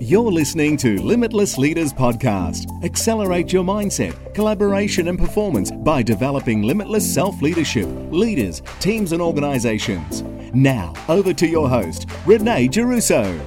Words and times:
You're 0.00 0.30
listening 0.30 0.76
to 0.76 1.02
Limitless 1.02 1.58
Leaders 1.58 1.92
Podcast. 1.92 2.84
Accelerate 2.84 3.52
your 3.52 3.64
mindset, 3.64 4.32
collaboration, 4.32 5.08
and 5.08 5.18
performance 5.18 5.72
by 5.72 6.04
developing 6.04 6.62
limitless 6.62 7.12
self 7.12 7.42
leadership, 7.42 7.88
leaders, 8.12 8.62
teams, 8.78 9.10
and 9.10 9.20
organizations. 9.20 10.22
Now, 10.54 10.94
over 11.08 11.34
to 11.34 11.48
your 11.48 11.68
host, 11.68 12.08
Renee 12.26 12.68
Geruso. 12.68 13.40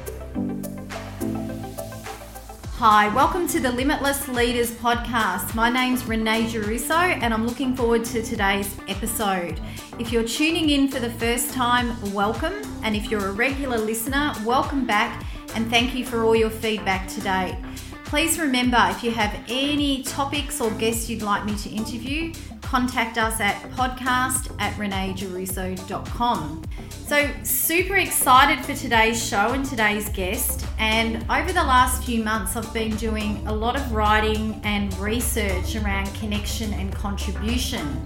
Hi, 2.80 3.08
welcome 3.16 3.48
to 3.48 3.62
the 3.62 3.72
Limitless 3.72 4.28
Leaders 4.28 4.72
Podcast. 4.72 5.56
My 5.56 5.70
name's 5.70 6.06
Renee 6.06 6.48
Geruso, 6.48 6.92
and 7.22 7.34
I'm 7.34 7.48
looking 7.48 7.78
forward 7.78 8.04
to 8.06 8.22
today's 8.22 8.76
episode. 8.90 9.62
If 10.00 10.12
you're 10.12 10.28
tuning 10.28 10.70
in 10.70 10.90
for 10.90 11.00
the 11.00 11.12
first 11.12 11.54
time, 11.54 12.12
welcome. 12.12 12.56
And 12.84 12.94
if 12.94 13.10
you're 13.10 13.28
a 13.28 13.32
regular 13.32 13.78
listener, 13.78 14.34
welcome 14.44 14.86
back 14.86 15.24
and 15.56 15.70
thank 15.70 15.96
you 15.96 16.06
for 16.06 16.24
all 16.24 16.36
your 16.36 16.50
feedback 16.50 17.08
today. 17.08 17.58
Please 18.06 18.38
remember 18.40 18.78
if 18.90 19.04
you 19.04 19.12
have 19.12 19.34
any 19.48 20.04
topics 20.04 20.60
or 20.60 20.70
guests 20.72 21.10
you'd 21.10 21.22
like 21.22 21.46
me 21.46 21.56
to 21.56 21.70
interview, 21.70 22.34
contact 22.62 23.18
us 23.18 23.40
at 23.40 23.56
podcast 23.72 24.54
at 24.60 24.74
reneegeruso.com. 24.74 26.64
So, 26.90 27.30
super 27.44 27.98
excited 27.98 28.64
for 28.66 28.74
today's 28.74 29.26
show 29.26 29.54
and 29.54 29.66
today's 29.66 30.10
guest. 30.10 30.66
And 30.78 31.26
over 31.30 31.52
the 31.52 31.64
last 31.64 32.04
few 32.04 32.24
months, 32.24 32.56
I've 32.56 32.74
been 32.74 32.96
doing 32.96 33.46
a 33.48 33.54
lot 33.54 33.76
of 33.76 33.92
writing 33.92 34.60
and 34.64 34.98
research 34.98 35.76
around 35.76 36.14
connection 36.16 36.74
and 36.74 36.94
contribution. 36.94 38.02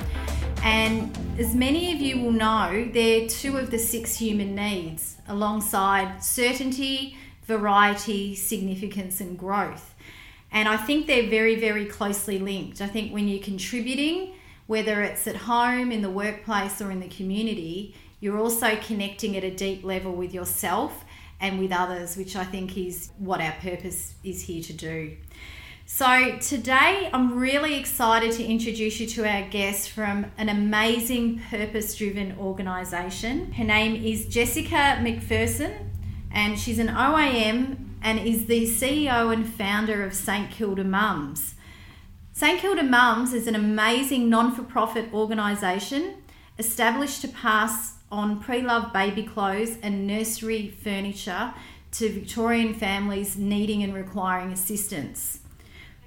And 0.64 1.16
as 1.38 1.54
many 1.54 1.94
of 1.94 2.02
you 2.02 2.22
will 2.22 2.32
know, 2.32 2.90
they're 2.92 3.28
two 3.28 3.58
of 3.58 3.70
the 3.70 3.78
six 3.78 4.18
human 4.18 4.56
needs 4.56 5.18
alongside 5.28 6.24
certainty, 6.24 7.18
variety, 7.46 8.36
significance, 8.36 9.22
and 9.22 9.38
growth. 9.38 9.96
And 10.52 10.70
I 10.70 10.78
think 10.78 11.08
they're 11.08 11.30
very, 11.30 11.56
very 11.56 11.86
closely 11.86 12.40
linked. 12.40 12.82
I 12.82 12.88
think 12.88 13.14
when 13.14 13.28
you're 13.28 13.44
contributing, 13.44 14.34
whether 14.68 15.02
it's 15.02 15.28
at 15.28 15.36
home, 15.36 15.92
in 15.92 16.02
the 16.02 16.10
workplace, 16.10 16.82
or 16.82 16.92
in 16.92 17.00
the 17.00 17.10
community, 17.10 17.96
you're 18.20 18.40
also 18.40 18.78
connecting 18.78 19.36
at 19.38 19.44
a 19.44 19.52
deep 19.52 19.84
level 19.84 20.14
with 20.14 20.34
yourself 20.34 21.06
and 21.40 21.60
with 21.60 21.72
others, 21.72 22.16
which 22.16 22.36
I 22.36 22.44
think 22.44 22.78
is 22.78 23.12
what 23.18 23.42
our 23.42 23.54
purpose 23.62 24.16
is 24.24 24.44
here 24.44 24.64
to 24.64 24.74
do. 24.74 25.18
So, 25.88 26.38
today 26.40 27.12
I'm 27.14 27.38
really 27.38 27.76
excited 27.76 28.32
to 28.34 28.44
introduce 28.44 29.00
you 29.00 29.06
to 29.08 29.30
our 29.30 29.48
guest 29.50 29.92
from 29.92 30.26
an 30.36 30.50
amazing 30.50 31.42
purpose 31.52 31.96
driven 31.96 32.36
organisation. 32.40 33.52
Her 33.52 33.66
name 33.66 34.04
is 34.04 34.26
Jessica 34.26 34.98
McPherson, 35.00 35.78
and 36.36 36.60
she's 36.60 36.78
an 36.80 36.90
OAM 36.90 37.78
and 38.04 38.20
is 38.20 38.46
the 38.46 38.66
CEO 38.66 39.34
and 39.34 39.48
founder 39.48 40.04
of 40.04 40.14
St 40.14 40.52
Kilda 40.52 40.84
Mums. 40.84 41.56
St 42.34 42.60
Kilda 42.60 42.84
Mums 42.84 43.34
is 43.34 43.48
an 43.48 43.56
amazing 43.56 44.30
non 44.30 44.54
for 44.54 44.64
profit 44.64 45.12
organisation 45.14 46.16
established 46.60 47.22
to 47.22 47.30
pass 47.30 47.94
on 48.12 48.42
pre 48.42 48.62
loved 48.62 48.92
baby 48.92 49.24
clothes 49.24 49.78
and 49.82 50.06
nursery 50.06 50.68
furniture 50.68 51.54
to 51.92 52.10
Victorian 52.10 52.74
families 52.74 53.38
needing 53.38 53.82
and 53.82 53.94
requiring 53.94 54.52
assistance. 54.52 55.40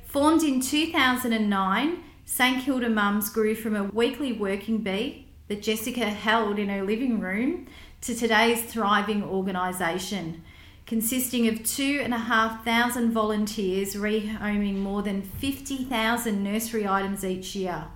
Formed 0.04 0.42
in 0.42 0.60
2009, 0.60 2.04
St 2.26 2.62
Kilda 2.62 2.90
Mums 2.90 3.30
grew 3.30 3.54
from 3.54 3.74
a 3.74 3.84
weekly 3.84 4.34
working 4.34 4.78
bee 4.78 5.26
that 5.48 5.62
Jessica 5.62 6.04
held 6.10 6.58
in 6.58 6.68
her 6.68 6.82
living 6.82 7.18
room 7.20 7.66
to 8.00 8.14
today's 8.14 8.62
thriving 8.64 9.22
organisation, 9.22 10.42
consisting 10.86 11.48
of 11.48 11.64
two 11.64 12.00
and 12.02 12.14
a 12.14 12.18
half 12.18 12.64
thousand 12.64 13.12
volunteers 13.12 13.94
rehoming 13.94 14.76
more 14.76 15.02
than 15.02 15.22
50,000 15.22 16.42
nursery 16.42 16.86
items 16.86 17.24
each 17.24 17.54
year. 17.56 17.86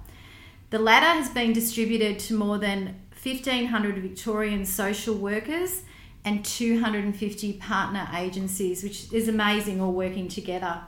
The 0.70 0.78
latter 0.78 1.06
has 1.06 1.30
been 1.30 1.52
distributed 1.52 2.18
to 2.20 2.34
more 2.36 2.58
than 2.58 3.00
1,500 3.22 3.98
Victorian 3.98 4.66
social 4.66 5.14
workers 5.14 5.82
and 6.24 6.44
250 6.44 7.52
partner 7.54 8.08
agencies, 8.14 8.82
which 8.82 9.12
is 9.12 9.28
amazing, 9.28 9.80
all 9.80 9.92
working 9.92 10.28
together. 10.28 10.80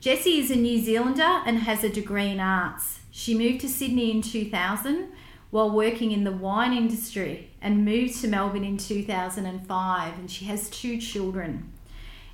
Jessie 0.00 0.38
is 0.38 0.50
a 0.50 0.56
New 0.56 0.80
Zealander 0.80 1.42
and 1.46 1.58
has 1.60 1.84
a 1.84 1.88
degree 1.88 2.28
in 2.28 2.40
arts. 2.40 3.00
She 3.10 3.36
moved 3.36 3.60
to 3.60 3.68
Sydney 3.68 4.10
in 4.10 4.22
2000 4.22 5.08
while 5.52 5.70
working 5.70 6.12
in 6.12 6.24
the 6.24 6.32
wine 6.32 6.72
industry 6.72 7.50
and 7.60 7.84
moved 7.84 8.18
to 8.18 8.26
Melbourne 8.26 8.64
in 8.64 8.78
2005 8.78 10.18
and 10.18 10.30
she 10.30 10.46
has 10.46 10.70
two 10.70 10.98
children. 10.98 11.70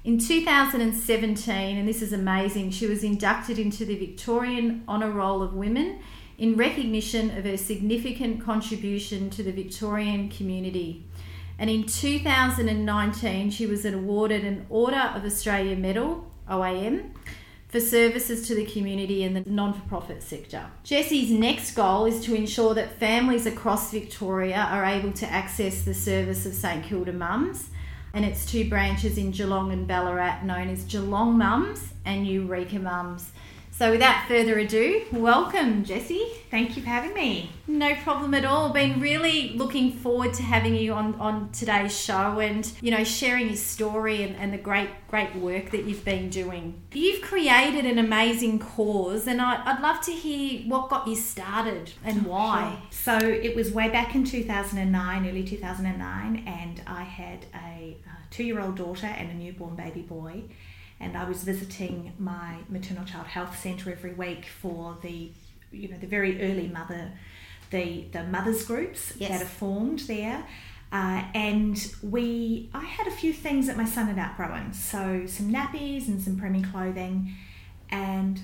In 0.05 0.19
2017, 0.19 1.77
and 1.77 1.89
this 1.89 2.01
is 2.01 2.13
amazing, 2.13 2.71
she 2.71 2.87
was 2.87 3.03
inducted 3.03 3.59
into 3.59 3.85
the 3.85 3.99
Victorian 3.99 4.85
Honour 4.87 5.11
Roll 5.11 5.43
of 5.43 5.53
Women 5.53 5.99
in 6.39 6.55
recognition 6.55 7.37
of 7.37 7.45
her 7.45 7.57
significant 7.57 8.41
contribution 8.45 9.31
to 9.31 9.43
the 9.43 9.51
Victorian 9.51 10.29
community. 10.29 11.05
And 11.59 11.69
in 11.69 11.87
2019, 11.87 13.51
she 13.51 13.67
was 13.67 13.85
awarded 13.85 14.45
an 14.45 14.65
Order 14.71 15.11
of 15.17 15.25
Australia 15.25 15.75
Medal, 15.75 16.31
OAM, 16.49 17.11
for 17.69 17.81
services 17.81 18.47
to 18.49 18.55
the 18.55 18.65
community 18.65 19.23
and 19.23 19.37
the 19.37 19.49
non 19.51 19.75
for 19.75 19.87
profit 19.89 20.23
sector. 20.23 20.67
Jessie's 20.85 21.31
next 21.31 21.73
goal 21.73 22.07
is 22.07 22.21
to 22.25 22.35
ensure 22.35 22.75
that 22.75 22.99
families 22.99 23.45
across 23.45 23.91
Victoria 23.91 24.69
are 24.71 24.85
able 24.85 25.13
to 25.13 25.31
access 25.31 25.83
the 25.83 25.95
service 25.95 26.47
of 26.47 26.55
St 26.55 26.85
Kilda 26.85 27.13
Mums 27.13 27.69
and 28.15 28.25
its 28.25 28.47
two 28.47 28.69
branches 28.69 29.19
in 29.19 29.31
Geelong 29.31 29.71
and 29.71 29.87
Ballarat, 29.87 30.43
known 30.45 30.69
as 30.71 30.85
Geelong 30.85 31.37
Mums 31.37 31.93
and 32.07 32.27
Eureka 32.27 32.79
Mums. 32.79 33.31
So, 33.79 33.93
without 33.93 34.27
further 34.27 34.59
ado, 34.59 35.05
welcome, 35.13 35.85
Jesse. 35.85 36.27
Thank 36.51 36.77
you 36.77 36.83
for 36.83 36.89
having 36.89 37.15
me. 37.15 37.53
No 37.69 37.95
problem 37.95 38.35
at 38.35 38.45
all. 38.45 38.71
Been 38.71 38.99
really 38.99 39.51
looking 39.51 39.93
forward 39.93 40.35
to 40.35 40.43
having 40.43 40.75
you 40.75 40.95
on, 40.95 41.15
on 41.21 41.53
today's 41.53 41.97
show 41.97 42.41
and, 42.41 42.69
you 42.81 42.91
know, 42.91 43.05
sharing 43.05 43.47
your 43.47 43.55
story 43.55 44.25
and, 44.25 44.35
and 44.35 44.53
the 44.53 44.59
great, 44.59 44.89
great 45.07 45.37
work 45.37 45.71
that 45.71 45.85
you've 45.85 46.05
been 46.05 46.29
doing. 46.29 46.83
You've 46.93 47.23
created 47.23 47.87
an 47.87 48.01
amazing 48.01 48.59
cause, 48.59 49.29
and 49.29 49.41
I, 49.41 49.73
would 49.73 49.81
love 49.81 50.01
to 50.07 50.11
hear 50.11 50.63
what 50.63 50.89
got 50.89 51.07
you 51.07 51.15
started 51.15 51.93
and 52.03 52.27
oh, 52.27 52.31
why. 52.31 52.79
Sure. 52.91 53.21
So, 53.21 53.29
it 53.29 53.55
was 53.55 53.71
way 53.71 53.91
back 53.91 54.17
in 54.17 54.25
2009, 54.25 55.29
early 55.29 55.45
2009, 55.45 56.43
and 56.49 56.83
I 56.85 57.05
had 57.05 57.47
a 57.55 57.97
two 58.31 58.43
year 58.43 58.61
old 58.61 58.77
daughter 58.77 59.07
and 59.07 59.31
a 59.31 59.35
newborn 59.35 59.77
baby 59.77 60.03
boy 60.03 60.43
and 61.01 61.17
I 61.17 61.25
was 61.25 61.45
visiting 61.45 62.13
my 62.19 62.57
maternal 62.69 63.05
child 63.05 63.27
health 63.27 63.59
centre 63.59 63.91
every 63.91 64.13
week 64.13 64.47
for 64.47 64.97
the, 65.03 65.31
you 65.71 65.89
know, 65.89 65.99
the 65.99 66.07
very 66.07 66.43
early 66.43 66.69
mother, 66.69 67.13
the 67.71 68.07
the 68.13 68.25
mothers 68.25 68.65
groups 68.65 69.13
yes. 69.17 69.31
that 69.31 69.43
are 69.43 69.49
formed 69.49 70.01
there. 70.01 70.45
Uh, 70.91 71.23
and 71.35 71.95
we, 72.03 72.71
I 72.73 72.83
had 72.83 73.07
a 73.07 73.11
few 73.11 73.33
things 73.33 73.67
that 73.67 73.77
my 73.77 73.85
son 73.85 74.07
had 74.07 74.19
outgrown, 74.19 74.73
so 74.73 75.27
some 75.27 75.53
nappies 75.53 76.09
and 76.09 76.21
some 76.21 76.37
preemie 76.37 76.71
clothing, 76.73 77.35
and 77.91 78.41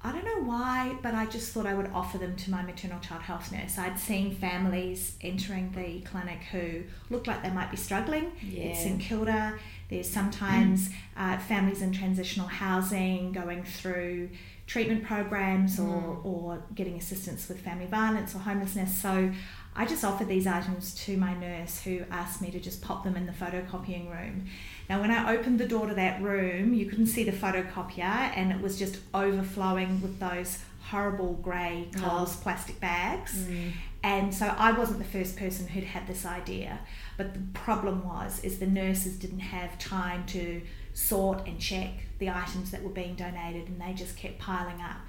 I 0.00 0.12
don't 0.12 0.24
know 0.24 0.42
why, 0.44 0.96
but 1.02 1.14
I 1.14 1.26
just 1.26 1.52
thought 1.52 1.66
I 1.66 1.74
would 1.74 1.90
offer 1.92 2.18
them 2.18 2.36
to 2.36 2.50
my 2.52 2.62
maternal 2.62 3.00
child 3.00 3.22
health 3.22 3.50
nurse. 3.50 3.78
I'd 3.78 3.98
seen 3.98 4.32
families 4.32 5.16
entering 5.20 5.72
the 5.72 6.00
clinic 6.08 6.38
who 6.52 6.84
looked 7.10 7.26
like 7.26 7.42
they 7.42 7.50
might 7.50 7.72
be 7.72 7.76
struggling. 7.76 8.30
Yeah. 8.40 8.64
It's 8.64 8.84
in 8.84 8.98
Kilda. 8.98 9.58
There's 9.88 10.08
sometimes 10.08 10.90
uh, 11.16 11.38
families 11.38 11.80
in 11.80 11.92
transitional 11.92 12.46
housing 12.46 13.32
going 13.32 13.64
through 13.64 14.30
treatment 14.66 15.02
programs 15.02 15.80
or, 15.80 15.84
mm. 15.84 16.24
or 16.26 16.62
getting 16.74 16.96
assistance 16.96 17.48
with 17.48 17.58
family 17.60 17.86
violence 17.86 18.34
or 18.34 18.38
homelessness. 18.40 18.94
So 18.94 19.32
I 19.74 19.86
just 19.86 20.04
offered 20.04 20.28
these 20.28 20.46
items 20.46 20.94
to 21.06 21.16
my 21.16 21.32
nurse 21.34 21.80
who 21.80 22.02
asked 22.10 22.42
me 22.42 22.50
to 22.50 22.60
just 22.60 22.82
pop 22.82 23.02
them 23.02 23.16
in 23.16 23.24
the 23.24 23.32
photocopying 23.32 24.10
room. 24.10 24.46
Now, 24.90 25.00
when 25.00 25.10
I 25.10 25.34
opened 25.34 25.58
the 25.58 25.68
door 25.68 25.86
to 25.86 25.94
that 25.94 26.20
room, 26.20 26.74
you 26.74 26.84
couldn't 26.86 27.06
see 27.06 27.24
the 27.24 27.32
photocopier 27.32 28.02
and 28.36 28.52
it 28.52 28.60
was 28.60 28.78
just 28.78 28.98
overflowing 29.14 30.02
with 30.02 30.20
those 30.20 30.58
horrible 30.82 31.34
grey 31.34 31.88
Coles 31.96 32.36
oh. 32.36 32.42
plastic 32.42 32.80
bags. 32.80 33.38
Mm. 33.38 33.72
And 34.02 34.32
so 34.32 34.46
I 34.46 34.72
wasn't 34.72 34.98
the 34.98 35.04
first 35.04 35.36
person 35.36 35.66
who'd 35.66 35.84
had 35.84 36.06
this 36.06 36.24
idea. 36.24 36.80
But 37.16 37.34
the 37.34 37.40
problem 37.52 38.06
was 38.06 38.42
is 38.44 38.58
the 38.58 38.66
nurses 38.66 39.16
didn't 39.16 39.40
have 39.40 39.78
time 39.78 40.24
to 40.26 40.62
sort 40.94 41.46
and 41.46 41.58
check 41.58 41.90
the 42.18 42.30
items 42.30 42.70
that 42.70 42.82
were 42.82 42.90
being 42.90 43.14
donated 43.14 43.68
and 43.68 43.80
they 43.80 43.92
just 43.94 44.16
kept 44.16 44.38
piling 44.38 44.80
up. 44.80 45.00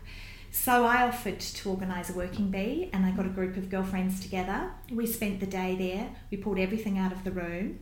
So 0.51 0.86
I 0.86 1.03
offered 1.03 1.39
to 1.39 1.69
organise 1.69 2.09
a 2.09 2.13
working 2.13 2.50
bee 2.50 2.89
and 2.91 3.06
I 3.06 3.12
got 3.12 3.25
a 3.25 3.30
group 3.30 3.56
of 3.57 3.69
girlfriends 3.69 4.19
together. 4.19 4.71
We 4.92 5.06
spent 5.06 5.39
the 5.39 5.45
day 5.45 5.75
there. 5.75 6.09
We 6.31 6.38
pulled 6.38 6.57
everything 6.57 6.97
out 6.97 7.12
of 7.12 7.24
the 7.24 7.31
room. 7.31 7.80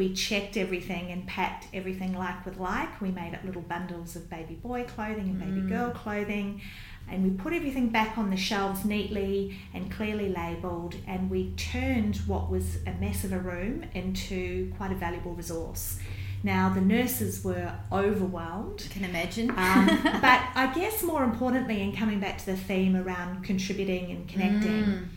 We 0.00 0.14
checked 0.14 0.56
everything 0.56 1.10
and 1.10 1.26
packed 1.26 1.66
everything 1.74 2.16
like 2.16 2.46
with 2.46 2.56
like. 2.56 3.02
We 3.02 3.10
made 3.10 3.34
up 3.34 3.44
little 3.44 3.60
bundles 3.60 4.16
of 4.16 4.30
baby 4.30 4.54
boy 4.54 4.84
clothing 4.84 5.28
and 5.28 5.38
baby 5.38 5.60
mm. 5.60 5.68
girl 5.68 5.90
clothing 5.90 6.62
and 7.10 7.22
we 7.22 7.28
put 7.28 7.52
everything 7.52 7.90
back 7.90 8.16
on 8.16 8.30
the 8.30 8.36
shelves 8.38 8.82
neatly 8.86 9.58
and 9.74 9.92
clearly 9.92 10.30
labelled 10.30 10.94
and 11.06 11.28
we 11.28 11.50
turned 11.50 12.16
what 12.26 12.48
was 12.48 12.78
a 12.86 12.92
mess 12.92 13.24
of 13.24 13.34
a 13.34 13.38
room 13.38 13.84
into 13.92 14.72
quite 14.78 14.90
a 14.90 14.94
valuable 14.94 15.34
resource. 15.34 15.98
Now, 16.42 16.70
the 16.70 16.80
nurses 16.80 17.44
were 17.44 17.70
overwhelmed. 17.92 18.82
I 18.90 18.94
can 18.94 19.04
imagine. 19.04 19.50
Um, 19.50 19.86
but 20.02 20.40
I 20.54 20.72
guess 20.74 21.02
more 21.02 21.22
importantly, 21.24 21.82
and 21.82 21.94
coming 21.94 22.20
back 22.20 22.38
to 22.38 22.46
the 22.46 22.56
theme 22.56 22.96
around 22.96 23.44
contributing 23.44 24.10
and 24.10 24.26
connecting, 24.26 24.84
Mm. 24.84 25.08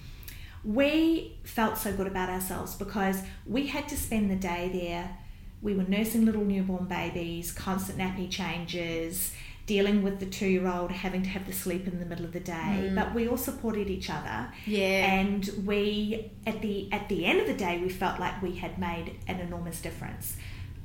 We 0.63 1.38
felt 1.44 1.77
so 1.77 1.92
good 1.94 2.07
about 2.07 2.30
ourselves 2.30 2.75
because 2.75 3.21
we 3.45 3.68
had 3.68 3.88
to 3.89 3.98
spend 3.98 4.31
the 4.31 4.36
day 4.36 4.69
there. 4.74 5.18
We 5.62 5.74
were 5.75 5.83
nursing 5.83 6.25
little 6.25 6.44
newborn 6.44 6.86
babies, 6.86 7.51
constant 7.51 7.98
nappy 7.98 8.30
changes, 8.30 9.33
dealing 9.65 10.04
with 10.04 10.19
the 10.19 10.25
two 10.25 10.48
year 10.48 10.68
old 10.68 10.92
having 10.92 11.24
to 11.24 11.30
have 11.30 11.45
the 11.45 11.54
sleep 11.54 11.88
in 11.88 12.00
the 12.00 12.06
middle 12.06 12.25
of 12.25 12.33
the 12.33 12.39
day. 12.39 12.89
Mm. 12.89 12.95
But 12.95 13.13
we 13.13 13.27
all 13.27 13.38
supported 13.38 13.88
each 13.89 14.10
other. 14.10 14.51
Yeah. 14.65 15.13
And 15.13 15.50
we 15.65 16.31
at 16.45 16.62
the 16.62 16.92
at 16.92 17.10
the 17.10 17.25
end 17.25 17.39
of 17.42 17.48
the 17.48 17.54
day 17.54 17.80
we 17.80 17.89
felt 17.89 18.19
like 18.19 18.42
we 18.42 18.56
had 18.56 18.77
made 18.77 19.15
an 19.27 19.39
enormous 19.39 19.81
difference. 19.81 20.36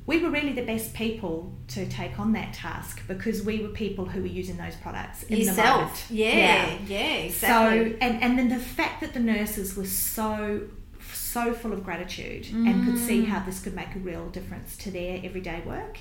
We 0.09 0.15
were 0.23 0.31
really 0.37 0.53
the 0.61 0.67
best 0.73 0.87
people 1.03 1.33
to 1.75 1.85
take 1.99 2.19
on 2.23 2.29
that 2.33 2.51
task 2.53 2.93
because 3.07 3.37
we 3.49 3.55
were 3.63 3.73
people 3.85 4.05
who 4.05 4.19
were 4.25 4.33
using 4.41 4.57
those 4.65 4.75
products 4.85 5.19
in 5.23 5.39
the 5.39 5.45
moment. 5.45 5.57
Yourself. 5.57 6.11
Yeah. 6.11 6.75
Yeah. 6.87 7.07
exactly. 7.27 7.91
So 7.91 7.97
and 8.05 8.13
and 8.23 8.31
then 8.37 8.49
the 8.57 8.63
fact 8.79 8.95
that 9.01 9.11
the 9.17 9.23
nurses 9.33 9.67
were 9.77 9.85
so 10.13 10.61
so 11.13 11.53
full 11.53 11.73
of 11.77 11.83
gratitude 11.83 12.43
and 12.67 12.75
could 12.85 12.97
see 13.07 13.19
Mm. 13.21 13.27
how 13.31 13.39
this 13.45 13.57
could 13.63 13.75
make 13.81 13.93
a 13.95 13.99
real 13.99 14.25
difference 14.37 14.69
to 14.83 14.87
their 14.97 15.13
everyday 15.23 15.59
work. 15.73 15.95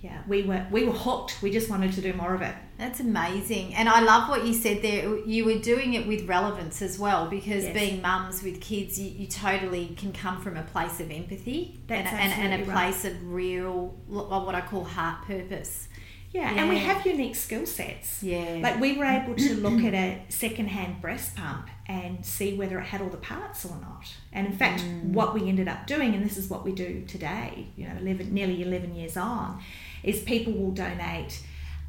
Yeah, 0.00 0.22
we 0.26 0.42
were 0.44 0.66
we 0.70 0.84
were 0.86 0.92
hooked. 0.94 1.42
We 1.42 1.50
just 1.50 1.68
wanted 1.68 1.92
to 1.92 2.00
do 2.00 2.14
more 2.14 2.34
of 2.34 2.40
it. 2.40 2.54
That's 2.78 3.00
amazing. 3.00 3.74
And 3.74 3.86
I 3.86 4.00
love 4.00 4.30
what 4.30 4.46
you 4.46 4.54
said 4.54 4.80
there. 4.80 5.18
You 5.26 5.44
were 5.44 5.58
doing 5.58 5.92
it 5.92 6.06
with 6.06 6.26
relevance 6.26 6.80
as 6.80 6.98
well 6.98 7.28
because 7.28 7.64
Yes. 7.64 7.74
being 7.74 8.00
mums 8.00 8.42
with 8.42 8.62
kids, 8.62 8.98
you, 8.98 9.10
you 9.10 9.26
totally 9.26 9.88
can 9.98 10.12
come 10.14 10.40
from 10.40 10.56
a 10.56 10.62
place 10.62 11.00
of 11.00 11.10
empathy 11.10 11.80
and, 11.90 12.06
and, 12.08 12.32
and 12.32 12.62
a 12.62 12.64
right. 12.64 12.74
place 12.74 13.04
of 13.04 13.14
real, 13.30 13.88
what 14.08 14.54
I 14.54 14.62
call 14.62 14.84
heart 14.84 15.26
purpose. 15.26 15.88
Yeah, 16.32 16.48
and 16.54 16.68
we 16.70 16.78
have 16.78 17.04
unique 17.04 17.34
skill 17.34 17.66
sets. 17.66 18.22
Yeah. 18.22 18.60
Like 18.62 18.80
we 18.80 18.96
were 18.96 19.04
able 19.04 19.34
to 19.34 19.54
look 19.56 19.82
at 19.82 19.94
a 19.94 20.22
second-hand 20.28 21.02
breast 21.02 21.34
pump 21.34 21.66
and 21.88 22.24
see 22.24 22.54
whether 22.56 22.78
it 22.78 22.84
had 22.84 23.02
all 23.02 23.08
the 23.08 23.16
parts 23.16 23.64
or 23.64 23.76
not. 23.80 24.06
And 24.32 24.46
in 24.46 24.52
fact, 24.52 24.80
Mm. 24.82 25.06
what 25.12 25.34
we 25.34 25.48
ended 25.48 25.66
up 25.66 25.88
doing, 25.88 26.14
and 26.14 26.24
this 26.24 26.36
is 26.38 26.48
what 26.48 26.64
we 26.64 26.70
do 26.72 27.04
today, 27.08 27.66
you 27.76 27.88
know, 27.88 27.96
11, 28.00 28.32
nearly 28.32 28.62
11 28.62 28.94
years 28.94 29.16
on, 29.16 29.60
is 30.02 30.20
people 30.20 30.52
will 30.52 30.70
donate, 30.72 31.42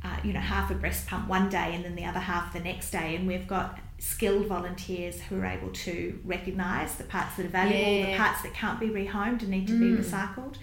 uh, 0.04 0.18
you 0.24 0.34
know, 0.34 0.40
half 0.40 0.72
a 0.72 0.76
breast 0.76 1.08
pump 1.08 1.28
one 1.28 1.50
day 1.50 1.74
and 1.76 1.84
then 1.86 1.96
the 1.96 2.06
other 2.06 2.20
half 2.20 2.54
the 2.54 2.60
next 2.60 2.92
day. 2.92 3.16
And 3.16 3.28
we've 3.28 3.48
got 3.48 3.80
skilled 4.00 4.48
volunteers 4.48 5.22
who 5.22 5.40
are 5.40 5.46
able 5.46 5.70
to 5.70 6.20
recognise 6.26 6.96
the 6.96 7.04
parts 7.04 7.36
that 7.38 7.46
are 7.46 7.50
valuable, 7.50 8.12
the 8.12 8.18
parts 8.18 8.42
that 8.42 8.54
can't 8.54 8.80
be 8.80 8.88
rehomed 8.88 9.42
and 9.42 9.50
need 9.50 9.68
to 9.68 9.78
be 9.80 9.86
Mm. 9.86 10.00
recycled. 10.04 10.56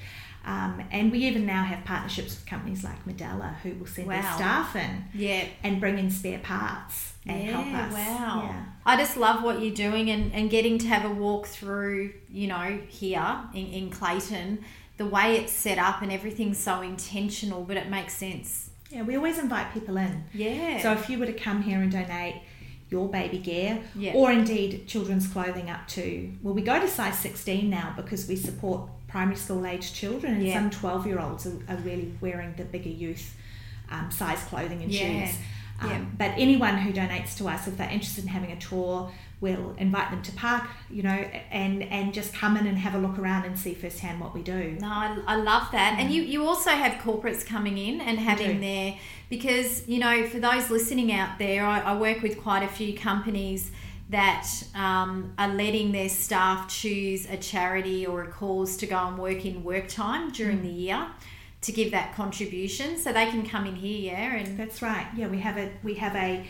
Um, 0.44 0.82
and 0.90 1.12
we 1.12 1.18
even 1.26 1.44
now 1.46 1.62
have 1.64 1.84
partnerships 1.84 2.34
with 2.36 2.46
companies 2.46 2.82
like 2.82 3.04
Medela 3.04 3.56
who 3.58 3.74
will 3.74 3.86
send 3.86 4.08
their 4.08 4.22
staff 4.22 4.74
in 4.76 5.04
Yeah. 5.12 5.44
and 5.62 5.78
bring 5.78 5.98
in 5.98 6.10
spare 6.10 6.38
parts 6.38 7.12
and 7.26 7.44
yeah, 7.44 7.60
help 7.60 7.66
us. 7.74 7.92
Wow. 7.92 8.42
Yeah. 8.50 8.64
I 8.86 8.96
just 8.96 9.16
love 9.18 9.42
what 9.42 9.60
you're 9.60 9.74
doing 9.74 10.08
and, 10.10 10.32
and 10.32 10.48
getting 10.48 10.78
to 10.78 10.86
have 10.88 11.04
a 11.04 11.12
walk 11.12 11.46
through, 11.46 12.14
you 12.30 12.46
know, 12.46 12.80
here 12.88 13.40
in, 13.52 13.66
in 13.66 13.90
Clayton, 13.90 14.64
the 14.98 15.06
way 15.06 15.36
it's 15.36 15.52
set 15.52 15.78
up 15.78 16.02
and 16.02 16.12
everything's 16.12 16.58
so 16.58 16.82
intentional, 16.82 17.64
but 17.64 17.76
it 17.76 17.88
makes 17.88 18.14
sense. 18.14 18.70
Yeah, 18.90 19.02
we 19.02 19.16
always 19.16 19.38
invite 19.38 19.72
people 19.72 19.96
in. 19.96 20.24
Yeah. 20.34 20.80
So 20.82 20.92
if 20.92 21.08
you 21.08 21.18
were 21.18 21.26
to 21.26 21.32
come 21.32 21.62
here 21.62 21.78
and 21.80 21.90
donate 21.90 22.36
your 22.90 23.08
baby 23.08 23.38
gear 23.38 23.80
Yeah. 23.94 24.14
or 24.14 24.32
indeed 24.32 24.86
children's 24.88 25.26
clothing 25.28 25.68
up 25.70 25.86
to, 25.88 26.32
well, 26.42 26.54
we 26.54 26.62
go 26.62 26.80
to 26.80 26.88
size 26.88 27.18
16 27.18 27.68
now 27.68 27.92
because 27.96 28.26
we 28.28 28.34
support 28.36 28.88
primary 29.06 29.36
school 29.36 29.66
age 29.66 29.92
children 29.92 30.34
and 30.34 30.42
Yeah. 30.42 30.54
some 30.54 30.70
12 30.70 31.06
year 31.06 31.18
olds 31.20 31.46
are, 31.46 31.58
are 31.68 31.76
really 31.76 32.12
wearing 32.20 32.54
the 32.56 32.64
bigger 32.64 32.88
youth 32.90 33.34
um, 33.90 34.10
size 34.10 34.42
clothing 34.44 34.82
and 34.82 34.90
Yeah. 34.92 35.26
shoes. 35.26 35.36
Um, 35.80 35.90
Yeah. 35.90 36.00
But 36.18 36.30
anyone 36.38 36.76
who 36.78 36.92
donates 36.92 37.36
to 37.38 37.48
us, 37.48 37.68
if 37.68 37.76
they're 37.76 37.88
interested 37.90 38.24
in 38.24 38.28
having 38.30 38.52
a 38.52 38.56
tour, 38.56 39.10
we'll 39.40 39.74
invite 39.78 40.10
them 40.10 40.22
to 40.22 40.32
park, 40.32 40.64
you 40.90 41.02
know, 41.02 41.10
and 41.50 41.82
and 41.84 42.12
just 42.12 42.34
come 42.34 42.56
in 42.56 42.66
and 42.66 42.78
have 42.78 42.94
a 42.94 42.98
look 42.98 43.18
around 43.18 43.44
and 43.44 43.58
see 43.58 43.74
firsthand 43.74 44.20
what 44.20 44.34
we 44.34 44.42
do. 44.42 44.76
No, 44.80 44.88
I, 44.88 45.18
I 45.26 45.36
love 45.36 45.70
that. 45.72 45.96
And 45.98 46.12
you, 46.12 46.22
you 46.22 46.46
also 46.46 46.70
have 46.70 47.00
corporates 47.02 47.46
coming 47.46 47.78
in 47.78 48.00
and 48.00 48.18
having 48.18 48.60
their, 48.60 48.96
because, 49.28 49.86
you 49.86 49.98
know, 49.98 50.26
for 50.26 50.40
those 50.40 50.70
listening 50.70 51.12
out 51.12 51.38
there, 51.38 51.64
I, 51.64 51.80
I 51.80 51.96
work 51.96 52.22
with 52.22 52.40
quite 52.42 52.62
a 52.62 52.68
few 52.68 52.96
companies 52.96 53.70
that 54.10 54.48
um, 54.74 55.34
are 55.38 55.52
letting 55.54 55.92
their 55.92 56.08
staff 56.08 56.68
choose 56.68 57.28
a 57.28 57.36
charity 57.36 58.06
or 58.06 58.22
a 58.22 58.28
cause 58.28 58.76
to 58.78 58.86
go 58.86 58.96
and 59.06 59.18
work 59.18 59.44
in 59.44 59.62
work 59.62 59.86
time 59.86 60.30
during 60.32 60.62
the 60.62 60.68
year 60.68 61.06
to 61.60 61.72
give 61.72 61.90
that 61.90 62.14
contribution 62.14 62.96
so 62.96 63.12
they 63.12 63.26
can 63.26 63.44
come 63.44 63.66
in 63.66 63.74
here, 63.74 64.12
yeah, 64.12 64.36
and 64.36 64.58
That's 64.58 64.80
right. 64.80 65.06
Yeah, 65.16 65.28
we 65.28 65.38
have 65.40 65.58
a 65.58 65.70
we 65.82 65.94
have 65.94 66.14
a 66.14 66.46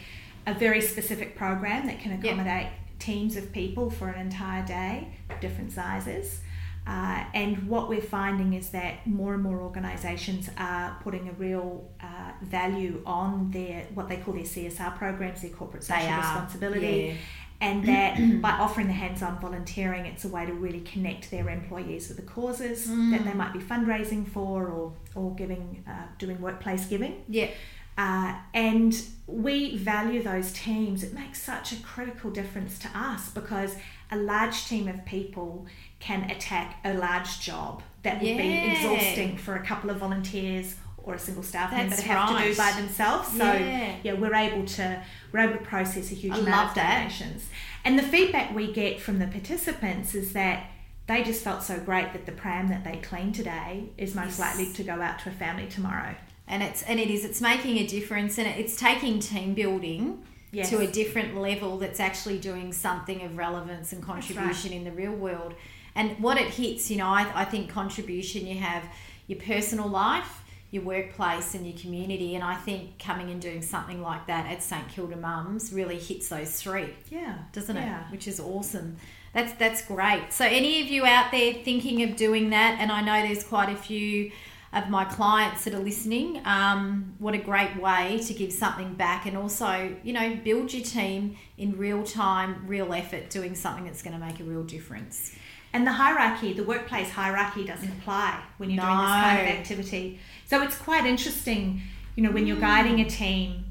a 0.48 0.54
very 0.54 0.80
specific 0.80 1.36
program 1.36 1.86
that 1.86 2.00
can 2.00 2.12
accommodate 2.12 2.68
teams 2.98 3.36
of 3.36 3.52
people 3.52 3.90
for 3.90 4.08
an 4.08 4.20
entire 4.20 4.64
day, 4.66 5.08
different 5.40 5.72
sizes. 5.72 6.40
Uh, 6.86 7.22
and 7.34 7.68
what 7.68 7.86
we're 7.88 8.00
finding 8.00 8.54
is 8.54 8.70
that 8.70 9.06
more 9.06 9.34
and 9.34 9.42
more 9.42 9.60
organisations 9.60 10.48
are 10.56 10.96
putting 11.02 11.28
a 11.28 11.32
real 11.32 11.86
uh, 12.00 12.32
value 12.42 13.02
on 13.04 13.50
their 13.50 13.84
what 13.92 14.08
they 14.08 14.16
call 14.16 14.32
their 14.32 14.44
CSR 14.44 14.96
programs, 14.96 15.42
their 15.42 15.50
corporate 15.50 15.84
social 15.84 16.16
responsibility, 16.16 16.86
yeah. 16.86 17.14
and 17.60 17.84
that 17.84 18.16
by 18.42 18.52
offering 18.52 18.86
the 18.86 18.94
hands-on 18.94 19.38
volunteering, 19.38 20.06
it's 20.06 20.24
a 20.24 20.28
way 20.28 20.46
to 20.46 20.54
really 20.54 20.80
connect 20.80 21.30
their 21.30 21.50
employees 21.50 22.08
with 22.08 22.16
the 22.16 22.22
causes 22.22 22.88
that 22.88 23.22
they 23.22 23.34
might 23.34 23.52
be 23.52 23.58
fundraising 23.58 24.26
for 24.26 24.68
or 24.68 24.94
or 25.14 25.34
giving 25.34 25.84
uh, 25.86 26.06
doing 26.16 26.40
workplace 26.40 26.86
giving. 26.86 27.22
yeah, 27.28 27.48
Uh, 27.98 28.36
and 28.54 29.02
we 29.26 29.76
value 29.76 30.22
those 30.22 30.52
teams. 30.52 31.02
It 31.02 31.12
makes 31.12 31.42
such 31.42 31.72
a 31.72 31.76
critical 31.82 32.30
difference 32.30 32.78
to 32.78 32.88
us 32.94 33.28
because 33.30 33.74
a 34.10 34.16
large 34.16 34.66
team 34.66 34.86
of 34.88 35.04
people 35.04 35.66
can 35.98 36.30
attack 36.30 36.76
a 36.84 36.94
large 36.94 37.40
job 37.40 37.82
that 38.04 38.14
would 38.22 38.36
be 38.38 38.70
exhausting 38.70 39.36
for 39.36 39.56
a 39.56 39.66
couple 39.66 39.90
of 39.90 39.96
volunteers 39.98 40.76
or 40.98 41.14
a 41.14 41.18
single 41.18 41.42
staff 41.42 41.72
member 41.72 41.96
to 41.96 42.02
have 42.02 42.38
to 42.38 42.44
do 42.48 42.54
by 42.56 42.70
themselves. 42.80 43.28
So 43.30 43.52
Yeah. 43.52 43.96
yeah, 44.04 44.12
we're 44.12 44.34
able 44.34 44.64
to 44.66 45.02
we're 45.32 45.40
able 45.40 45.58
to 45.58 45.64
process 45.64 46.12
a 46.12 46.14
huge 46.14 46.34
I 46.34 46.38
amount 46.38 46.68
of 46.70 46.74
that. 46.76 46.98
donations. 46.98 47.46
And 47.84 47.98
the 47.98 48.02
feedback 48.04 48.54
we 48.54 48.72
get 48.72 49.00
from 49.00 49.18
the 49.18 49.26
participants 49.26 50.14
is 50.14 50.32
that 50.34 50.70
they 51.08 51.22
just 51.24 51.42
felt 51.42 51.62
so 51.62 51.78
great 51.80 52.12
that 52.12 52.26
the 52.26 52.32
pram 52.32 52.68
that 52.68 52.84
they 52.84 52.98
cleaned 52.98 53.34
today 53.34 53.88
is 53.96 54.14
most 54.14 54.38
Yes. 54.38 54.40
likely 54.40 54.72
to 54.74 54.84
go 54.84 55.00
out 55.02 55.18
to 55.20 55.30
a 55.30 55.32
family 55.32 55.66
tomorrow. 55.66 56.14
And 56.48 56.62
it's 56.62 56.82
and 56.82 56.98
it 56.98 57.08
is 57.10 57.24
it's 57.24 57.40
making 57.40 57.78
a 57.78 57.86
difference 57.86 58.38
and 58.38 58.46
it's 58.48 58.76
taking 58.76 59.20
team 59.20 59.54
building 59.54 60.22
Yes. 60.50 60.70
to 60.70 60.78
a 60.78 60.86
different 60.86 61.36
level 61.36 61.76
that's 61.76 62.00
actually 62.00 62.38
doing 62.38 62.72
something 62.72 63.20
of 63.22 63.36
relevance 63.36 63.92
and 63.92 64.02
contribution 64.02 64.72
in 64.72 64.82
the 64.84 64.90
real 64.92 65.12
world 65.12 65.52
and 65.94 66.18
what 66.20 66.38
it 66.38 66.48
hits 66.54 66.90
you 66.90 66.96
know 66.96 67.08
I, 67.08 67.30
I 67.34 67.44
think 67.44 67.68
contribution 67.68 68.46
you 68.46 68.56
have 68.58 68.82
your 69.26 69.38
personal 69.40 69.88
life 69.88 70.40
your 70.70 70.84
workplace 70.84 71.54
and 71.54 71.66
your 71.66 71.76
community 71.78 72.34
and 72.34 72.42
i 72.42 72.54
think 72.54 72.98
coming 72.98 73.28
and 73.30 73.42
doing 73.42 73.60
something 73.60 74.00
like 74.00 74.26
that 74.26 74.50
at 74.50 74.62
st 74.62 74.88
kilda 74.88 75.16
mums 75.16 75.70
really 75.70 75.98
hits 75.98 76.28
those 76.30 76.52
three 76.62 76.94
Yeah. 77.10 77.34
doesn't 77.52 77.76
yeah. 77.76 78.06
it? 78.06 78.10
Which 78.12 78.26
is 78.26 78.40
awesome. 78.40 78.96
That's 79.34 79.52
that's 79.52 79.84
great. 79.84 80.32
So 80.32 80.46
any 80.46 80.80
of 80.82 80.88
you 80.88 81.04
out 81.04 81.30
there 81.30 81.52
thinking 81.62 82.02
of 82.02 82.16
doing 82.16 82.48
that, 82.50 82.78
and 82.80 82.90
I 82.90 83.02
know 83.02 83.20
there's 83.28 83.44
quite 83.44 83.68
a 83.68 83.76
few 83.76 84.32
of 84.72 84.90
my 84.90 85.04
clients 85.04 85.64
that 85.64 85.74
are 85.74 85.80
listening. 85.80 86.42
Um, 86.44 87.14
what 87.18 87.34
a 87.34 87.38
great 87.38 87.80
way 87.80 88.20
to 88.26 88.34
give 88.34 88.52
something 88.52 88.94
back, 88.94 89.26
and 89.26 89.36
also 89.36 89.96
you 90.02 90.12
know 90.12 90.36
build 90.44 90.72
your 90.72 90.84
team 90.84 91.36
in 91.56 91.76
real 91.76 92.02
time, 92.02 92.64
real 92.66 92.92
effort, 92.92 93.30
doing 93.30 93.54
something 93.54 93.84
that's 93.84 94.02
going 94.02 94.18
to 94.18 94.24
make 94.24 94.40
a 94.40 94.44
real 94.44 94.64
difference. 94.64 95.34
And 95.72 95.86
the 95.86 95.92
hierarchy, 95.92 96.54
the 96.54 96.64
workplace 96.64 97.10
hierarchy 97.10 97.64
doesn't 97.64 97.88
apply 97.88 98.42
when 98.56 98.70
you're 98.70 98.82
doing 98.82 98.96
this 98.96 99.06
kind 99.06 99.40
of 99.40 99.46
activity. 99.46 100.18
So 100.46 100.62
it's 100.62 100.78
quite 100.78 101.04
interesting, 101.04 101.82
you 102.16 102.22
know, 102.22 102.30
when 102.30 102.46
you're 102.46 102.56
guiding 102.56 103.00
a 103.00 103.04
team, 103.08 103.66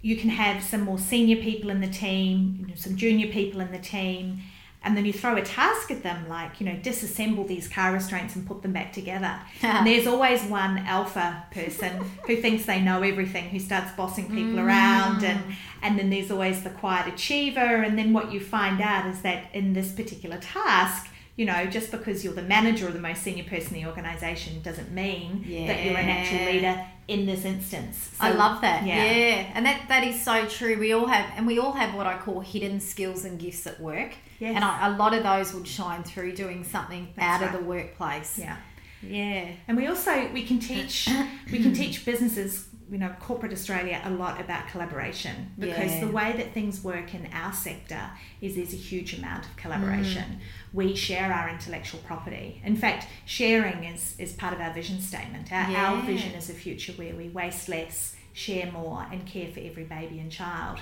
you 0.00 0.16
can 0.16 0.30
have 0.30 0.62
some 0.62 0.82
more 0.82 0.98
senior 0.98 1.36
people 1.36 1.70
in 1.70 1.80
the 1.80 1.88
team, 1.88 2.56
you 2.60 2.66
know, 2.66 2.74
some 2.76 2.96
junior 2.96 3.28
people 3.28 3.60
in 3.60 3.72
the 3.72 3.78
team, 3.78 4.40
and 4.84 4.96
then 4.96 5.06
you 5.06 5.12
throw 5.12 5.36
a 5.36 5.42
task 5.42 5.90
at 5.90 6.02
them 6.02 6.28
like, 6.28 6.60
you 6.60 6.66
know, 6.66 6.74
disassemble 6.74 7.48
these 7.48 7.66
car 7.66 7.92
restraints 7.92 8.36
and 8.36 8.46
put 8.46 8.62
them 8.62 8.72
back 8.72 8.92
together. 8.92 9.40
and 9.62 9.86
there's 9.86 10.06
always 10.06 10.42
one 10.44 10.78
alpha 10.78 11.44
person 11.50 12.04
who 12.26 12.36
thinks 12.36 12.66
they 12.66 12.80
know 12.80 13.02
everything, 13.02 13.44
who 13.48 13.58
starts 13.58 13.90
bossing 13.92 14.26
people 14.26 14.60
mm. 14.60 14.64
around 14.64 15.24
and 15.24 15.42
and 15.82 15.98
then 15.98 16.10
there's 16.10 16.30
always 16.30 16.62
the 16.62 16.70
quiet 16.70 17.12
achiever 17.12 17.60
and 17.60 17.98
then 17.98 18.12
what 18.12 18.32
you 18.32 18.40
find 18.40 18.80
out 18.80 19.06
is 19.06 19.20
that 19.22 19.54
in 19.54 19.72
this 19.72 19.92
particular 19.92 20.38
task 20.38 21.08
you 21.36 21.44
know, 21.44 21.66
just 21.66 21.90
because 21.90 22.22
you're 22.24 22.32
the 22.34 22.42
manager 22.42 22.88
or 22.88 22.90
the 22.92 23.00
most 23.00 23.22
senior 23.22 23.44
person 23.44 23.74
in 23.76 23.82
the 23.82 23.88
organisation 23.88 24.62
doesn't 24.62 24.92
mean 24.92 25.42
that 25.66 25.84
you're 25.84 25.96
an 25.96 26.08
actual 26.08 26.38
Yeah. 26.38 26.46
leader 26.52 26.86
in 27.08 27.26
this 27.26 27.44
instance. 27.44 28.10
I 28.20 28.30
love 28.32 28.60
that. 28.62 28.86
yeah. 28.86 29.04
Yeah. 29.12 29.46
and 29.54 29.66
that 29.66 29.88
that 29.88 30.04
is 30.04 30.22
so 30.24 30.46
true. 30.46 30.78
We 30.78 30.92
all 30.92 31.06
have, 31.06 31.26
and 31.36 31.46
we 31.46 31.58
all 31.58 31.72
have 31.72 31.94
what 31.94 32.06
I 32.06 32.16
call 32.18 32.40
hidden 32.40 32.80
skills 32.80 33.24
and 33.24 33.38
gifts 33.38 33.66
at 33.66 33.80
work. 33.80 34.12
Yes. 34.38 34.54
And 34.54 34.64
I, 34.64 34.88
a 34.88 34.96
lot 34.96 35.12
of 35.14 35.22
those 35.22 35.52
would 35.54 35.66
shine 35.68 36.02
through 36.02 36.34
doing 36.36 36.64
something 36.64 37.08
That's 37.16 37.42
out 37.42 37.54
of 37.54 37.58
the 37.60 37.64
workplace. 37.66 38.38
Yeah. 38.38 38.56
Yeah. 39.02 39.48
And 39.68 39.76
we 39.76 39.86
also 39.86 40.28
we 40.32 40.44
can 40.44 40.58
teach 40.60 41.08
we 41.52 41.58
can 41.62 41.74
teach 41.74 42.04
businesses, 42.06 42.68
you 42.94 43.00
know, 43.00 43.12
corporate 43.18 43.52
Australia 43.52 44.00
a 44.04 44.10
lot 44.10 44.40
about 44.40 44.68
collaboration 44.68 45.50
because 45.58 45.90
Yeah. 45.90 46.04
the 46.04 46.12
way 46.12 46.32
that 46.36 46.54
things 46.54 46.84
work 46.84 47.12
in 47.12 47.28
our 47.32 47.52
sector 47.52 48.02
is 48.40 48.54
there's 48.54 48.72
a 48.72 48.76
huge 48.76 49.18
amount 49.18 49.46
of 49.46 49.56
collaboration. 49.56 50.28
Mm. 50.34 50.38
We 50.72 50.94
share 50.94 51.32
our 51.32 51.48
intellectual 51.48 51.98
property. 52.06 52.62
In 52.64 52.76
fact, 52.76 53.08
sharing 53.24 53.82
is 53.82 54.14
is 54.16 54.32
part 54.32 54.54
of 54.54 54.60
our 54.60 54.72
vision 54.72 55.00
statement. 55.00 55.50
Our, 55.50 55.66
our 55.76 56.02
vision 56.02 56.34
is 56.40 56.48
a 56.50 56.54
future 56.54 56.92
where 56.92 57.16
we 57.16 57.30
waste 57.30 57.68
less, 57.68 58.14
share 58.32 58.70
more, 58.70 59.04
and 59.10 59.26
care 59.26 59.48
for 59.52 59.58
every 59.58 59.86
baby 59.96 60.20
and 60.20 60.30
child. 60.30 60.78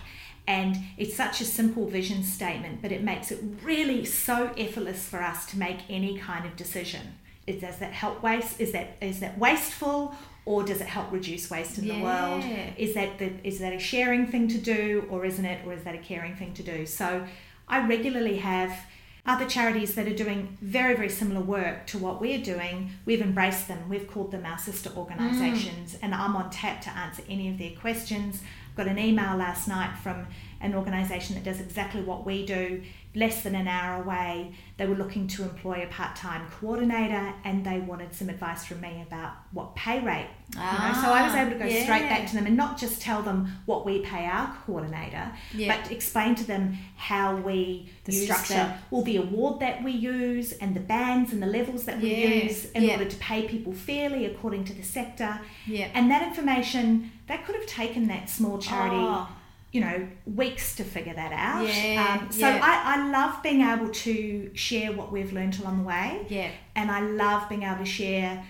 And 0.47 0.77
it's 0.99 1.17
such 1.17 1.41
a 1.41 1.47
simple 1.47 1.87
vision 1.87 2.23
statement, 2.25 2.83
but 2.83 2.93
it 2.93 3.03
makes 3.03 3.31
it 3.31 3.41
really 3.63 4.05
so 4.05 4.53
effortless 4.59 5.09
for 5.09 5.23
us 5.23 5.47
to 5.51 5.59
make 5.59 5.79
any 5.89 6.19
kind 6.19 6.45
of 6.45 6.57
decision. 6.57 7.05
Is, 7.47 7.63
does 7.63 7.79
that 7.79 7.93
help 7.93 8.23
waste? 8.23 8.61
Is 8.61 8.73
that 8.73 8.89
is 9.01 9.21
that 9.21 9.39
wasteful, 9.39 10.15
or 10.45 10.63
does 10.65 10.81
it 10.81 10.87
help 10.87 11.13
reduce 11.13 11.51
waste 11.51 11.79
in 11.79 11.87
the 11.87 12.03
world? 12.03 12.45
Is 12.77 12.95
that 12.95 13.19
the, 13.19 13.33
is 13.45 13.61
that 13.61 13.73
a 13.73 13.79
sharing 13.79 14.27
thing 14.27 14.49
to 14.49 14.59
do, 14.59 15.07
or 15.11 15.25
isn't 15.25 15.45
it, 15.45 15.65
or 15.67 15.73
is 15.73 15.85
that 15.85 15.95
a 15.95 15.99
caring 15.99 16.35
thing 16.35 16.53
to 16.55 16.63
do? 16.63 16.87
So, 16.87 17.27
I 17.69 17.87
regularly 17.87 18.39
have 18.39 18.77
other 19.25 19.47
charities 19.47 19.95
that 19.95 20.09
are 20.09 20.15
doing 20.15 20.59
very 20.61 20.97
very 20.97 21.09
similar 21.09 21.41
work 21.41 21.87
to 21.87 21.99
what 21.99 22.21
we're 22.21 22.43
doing. 22.43 22.91
We've 23.05 23.21
embraced 23.21 23.69
them. 23.69 23.89
We've 23.89 24.07
called 24.07 24.33
them 24.33 24.45
our 24.45 24.59
sister 24.59 24.91
organisations, 24.97 25.95
mm. 25.95 25.99
and 26.03 26.15
I'm 26.15 26.35
on 26.35 26.51
tap 26.51 26.81
to 26.83 26.91
answer 26.91 27.23
any 27.29 27.49
of 27.49 27.59
their 27.59 27.71
questions. 27.71 28.43
Got 28.77 28.89
an 28.89 28.99
email 28.99 29.37
last 29.37 29.69
night 29.69 29.97
from 30.03 30.27
an 30.61 30.75
organisation 30.75 31.35
that 31.35 31.45
does 31.45 31.61
exactly 31.61 32.03
what 32.03 32.25
we 32.25 32.45
do, 32.47 32.83
less 33.15 33.43
than 33.43 33.55
an 33.55 33.69
hour 33.69 34.03
away. 34.03 34.55
They 34.79 34.87
were 34.87 34.95
looking 34.95 35.29
to 35.29 35.43
employ 35.43 35.83
a 35.83 35.87
part 35.87 36.17
time 36.17 36.47
coordinator 36.61 37.35
and 37.45 37.65
they 37.65 37.79
wanted 37.79 38.15
some 38.15 38.29
advice 38.31 38.65
from 38.65 38.81
me 38.81 39.03
about 39.07 39.33
what 39.53 39.75
pay 39.77 40.01
rate. 40.01 40.29
you 40.55 40.59
know. 40.61 40.93
So 41.03 41.11
I 41.13 41.23
was 41.23 41.33
ah, 41.35 41.41
able 41.43 41.53
to 41.53 41.59
go 41.59 41.69
straight 41.69 42.09
back 42.09 42.27
to 42.29 42.35
them 42.35 42.47
and 42.47 42.57
not 42.57 42.79
just 42.79 43.01
tell 43.03 43.23
them 43.23 43.53
what 43.67 43.85
we 43.85 44.01
pay 44.01 44.25
our 44.27 44.55
coordinator, 44.67 45.31
Yeah. 45.55 45.77
but 45.77 45.91
explain 45.93 46.35
to 46.37 46.45
them 46.45 46.77
how 46.97 47.37
we 47.37 47.91
The 48.05 48.13
use 48.13 48.25
structure. 48.25 48.75
well, 48.91 49.03
the 49.03 49.17
award 49.19 49.61
that 49.61 49.83
we 49.85 49.93
use 49.93 50.53
and 50.53 50.75
the 50.75 50.81
bands 50.81 51.33
and 51.33 51.43
the 51.43 51.47
levels 51.47 51.85
that 51.85 52.01
we 52.01 52.11
Yeah, 52.15 52.45
use 52.45 52.71
in 52.73 52.83
yeah. 52.85 52.93
order 52.93 53.05
to 53.05 53.17
pay 53.19 53.43
people 53.47 53.73
fairly 53.75 54.25
according 54.25 54.65
to 54.65 54.73
the 54.75 54.83
sector. 54.83 55.39
Yeah. 55.67 55.89
And 55.95 56.11
that 56.11 56.23
information, 56.23 57.13
that 57.29 57.45
could 57.45 57.55
have 57.57 57.67
taken 57.67 58.09
that 58.09 58.29
small 58.31 58.59
charity, 58.59 58.97
Oh. 58.97 59.29
You 59.73 59.81
know, 59.81 60.07
weeks 60.27 60.77
to 60.77 60.85
figure 60.85 61.15
that 61.15 61.33
out. 61.33 61.67
Yeah, 61.67 62.21
Um, 62.21 62.31
so 62.31 62.47
yeah. 62.47 62.61
I, 62.63 62.97
I 62.97 63.11
love 63.11 63.43
being 63.43 63.63
able 63.63 63.89
to 63.89 64.51
share 64.55 64.93
what 64.93 65.11
we've 65.11 65.33
learned 65.33 65.59
along 65.61 65.79
the 65.79 65.85
way. 65.85 66.27
Yeah. 66.29 66.51
And 66.77 66.91
I 66.91 67.01
love 67.01 67.49
being 67.49 67.63
able 67.63 67.79
to 67.79 67.87
share 67.87 68.45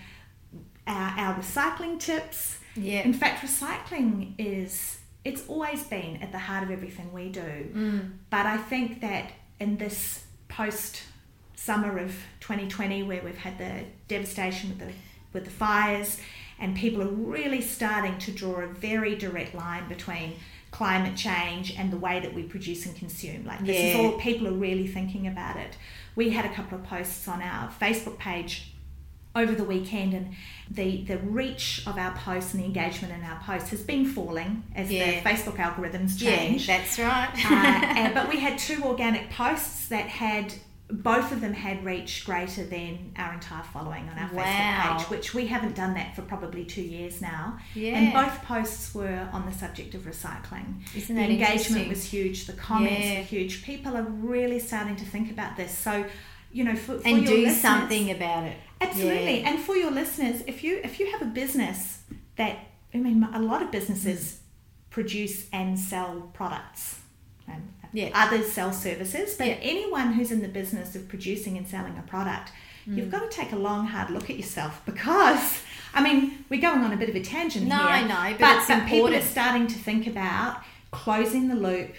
our, 0.85 1.11
our 1.17 1.35
recycling 1.35 1.97
tips. 1.97 2.59
Yeah. 2.75 3.03
In 3.03 3.13
fact, 3.13 3.41
recycling 3.41 4.33
is, 4.37 4.99
it's 5.23 5.47
always 5.47 5.83
been 5.83 6.17
at 6.17 6.33
the 6.33 6.39
heart 6.39 6.63
of 6.63 6.71
everything 6.71 7.13
we 7.13 7.29
do. 7.29 7.41
Mm. 7.41 8.11
But 8.29 8.45
I 8.45 8.57
think 8.57 8.99
that 8.99 9.31
in 9.61 9.77
this 9.77 10.25
post 10.49 11.03
summer 11.55 11.99
of 11.99 12.09
2020, 12.41 13.03
where 13.03 13.21
we've 13.23 13.37
had 13.37 13.57
the 13.57 13.85
devastation 14.09 14.71
with 14.71 14.79
the 14.79 14.93
with 15.31 15.45
the 15.45 15.51
fires, 15.51 16.19
and 16.59 16.75
people 16.75 17.01
are 17.01 17.07
really 17.07 17.61
starting 17.61 18.17
to 18.19 18.31
draw 18.31 18.59
a 18.61 18.67
very 18.67 19.15
direct 19.15 19.55
line 19.55 19.87
between 19.89 20.35
climate 20.83 21.15
change 21.15 21.73
and 21.77 21.91
the 21.91 21.97
way 21.97 22.19
that 22.19 22.33
we 22.33 22.43
produce 22.43 22.85
and 22.85 22.93
consume. 22.93 23.45
Like 23.45 23.65
this 23.65 23.79
is 23.79 23.95
all 23.95 24.11
people 24.19 24.49
are 24.49 24.59
really 24.67 24.85
thinking 24.85 25.27
about 25.27 25.55
it. 25.55 25.77
We 26.13 26.31
had 26.31 26.43
a 26.43 26.53
couple 26.53 26.77
of 26.77 26.83
posts 26.83 27.25
on 27.29 27.41
our 27.41 27.71
Facebook 27.79 28.17
page 28.17 28.73
over 29.33 29.55
the 29.55 29.63
weekend 29.63 30.13
and 30.13 30.35
the 30.69 31.03
the 31.05 31.17
reach 31.19 31.83
of 31.87 31.97
our 31.97 32.13
posts 32.17 32.53
and 32.53 32.61
the 32.61 32.67
engagement 32.67 33.13
in 33.13 33.23
our 33.23 33.39
posts 33.39 33.69
has 33.69 33.81
been 33.81 34.05
falling 34.05 34.63
as 34.75 34.91
Yeah. 34.91 35.21
the 35.21 35.29
Facebook 35.29 35.55
algorithms 35.55 36.19
change. 36.19 36.67
Yeah, 36.67 36.77
that's 36.79 36.99
right. 36.99 37.31
Uh, 37.45 37.85
and, 37.99 38.13
but 38.13 38.27
we 38.29 38.39
had 38.41 38.59
two 38.59 38.83
organic 38.83 39.29
posts 39.29 39.87
that 39.87 40.07
had 40.07 40.53
both 40.89 41.31
of 41.31 41.41
them 41.41 41.53
had 41.53 41.83
reached 41.83 42.25
greater 42.25 42.63
than 42.63 43.13
our 43.17 43.33
entire 43.33 43.63
following 43.63 44.07
on 44.09 44.17
our 44.19 44.29
Wow. 44.33 44.43
Facebook 44.43 44.97
page, 44.99 45.09
which 45.09 45.33
we 45.33 45.47
haven't 45.47 45.75
done 45.75 45.93
that 45.95 46.15
for 46.15 46.21
probably 46.23 46.65
two 46.65 46.81
years 46.81 47.21
now. 47.21 47.57
Yeah. 47.73 47.97
And 47.97 48.13
both 48.13 48.43
posts 48.43 48.93
were 48.93 49.27
on 49.31 49.45
the 49.45 49.53
subject 49.53 49.95
of 49.95 50.01
recycling. 50.01 50.81
Isn't 50.95 51.15
the 51.15 51.21
that 51.21 51.29
engagement 51.31 51.87
was 51.89 52.03
huge, 52.03 52.45
the 52.45 52.53
comments 52.53 53.05
Yeah. 53.05 53.19
were 53.19 53.23
huge. 53.25 53.63
People 53.63 53.95
are 53.97 54.03
really 54.03 54.59
starting 54.59 54.95
to 54.97 55.05
think 55.05 55.31
about 55.31 55.55
this. 55.57 55.75
So, 55.75 56.05
you 56.51 56.63
know, 56.63 56.75
for, 56.75 56.99
for 56.99 57.07
and 57.07 57.25
do 57.25 57.49
something 57.49 58.11
about 58.11 58.43
it. 58.43 58.57
Absolutely. 58.81 59.39
Yeah. 59.39 59.49
And 59.49 59.59
for 59.59 59.75
your 59.75 59.89
listeners, 59.91 60.43
if 60.45 60.63
you 60.63 60.79
if 60.83 60.99
you 60.99 61.09
have 61.11 61.21
a 61.21 61.31
business 61.41 62.01
that 62.35 62.57
I 62.93 62.97
mean 62.97 63.23
a 63.33 63.39
lot 63.39 63.61
of 63.63 63.71
businesses 63.71 64.41
produce 64.91 65.47
and 65.51 65.79
sell 65.79 66.29
products. 66.33 66.99
And 67.47 67.73
Yeah. 67.93 68.09
others 68.13 68.51
sell 68.51 68.73
services, 68.73 69.35
but 69.37 69.47
Yeah. 69.47 69.53
anyone 69.61 70.13
who's 70.13 70.31
in 70.31 70.41
the 70.41 70.47
business 70.47 70.95
of 70.95 71.07
producing 71.07 71.57
and 71.57 71.67
selling 71.67 71.97
a 71.97 72.01
product, 72.01 72.51
Mm. 72.87 72.97
you've 72.97 73.11
got 73.11 73.29
to 73.31 73.37
take 73.37 73.53
a 73.53 73.55
long, 73.55 73.87
hard 73.87 74.09
look 74.09 74.29
at 74.29 74.35
yourself 74.35 74.81
because, 74.85 75.61
I 75.93 76.01
mean, 76.03 76.43
we're 76.49 76.59
going 76.61 76.81
on 76.83 76.91
a 76.91 76.97
bit 76.97 77.07
of 77.09 77.15
a 77.15 77.21
tangent 77.21 77.67
No, 77.67 77.77
here. 77.77 77.87
I 77.87 78.01
know, 78.01 78.31
but 78.37 78.39
but, 78.39 78.57
it's 78.57 78.67
but 78.67 78.85
people 78.87 79.13
are 79.15 79.21
starting 79.21 79.67
to 79.67 79.75
think 79.75 80.05
about 80.07 80.61
closing 80.91 81.47
the 81.47 81.55
loop 81.55 81.93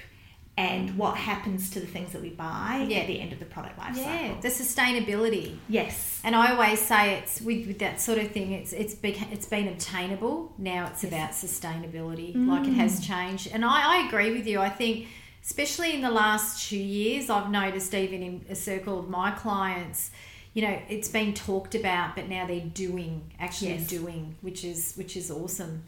and 0.56 0.96
what 0.96 1.16
happens 1.16 1.70
to 1.70 1.80
the 1.80 1.86
things 1.86 2.12
that 2.12 2.22
we 2.22 2.28
buy 2.28 2.86
Yeah. 2.88 2.98
at 2.98 3.06
the 3.08 3.18
end 3.20 3.32
of 3.32 3.38
the 3.40 3.44
product 3.44 3.76
life 3.78 3.96
Yeah, 3.96 4.04
cycle. 4.04 4.40
the 4.40 4.48
sustainability. 4.48 5.56
Yes. 5.68 6.20
And 6.22 6.36
I 6.36 6.52
always 6.52 6.80
say 6.80 7.14
it's 7.14 7.40
with, 7.40 7.66
with 7.66 7.78
that 7.80 8.00
sort 8.00 8.18
of 8.18 8.30
thing. 8.30 8.52
It's 8.52 8.72
it's 8.72 8.94
beca- 8.94 9.32
it's 9.32 9.46
been 9.46 9.66
obtainable. 9.68 10.52
Now 10.58 10.86
it's 10.86 11.02
about 11.02 11.30
sustainability. 11.32 12.34
Like 12.46 12.66
it 12.68 12.74
has 12.74 13.04
changed. 13.04 13.48
And 13.52 13.64
I, 13.64 13.96
I 14.02 14.06
agree 14.06 14.32
with 14.32 14.46
you. 14.46 14.60
I 14.60 14.68
think, 14.68 15.08
especially 15.44 15.94
in 15.94 16.00
the 16.00 16.10
last 16.10 16.68
two 16.68 16.78
years, 16.78 17.28
I've 17.30 17.50
noticed 17.50 17.92
even 17.94 18.22
in 18.22 18.46
a 18.48 18.54
circle 18.54 18.98
of 18.98 19.08
my 19.08 19.30
clients, 19.30 20.10
you 20.54 20.62
know, 20.62 20.78
it's 20.88 21.08
been 21.08 21.34
talked 21.34 21.74
about, 21.74 22.16
but 22.16 22.28
now 22.28 22.46
they're 22.46 22.60
doing, 22.60 23.32
actually 23.38 23.74
Yes. 23.74 23.86
doing, 23.88 24.36
which 24.40 24.64
is 24.64 24.94
which 24.94 25.16
is 25.16 25.30
awesome. 25.30 25.84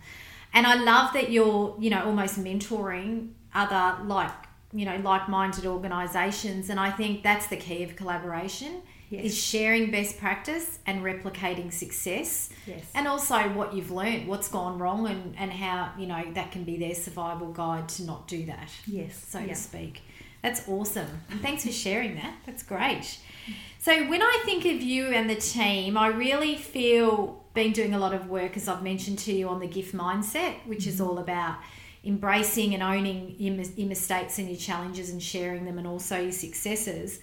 And 0.52 0.66
I 0.66 0.74
love 0.74 1.12
that 1.14 1.30
you're, 1.30 1.76
you 1.78 1.90
know, 1.90 2.04
almost 2.04 2.38
mentoring 2.38 3.30
other 3.54 4.04
like 4.04 4.32
you 4.72 4.84
know 4.84 4.96
like-minded 4.98 5.64
organizations 5.64 6.68
and 6.68 6.78
i 6.80 6.90
think 6.90 7.22
that's 7.22 7.46
the 7.46 7.56
key 7.56 7.84
of 7.84 7.94
collaboration 7.94 8.82
Yes. 9.08 9.24
is 9.26 9.38
sharing 9.40 9.92
best 9.92 10.18
practice 10.18 10.80
and 10.84 11.02
replicating 11.02 11.72
success 11.72 12.50
Yes. 12.66 12.84
and 12.94 13.06
also 13.06 13.36
what 13.50 13.72
you've 13.72 13.92
learned 13.92 14.26
what's 14.26 14.48
gone 14.48 14.78
wrong 14.78 15.06
and, 15.06 15.36
and 15.38 15.52
how 15.52 15.92
you 15.96 16.06
know 16.08 16.24
that 16.34 16.50
can 16.50 16.64
be 16.64 16.76
their 16.76 16.94
survival 16.94 17.52
guide 17.52 17.88
to 17.90 18.02
not 18.04 18.26
do 18.26 18.46
that 18.46 18.68
Yes. 18.86 19.24
so 19.28 19.38
yeah. 19.38 19.48
to 19.48 19.54
speak 19.54 20.02
that's 20.42 20.68
awesome 20.68 21.22
and 21.30 21.40
thanks 21.40 21.64
for 21.64 21.70
sharing 21.70 22.16
that 22.16 22.34
that's 22.46 22.64
great 22.64 23.18
so 23.78 24.08
when 24.08 24.22
i 24.22 24.42
think 24.44 24.64
of 24.64 24.82
you 24.82 25.06
and 25.06 25.30
the 25.30 25.36
team 25.36 25.96
i 25.96 26.08
really 26.08 26.56
feel 26.56 27.44
been 27.54 27.72
doing 27.72 27.94
a 27.94 27.98
lot 27.98 28.12
of 28.12 28.28
work 28.28 28.56
as 28.56 28.66
i've 28.66 28.82
mentioned 28.82 29.20
to 29.20 29.32
you 29.32 29.48
on 29.48 29.60
the 29.60 29.68
gift 29.68 29.94
mindset 29.94 30.54
which 30.66 30.86
is 30.86 30.96
mm-hmm. 30.96 31.10
all 31.10 31.18
about 31.18 31.58
embracing 32.04 32.74
and 32.74 32.82
owning 32.82 33.34
your, 33.38 33.54
your 33.54 33.88
mistakes 33.88 34.38
and 34.38 34.48
your 34.48 34.58
challenges 34.58 35.10
and 35.10 35.22
sharing 35.22 35.64
them 35.64 35.78
and 35.78 35.86
also 35.86 36.20
your 36.20 36.32
successes 36.32 37.20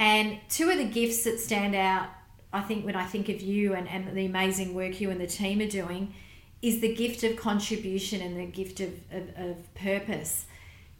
and 0.00 0.38
two 0.48 0.68
of 0.68 0.78
the 0.78 0.84
gifts 0.84 1.22
that 1.22 1.38
stand 1.38 1.76
out 1.76 2.08
i 2.52 2.60
think 2.60 2.84
when 2.84 2.96
i 2.96 3.04
think 3.04 3.28
of 3.28 3.40
you 3.40 3.74
and, 3.74 3.88
and 3.88 4.16
the 4.16 4.26
amazing 4.26 4.74
work 4.74 5.00
you 5.00 5.10
and 5.10 5.20
the 5.20 5.26
team 5.26 5.60
are 5.60 5.68
doing 5.68 6.12
is 6.60 6.80
the 6.80 6.92
gift 6.94 7.22
of 7.22 7.36
contribution 7.36 8.20
and 8.20 8.36
the 8.36 8.46
gift 8.46 8.80
of, 8.80 8.90
of, 9.12 9.28
of 9.36 9.74
purpose 9.74 10.46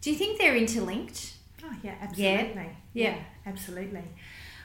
do 0.00 0.11
you 0.11 0.16
think 0.16 0.38
they're 0.38 0.57
interlinked 0.57 1.33
Oh 1.64 1.76
yeah, 1.83 1.95
absolutely. 2.00 2.71
Yeah. 2.95 3.16
absolutely. 3.47 4.02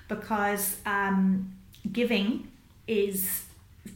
Because 0.07 0.77
um, 0.85 1.53
giving 1.91 2.51
is 2.87 3.43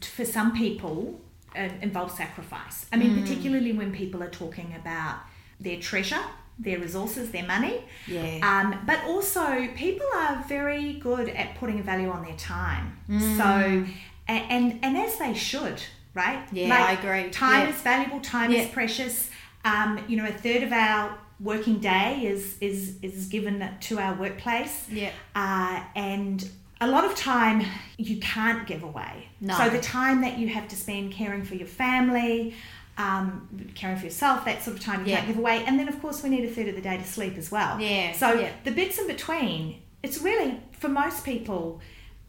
for 0.00 0.24
some 0.24 0.56
people 0.56 1.20
uh, 1.56 1.68
involves 1.82 2.16
sacrifice. 2.16 2.86
I 2.92 2.96
mean, 2.96 3.20
particularly 3.20 3.72
when 3.72 3.92
people 3.92 4.22
are 4.22 4.30
talking 4.30 4.74
about 4.78 5.20
their 5.58 5.78
treasure, 5.78 6.22
their 6.60 6.78
resources, 6.78 7.30
their 7.30 7.46
money. 7.46 7.76
Yeah. 8.06 8.38
Um, 8.42 8.66
but 8.86 8.98
also, 9.06 9.66
people 9.74 10.06
are 10.14 10.44
very 10.48 10.94
good 10.94 11.28
at 11.30 11.54
putting 11.56 11.80
a 11.80 11.82
value 11.82 12.10
on 12.10 12.22
their 12.24 12.36
time. 12.36 12.98
So, 13.40 13.86
a- 14.28 14.46
and 14.54 14.78
and 14.84 14.96
as 14.96 15.18
they 15.18 15.34
should, 15.34 15.82
right? 16.14 16.40
Yeah, 16.52 16.74
I 16.88 16.92
agree. 16.92 17.30
Time 17.30 17.62
Yeah. 17.68 17.74
is 17.74 17.80
valuable. 17.82 18.20
Time 18.20 18.50
Yeah. 18.52 18.60
is 18.62 18.68
precious. 18.70 19.30
Um, 19.64 19.98
you 20.08 20.16
know, 20.18 20.26
a 20.26 20.32
third 20.44 20.62
of 20.62 20.72
our 20.72 21.18
working 21.40 21.78
day 21.80 22.08
is 22.32 22.56
is 22.60 22.96
is 23.02 23.26
given 23.26 23.56
to 23.88 23.98
our 23.98 24.14
workplace. 24.14 24.86
Yeah. 24.90 25.10
Uh, 25.34 25.80
and 25.96 26.48
a 26.82 26.86
lot 26.86 27.04
of 27.04 27.14
time 27.14 27.58
you 27.98 28.16
can't 28.20 28.66
give 28.66 28.82
away. 28.82 29.28
No. 29.40 29.54
So 29.58 29.68
the 29.70 29.80
time 29.80 30.20
that 30.22 30.38
you 30.38 30.48
have 30.48 30.66
to 30.68 30.76
spend 30.76 31.12
caring 31.12 31.44
for 31.44 31.54
your 31.54 31.68
family, 31.84 32.54
um, 33.00 33.48
caring 33.74 33.96
for 33.96 34.04
yourself, 34.04 34.44
that 34.44 34.62
sort 34.62 34.76
of 34.76 34.82
time 34.82 35.00
you 35.00 35.12
Yeah. 35.12 35.16
can't 35.16 35.28
give 35.28 35.38
away. 35.38 35.64
And 35.64 35.78
then 35.78 35.88
of 35.88 36.00
course 36.02 36.22
we 36.22 36.28
need 36.28 36.44
a 36.44 36.52
third 36.54 36.68
of 36.68 36.74
the 36.74 36.80
day 36.90 36.96
to 36.98 37.04
sleep 37.04 37.36
as 37.38 37.50
well. 37.50 37.80
Yeah, 37.80 38.12
So 38.12 38.32
yeah. 38.34 38.50
the 38.64 38.72
bits 38.72 38.98
in 38.98 39.06
between, 39.06 39.80
it's 40.02 40.18
really 40.20 40.60
for 40.72 40.88
most 40.88 41.24
people 41.24 41.80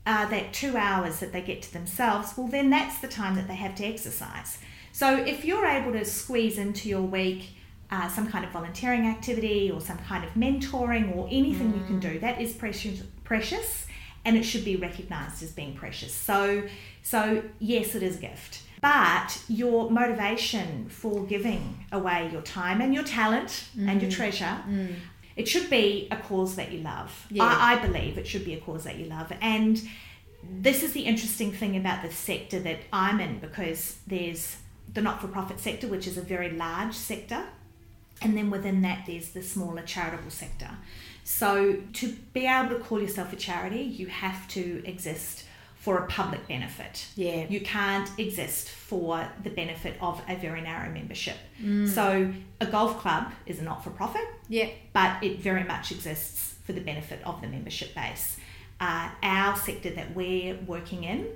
uh, 0.05 0.25
that 0.29 0.53
two 0.53 0.77
hours 0.77 1.19
that 1.19 1.31
they 1.31 1.41
get 1.41 1.61
to 1.63 1.73
themselves, 1.73 2.33
well, 2.35 2.47
then 2.47 2.69
that's 2.69 2.99
the 2.99 3.07
time 3.07 3.35
that 3.35 3.47
they 3.47 3.55
have 3.55 3.75
to 3.75 3.85
exercise. 3.85 4.57
So 4.91 5.17
if 5.17 5.45
you're 5.45 5.65
able 5.65 5.91
to 5.93 6.05
squeeze 6.05 6.57
into 6.57 6.89
your 6.89 7.01
week 7.01 7.49
uh, 7.91 8.07
some 8.07 8.27
kind 8.27 8.45
of 8.45 8.51
volunteering 8.51 9.05
activity 9.07 9.69
or 9.69 9.81
some 9.81 9.97
kind 9.99 10.23
of 10.23 10.31
mentoring 10.31 11.15
or 11.15 11.27
anything 11.29 11.73
mm. 11.73 11.79
you 11.79 11.85
can 11.85 11.99
do, 11.99 12.19
that 12.19 12.39
is 12.39 12.53
precious, 12.53 13.03
precious, 13.23 13.85
and 14.23 14.37
it 14.37 14.43
should 14.43 14.63
be 14.63 14.75
recognised 14.75 15.43
as 15.43 15.51
being 15.51 15.75
precious. 15.75 16.13
So, 16.13 16.63
so 17.03 17.43
yes, 17.59 17.95
it 17.95 18.03
is 18.03 18.17
a 18.17 18.21
gift. 18.21 18.61
But 18.81 19.43
your 19.47 19.91
motivation 19.91 20.89
for 20.89 21.23
giving 21.25 21.85
away 21.91 22.29
your 22.31 22.41
time 22.41 22.81
and 22.81 22.93
your 22.93 23.03
talent 23.03 23.69
mm. 23.77 23.87
and 23.87 24.01
your 24.01 24.09
mm. 24.09 24.15
treasure 24.15 24.63
mm 24.67 24.95
it 25.35 25.47
should 25.47 25.69
be 25.69 26.07
a 26.11 26.17
cause 26.17 26.55
that 26.55 26.71
you 26.71 26.79
love. 26.81 27.27
Yeah. 27.29 27.43
I, 27.43 27.73
I 27.73 27.85
believe 27.85 28.17
it 28.17 28.27
should 28.27 28.45
be 28.45 28.53
a 28.53 28.59
cause 28.59 28.83
that 28.83 28.97
you 28.97 29.05
love. 29.05 29.31
And 29.41 29.81
this 30.43 30.83
is 30.83 30.93
the 30.93 31.01
interesting 31.01 31.51
thing 31.51 31.77
about 31.77 32.03
the 32.03 32.11
sector 32.11 32.59
that 32.59 32.79
I'm 32.91 33.19
in 33.19 33.39
because 33.39 33.97
there's 34.07 34.57
the 34.93 35.01
not 35.01 35.21
for 35.21 35.27
profit 35.27 35.59
sector, 35.59 35.87
which 35.87 36.07
is 36.07 36.17
a 36.17 36.21
very 36.21 36.51
large 36.51 36.93
sector. 36.93 37.43
And 38.21 38.37
then 38.37 38.51
within 38.51 38.81
that, 38.81 39.05
there's 39.07 39.29
the 39.29 39.41
smaller 39.41 39.81
charitable 39.81 40.29
sector. 40.29 40.69
So, 41.23 41.77
to 41.93 42.13
be 42.33 42.45
able 42.45 42.69
to 42.77 42.83
call 42.83 43.01
yourself 43.01 43.31
a 43.31 43.35
charity, 43.35 43.81
you 43.81 44.07
have 44.07 44.47
to 44.49 44.83
exist 44.85 45.45
for 45.81 45.97
a 45.97 46.05
public 46.05 46.47
benefit. 46.47 47.07
Yeah. 47.15 47.47
You 47.49 47.59
can't 47.59 48.07
exist 48.19 48.69
for 48.69 49.27
the 49.41 49.49
benefit 49.49 49.95
of 49.99 50.21
a 50.29 50.35
very 50.35 50.61
narrow 50.61 50.91
membership. 50.91 51.37
Mm. 51.59 51.89
So 51.89 52.31
a 52.59 52.67
golf 52.67 52.99
club 52.99 53.31
is 53.47 53.57
a 53.57 53.63
not 53.63 53.83
for 53.83 53.89
profit. 53.89 54.27
Yeah. 54.47 54.69
But 54.93 55.23
it 55.23 55.39
very 55.39 55.63
much 55.63 55.91
exists 55.91 56.53
for 56.65 56.73
the 56.73 56.81
benefit 56.81 57.19
of 57.25 57.41
the 57.41 57.47
membership 57.47 57.95
base. 57.95 58.37
Uh, 58.79 59.09
our 59.23 59.55
sector 59.55 59.89
that 59.89 60.13
we're 60.13 60.55
working 60.67 61.03
in, 61.03 61.27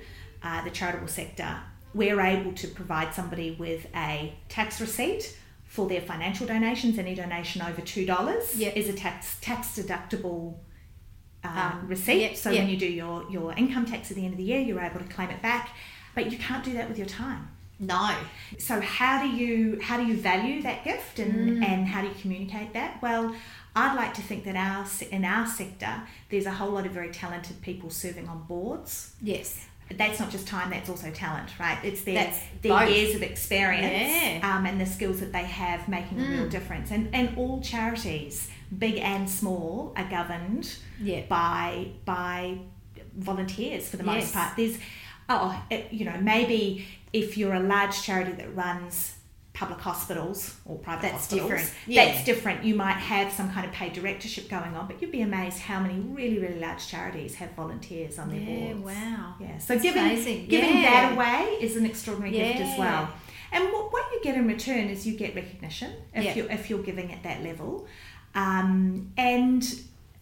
uh, 0.44 0.64
the 0.64 0.70
charitable 0.70 1.08
sector, 1.08 1.58
we're 1.96 2.22
able 2.22 2.54
to 2.54 2.68
provide 2.68 3.16
somebody 3.16 3.56
with 3.60 3.88
a 3.96 4.32
tax 4.48 4.80
receipt 4.80 5.36
for 5.66 5.90
their 5.90 6.02
financial 6.02 6.46
donations. 6.46 7.00
Any 7.00 7.16
donation 7.16 7.64
over 7.64 7.82
two 7.82 8.06
dollars 8.06 8.60
is 8.60 8.90
a 8.90 8.94
tax 8.94 9.40
tax 9.42 9.70
deductible 9.80 10.58
um, 11.46 11.58
um, 11.58 11.88
receipt. 11.88 12.22
Yep, 12.22 12.36
so 12.36 12.50
yep. 12.52 12.62
when 12.62 12.70
you 12.70 12.78
do 12.78 12.88
your, 12.88 13.30
your 13.30 13.54
income 13.54 13.86
tax 13.86 14.12
at 14.12 14.18
the 14.18 14.24
end 14.24 14.34
of 14.34 14.38
the 14.38 14.44
year, 14.44 14.60
you're 14.60 14.80
able 14.80 15.00
to 15.00 15.06
claim 15.06 15.30
it 15.30 15.42
back. 15.42 15.70
But 16.14 16.32
you 16.32 16.38
can't 16.38 16.64
do 16.64 16.74
that 16.74 16.88
with 16.88 16.98
your 16.98 17.08
time. 17.08 17.50
No. 17.80 18.16
So 18.58 18.80
how 18.80 19.22
do 19.22 19.28
you 19.28 19.80
how 19.82 19.98
do 19.98 20.06
you 20.06 20.16
value 20.16 20.62
that 20.62 20.84
gift 20.84 21.20
and, 21.20 21.62
mm. 21.62 21.66
and 21.66 21.88
how 21.88 22.02
do 22.02 22.08
you 22.08 22.14
communicate 22.22 22.74
that? 22.74 23.02
Well, 23.02 23.36
I'd 23.76 23.96
like 23.96 24.14
to 24.14 24.22
think 24.22 24.46
that 24.46 24.56
our 24.56 24.86
in 25.12 25.26
our 25.26 25.46
sector 25.46 26.04
there's 26.30 26.46
a 26.46 26.52
whole 26.52 26.72
lot 26.72 26.86
of 26.86 26.94
very 26.94 27.12
talented 27.12 27.62
people 27.62 27.90
serving 27.90 28.30
on 28.30 28.44
boards. 28.44 29.14
Yes. 29.22 29.68
That's 29.94 30.20
not 30.20 30.32
just 30.32 30.48
time; 30.48 30.72
that's 30.72 30.90
also 30.90 31.12
talent, 31.12 31.60
right? 31.60 31.78
It's 31.84 32.02
their 32.04 32.34
their 32.64 32.90
years 32.90 33.16
of 33.16 33.22
experience 33.22 34.14
yeah. 34.14 34.40
um, 34.42 34.66
and 34.66 34.82
the 34.82 34.86
skills 34.86 35.20
that 35.20 35.32
they 35.32 35.44
have 35.44 35.88
making 35.88 36.18
mm. 36.18 36.28
a 36.28 36.32
real 36.32 36.46
mm. 36.46 36.50
difference. 36.50 36.90
And 36.90 37.14
and 37.14 37.38
all 37.38 37.62
charities 37.62 38.50
big 38.78 38.98
and 38.98 39.30
small, 39.30 39.94
are 39.96 40.10
governed 40.10 40.76
yeah. 41.02 41.24
by 41.28 41.88
by 42.06 42.60
volunteers 43.18 43.90
for 43.90 43.98
the 43.98 44.04
most 44.04 44.22
yes. 44.22 44.32
part. 44.32 44.56
There's 44.58 44.78
oh, 45.30 45.64
it, 45.70 45.92
you 45.92 46.06
know, 46.06 46.18
maybe 46.22 46.88
if 47.14 47.38
you're 47.38 47.54
a 47.54 47.60
large 47.60 48.02
charity 48.02 48.32
that 48.34 48.56
runs 48.56 49.16
public 49.54 49.80
hospitals 49.80 50.58
or 50.66 50.78
private 50.78 51.04
that's 51.04 51.14
hospitals, 51.14 51.50
different. 51.50 51.74
Yeah. 51.88 52.06
that's 52.06 52.26
different. 52.26 52.64
You 52.66 52.76
might 52.76 52.98
have 52.98 53.32
some 53.32 53.50
kind 53.52 53.66
of 53.66 53.72
paid 53.72 53.94
directorship 53.94 54.50
going 54.50 54.76
on, 54.76 54.86
but 54.86 55.02
you'd 55.02 55.14
be 55.14 55.22
amazed 55.22 55.60
how 55.60 55.80
many 55.80 56.00
really, 56.00 56.40
really 56.40 56.60
large 56.60 56.86
charities 56.88 57.36
have 57.36 57.52
volunteers 57.52 58.20
on 58.20 58.30
their 58.30 58.40
yeah, 58.40 58.74
boards. 58.74 58.86
Wow. 58.86 59.36
Yeah. 59.40 59.58
So 59.58 59.74
that's 59.74 59.84
giving 59.84 60.04
amazing. 60.04 60.48
giving 60.48 60.76
yeah. 60.76 60.82
that 60.82 61.14
away 61.14 61.58
is 61.62 61.78
an 61.78 61.86
extraordinary 61.86 62.38
yeah. 62.38 62.52
gift 62.52 62.66
as 62.66 62.80
well. 62.80 63.10
And 63.54 63.64
what, 63.72 63.94
what 63.94 64.12
you 64.12 64.20
get 64.22 64.36
in 64.36 64.48
return 64.48 64.90
is 64.90 65.08
you 65.08 65.16
get 65.16 65.34
recognition 65.34 65.94
if 66.14 66.26
yeah. 66.26 66.36
you 66.36 66.48
if 66.50 66.70
you're 66.70 66.84
giving 66.84 67.14
at 67.14 67.24
that 67.24 67.42
level. 67.42 67.88
Um, 68.36 69.12
and 69.18 69.64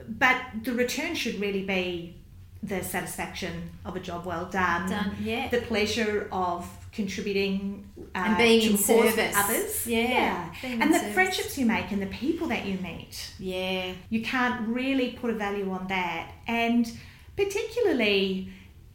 but 0.08 0.42
the 0.64 0.74
return 0.74 1.16
should 1.16 1.40
really 1.40 1.64
be 1.64 2.16
the 2.62 2.82
satisfaction 2.84 3.72
of 3.84 3.96
a 3.96 4.00
job 4.00 4.26
well 4.26 4.46
done, 4.46 4.90
done 4.90 5.16
yeah. 5.22 5.50
the 5.50 5.62
pleasure 5.62 6.30
of 6.32 6.66
contributing 6.94 7.90
uh, 8.16 8.24
and 8.26 8.38
being 8.38 8.72
in 8.72 8.78
service 8.78 9.36
others 9.36 9.88
yeah, 9.88 10.00
yeah. 10.00 10.54
and 10.64 10.94
the 10.94 11.00
service. 11.00 11.14
friendships 11.14 11.58
you 11.58 11.66
make 11.66 11.92
and 11.92 12.00
the 12.00 12.08
people 12.08 12.48
that 12.48 12.66
you 12.66 12.78
meet 12.78 13.34
yeah 13.40 13.92
you 14.12 14.22
can't 14.22 14.68
really 14.68 15.12
put 15.14 15.32
a 15.32 15.34
value 15.34 15.72
on 15.72 15.88
that 15.88 16.32
and 16.48 16.96
particularly 17.36 18.48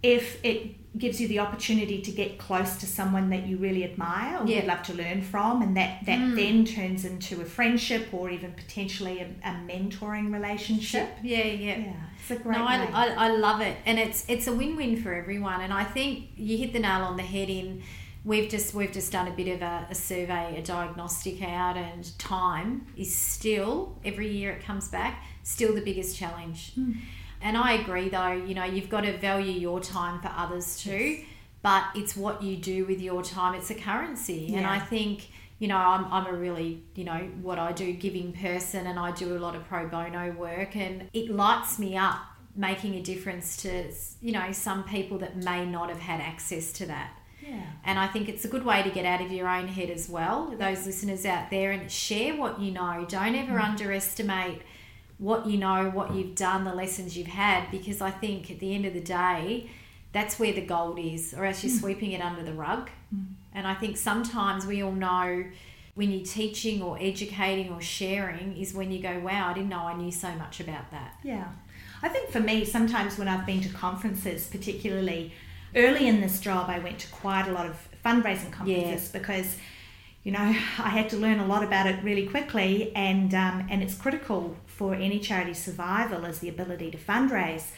if 0.05 0.43
it 0.45 0.77
gives 0.99 1.21
you 1.21 1.29
the 1.29 1.39
opportunity 1.39 2.01
to 2.03 2.11
get 2.11 2.39
close 2.39 2.77
to 2.77 2.87
someone 2.87 3.31
that 3.31 3.47
you 3.47 3.57
really 3.57 3.85
admire 3.85 4.43
or 4.43 4.47
yeah. 4.47 4.57
would 4.57 4.67
love 4.67 4.83
to 4.83 4.95
learn 4.95 5.23
from 5.23 5.63
and 5.63 5.77
that 5.77 6.05
that 6.07 6.19
mm. 6.19 6.37
then 6.37 6.65
turns 6.65 7.05
into 7.05 7.41
a 7.41 7.45
friendship 7.45 8.13
or 8.13 8.31
even 8.31 8.53
potentially 8.53 9.21
a, 9.21 9.27
a 9.45 9.53
mentoring 9.67 10.33
relationship. 10.33 11.09
Yeah 11.23 11.45
yeah. 11.45 11.79
Yeah 11.79 11.93
it's 12.21 12.41
a 12.41 12.43
great 12.43 12.59
no, 12.59 12.65
I, 12.65 12.89
I, 12.93 13.27
I, 13.27 13.29
love 13.29 13.61
it. 13.61 13.77
And 13.87 13.99
it's 13.99 14.25
it's 14.29 14.47
a 14.47 14.53
win-win 14.53 15.03
for 15.03 15.15
everyone. 15.15 15.61
And 15.61 15.73
I 15.73 15.85
think 15.85 16.29
you 16.37 16.59
hit 16.59 16.73
the 16.73 16.81
nail 16.81 17.03
on 17.03 17.17
the 17.17 17.23
head 17.23 17.49
in 17.49 17.83
we've 18.25 18.51
just 18.51 18.75
we've 18.75 18.93
just 18.93 19.13
done 19.13 19.29
a 19.29 19.31
bit 19.31 19.49
of 19.49 19.63
a, 19.63 19.87
a 19.91 19.95
survey 19.95 20.57
a 20.59 20.63
diagnostic 20.63 21.41
out 21.41 21.77
and 21.77 22.19
time 22.19 22.87
is 22.97 23.15
still 23.15 23.97
every 24.05 24.29
year 24.29 24.51
it 24.51 24.63
comes 24.63 24.89
back 24.89 25.25
still 25.43 25.75
the 25.75 25.81
biggest 25.81 26.17
challenge. 26.17 26.73
Mm 26.77 26.97
and 27.41 27.57
I 27.57 27.75
agree, 27.75 28.09
though, 28.09 28.33
you 28.33 28.55
know, 28.55 28.65
you've 28.65 28.89
got 28.89 29.03
to 29.03 29.17
value 29.17 29.53
your 29.53 29.81
time 29.81 30.21
for 30.21 30.31
others 30.37 30.81
too, 30.81 30.91
yes. 30.91 31.25
but 31.63 31.85
it's 31.95 32.17
what 32.17 32.43
you 32.43 32.57
do 32.57 32.85
with 32.85 33.01
your 33.01 33.23
time, 33.23 33.55
it's 33.55 33.71
a 33.71 33.75
currency. 33.75 34.49
Yeah. 34.51 34.59
And 34.59 34.67
I 34.67 34.79
think, 34.79 35.29
you 35.59 35.69
know, 35.69 35.77
I'm, 35.77 36.05
I'm 36.13 36.27
a 36.27 36.37
really, 36.37 36.83
you 36.95 37.05
know, 37.05 37.19
what 37.43 37.59
I 37.59 37.73
do 37.73 37.93
giving 37.93 38.33
person 38.33 38.87
and 38.87 38.99
I 38.99 39.13
do 39.13 39.37
a 39.37 39.41
lot 39.41 39.55
of 39.55 39.67
pro 39.69 39.89
bono 39.89 40.33
work 40.33 40.77
and 40.77 41.09
it 41.13 41.31
lights 41.31 41.79
me 41.79 41.97
up 41.97 42.21
making 42.57 42.95
a 42.97 43.03
difference 43.03 43.57
to, 43.59 43.93
you 44.21 44.33
know, 44.33 44.51
some 44.53 44.83
people 44.85 45.19
that 45.19 45.37
may 45.37 45.65
not 45.65 45.89
have 45.89 46.01
had 46.01 46.21
access 46.21 46.73
to 46.73 46.87
that. 46.87 47.13
Yeah. 47.41 47.63
And 47.85 47.99
I 47.99 48.09
think 48.09 48.29
it's 48.29 48.45
a 48.45 48.49
good 48.49 48.65
way 48.65 48.83
to 48.83 48.91
get 48.91 49.07
out 49.07 49.21
of 49.21 49.33
your 49.33 49.49
own 49.49 49.69
head 49.69 49.91
as 49.91 50.09
well, 50.09 50.55
those 50.59 50.85
listeners 50.85 51.25
out 51.25 51.51
there, 51.51 51.71
and 51.71 51.91
share 51.91 52.37
what 52.37 52.61
you 52.61 52.73
know. 52.73 53.07
Don't 53.09 53.35
ever 53.35 53.59
mm. 53.59 53.65
underestimate 53.65 54.63
what 55.19 55.47
you 55.47 55.59
know, 55.59 55.91
what 55.91 56.15
you've 56.15 56.35
done, 56.35 56.65
the 56.65 56.75
lessons 56.75 57.17
you've 57.17 57.27
had, 57.27 57.71
because 57.71 58.01
I 58.01 58.11
think 58.11 58.51
at 58.51 58.61
the 58.61 58.75
end 58.75 58.87
of 58.87 58.95
the 58.95 59.01
day, 59.01 59.69
that's 60.13 60.39
where 60.39 60.53
the 60.53 60.65
gold 60.65 60.99
is, 60.99 61.35
or 61.37 61.45
else 61.45 61.63
you're 61.63 61.73
mm. 61.73 61.81
sweeping 61.81 62.13
it 62.13 62.21
under 62.21 62.43
the 62.43 62.53
rug. 62.53 62.89
Mm. 63.15 63.27
And 63.53 63.67
I 63.67 63.75
think 63.75 63.97
sometimes 63.97 64.65
we 64.65 64.83
all 64.83 64.93
know 64.93 65.45
when 65.95 66.13
you're 66.13 66.25
teaching 66.25 66.81
or 66.81 66.97
educating 67.01 67.73
or 67.73 67.81
sharing 67.81 68.57
is 68.57 68.73
when 68.73 68.93
you 68.93 69.03
go, 69.03 69.19
wow, 69.19 69.51
I 69.51 69.55
didn't 69.55 69.69
know 69.69 69.81
I 69.81 69.95
knew 69.95 70.13
so 70.13 70.31
much 70.37 70.61
about 70.61 70.91
that. 70.93 71.15
Yeah. 71.25 71.49
I 72.03 72.09
think 72.09 72.31
for 72.31 72.39
me, 72.41 72.65
sometimes 72.65 73.19
when 73.19 73.27
I've 73.27 73.45
been 73.45 73.61
to 73.63 73.69
conferences, 73.71 74.47
particularly 74.47 75.33
early 75.75 76.07
in 76.07 76.21
this 76.21 76.41
job, 76.41 76.71
I 76.71 76.79
went 76.79 77.01
to 77.01 77.09
quite 77.09 77.49
a 77.49 77.53
lot 77.53 77.67
of 77.67 77.89
fundraising 78.05 78.53
conferences 78.53 79.11
yeah. 79.13 79.19
because 79.19 79.57
you 80.25 80.33
know, 80.33 80.41
I 80.41 80.91
had 80.91 81.09
to 81.11 81.17
learn 81.17 81.41
a 81.41 81.47
lot 81.47 81.65
about 81.65 81.87
it 81.87 82.03
really 82.03 82.27
quickly, 82.27 82.93
and 82.95 83.33
um, 83.35 83.67
and 83.71 83.83
it's 83.83 83.95
critical 83.95 84.57
for 84.79 84.95
any 84.95 85.19
charity 85.19 85.55
survival 85.55 86.25
is 86.25 86.39
the 86.39 86.49
ability 86.49 86.91
to 86.93 86.97
fundraise. 86.97 87.73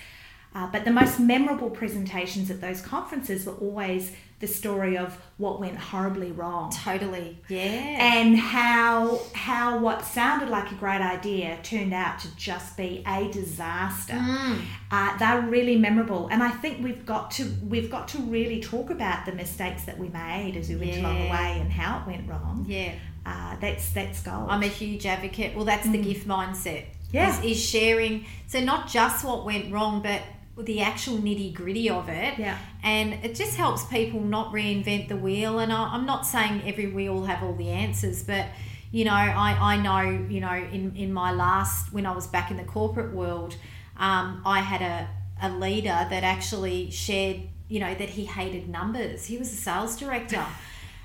Uh, 0.55 0.67
but 0.71 0.85
the 0.85 0.91
most 0.91 1.19
memorable 1.19 1.71
presentations 1.71 2.51
at 2.51 2.61
those 2.61 2.83
conferences 2.83 3.47
were 3.47 3.55
always 3.55 4.13
the 4.41 4.47
story 4.47 4.97
of 4.97 5.19
what 5.37 5.61
went 5.61 5.77
horribly 5.77 6.33
wrong. 6.33 6.73
Totally, 6.73 7.39
yeah. 7.49 8.17
And 8.17 8.37
how 8.37 9.21
how 9.35 9.79
what 9.79 10.05
sounded 10.05 10.49
like 10.49 10.73
a 10.73 10.75
great 10.75 11.03
idea 11.03 11.59
turned 11.63 11.93
out 11.93 12.19
to 12.21 12.37
just 12.37 12.77
be 12.77 13.05
a 13.07 13.31
disaster. 13.31 14.15
Mm. 14.15 14.63
Uh, 14.91 15.17
they're 15.19 15.43
really 15.43 15.77
memorable, 15.77 16.29
and 16.29 16.43
I 16.43 16.51
think 16.51 16.83
we've 16.83 17.05
got 17.05 17.31
to 17.33 17.45
we've 17.63 17.91
got 17.91 18.09
to 18.09 18.19
really 18.19 18.61
talk 18.61 18.91
about 18.91 19.27
the 19.27 19.33
mistakes 19.33 19.85
that 19.85 19.99
we 19.99 20.09
made 20.09 20.57
as 20.57 20.69
we 20.71 20.77
went 20.77 20.93
yeah. 20.93 21.01
along 21.01 21.23
the 21.23 21.31
way 21.31 21.59
and 21.61 21.71
how 21.71 22.01
it 22.01 22.07
went 22.07 22.29
wrong. 22.29 22.65
Yeah, 22.67 22.95
uh, 23.27 23.57
that's 23.61 23.93
that's 23.93 24.23
gold. 24.23 24.47
I'm 24.49 24.63
a 24.63 24.69
huge 24.69 25.07
advocate. 25.07 25.55
Well, 25.55 25.65
that's 25.65 25.87
mm. 25.87 25.93
the 25.93 26.03
gift 26.03 26.27
mindset. 26.27 26.87
Yeah, 27.13 27.39
is, 27.41 27.45
is 27.45 27.65
sharing. 27.65 28.27
So 28.47 28.61
not 28.61 28.89
just 28.89 29.25
what 29.25 29.45
went 29.45 29.73
wrong, 29.73 30.01
but 30.03 30.23
the 30.65 30.81
actual 30.81 31.19
nitty 31.19 31.55
gritty 31.55 31.89
of 31.91 32.09
it. 32.09 32.39
Yeah. 32.39 32.59
And 32.83 33.15
it 33.25 33.35
just 33.35 33.57
helps 33.57 33.85
people 33.85 34.21
not 34.21 34.53
reinvent 34.53 35.09
the 35.09 35.17
wheel. 35.17 35.59
And 35.59 35.73
I, 35.73 35.95
I'm 35.95 36.07
not 36.07 36.27
saying 36.27 36.63
every 36.67 36.91
wheel 36.91 37.25
have 37.25 37.43
all 37.43 37.55
the 37.55 37.71
answers, 37.71 38.23
but 38.23 38.47
you 38.93 39.05
know, 39.05 39.13
I, 39.13 39.57
I 39.61 39.77
know, 39.77 40.27
you 40.29 40.41
know, 40.41 40.53
in, 40.53 40.97
in 40.97 41.13
my 41.13 41.33
last, 41.33 41.93
when 41.93 42.07
I 42.07 42.13
was 42.13 42.27
back 42.27 42.51
in 42.51 42.57
the 42.57 42.65
corporate 42.65 43.15
world, 43.15 43.55
um, 43.97 44.43
I 44.45 44.61
had 44.61 44.83
a, 44.83 45.09
a 45.41 45.51
leader 45.51 45.89
that 45.89 46.25
actually 46.25 46.91
shared, 46.91 47.43
you 47.69 47.79
know, 47.79 47.95
that 47.95 48.11
he 48.11 48.25
hated 48.25 48.69
numbers. 48.69 49.27
He 49.27 49.39
was 49.39 49.53
a 49.53 49.57
sales 49.57 49.97
director. 49.97 50.45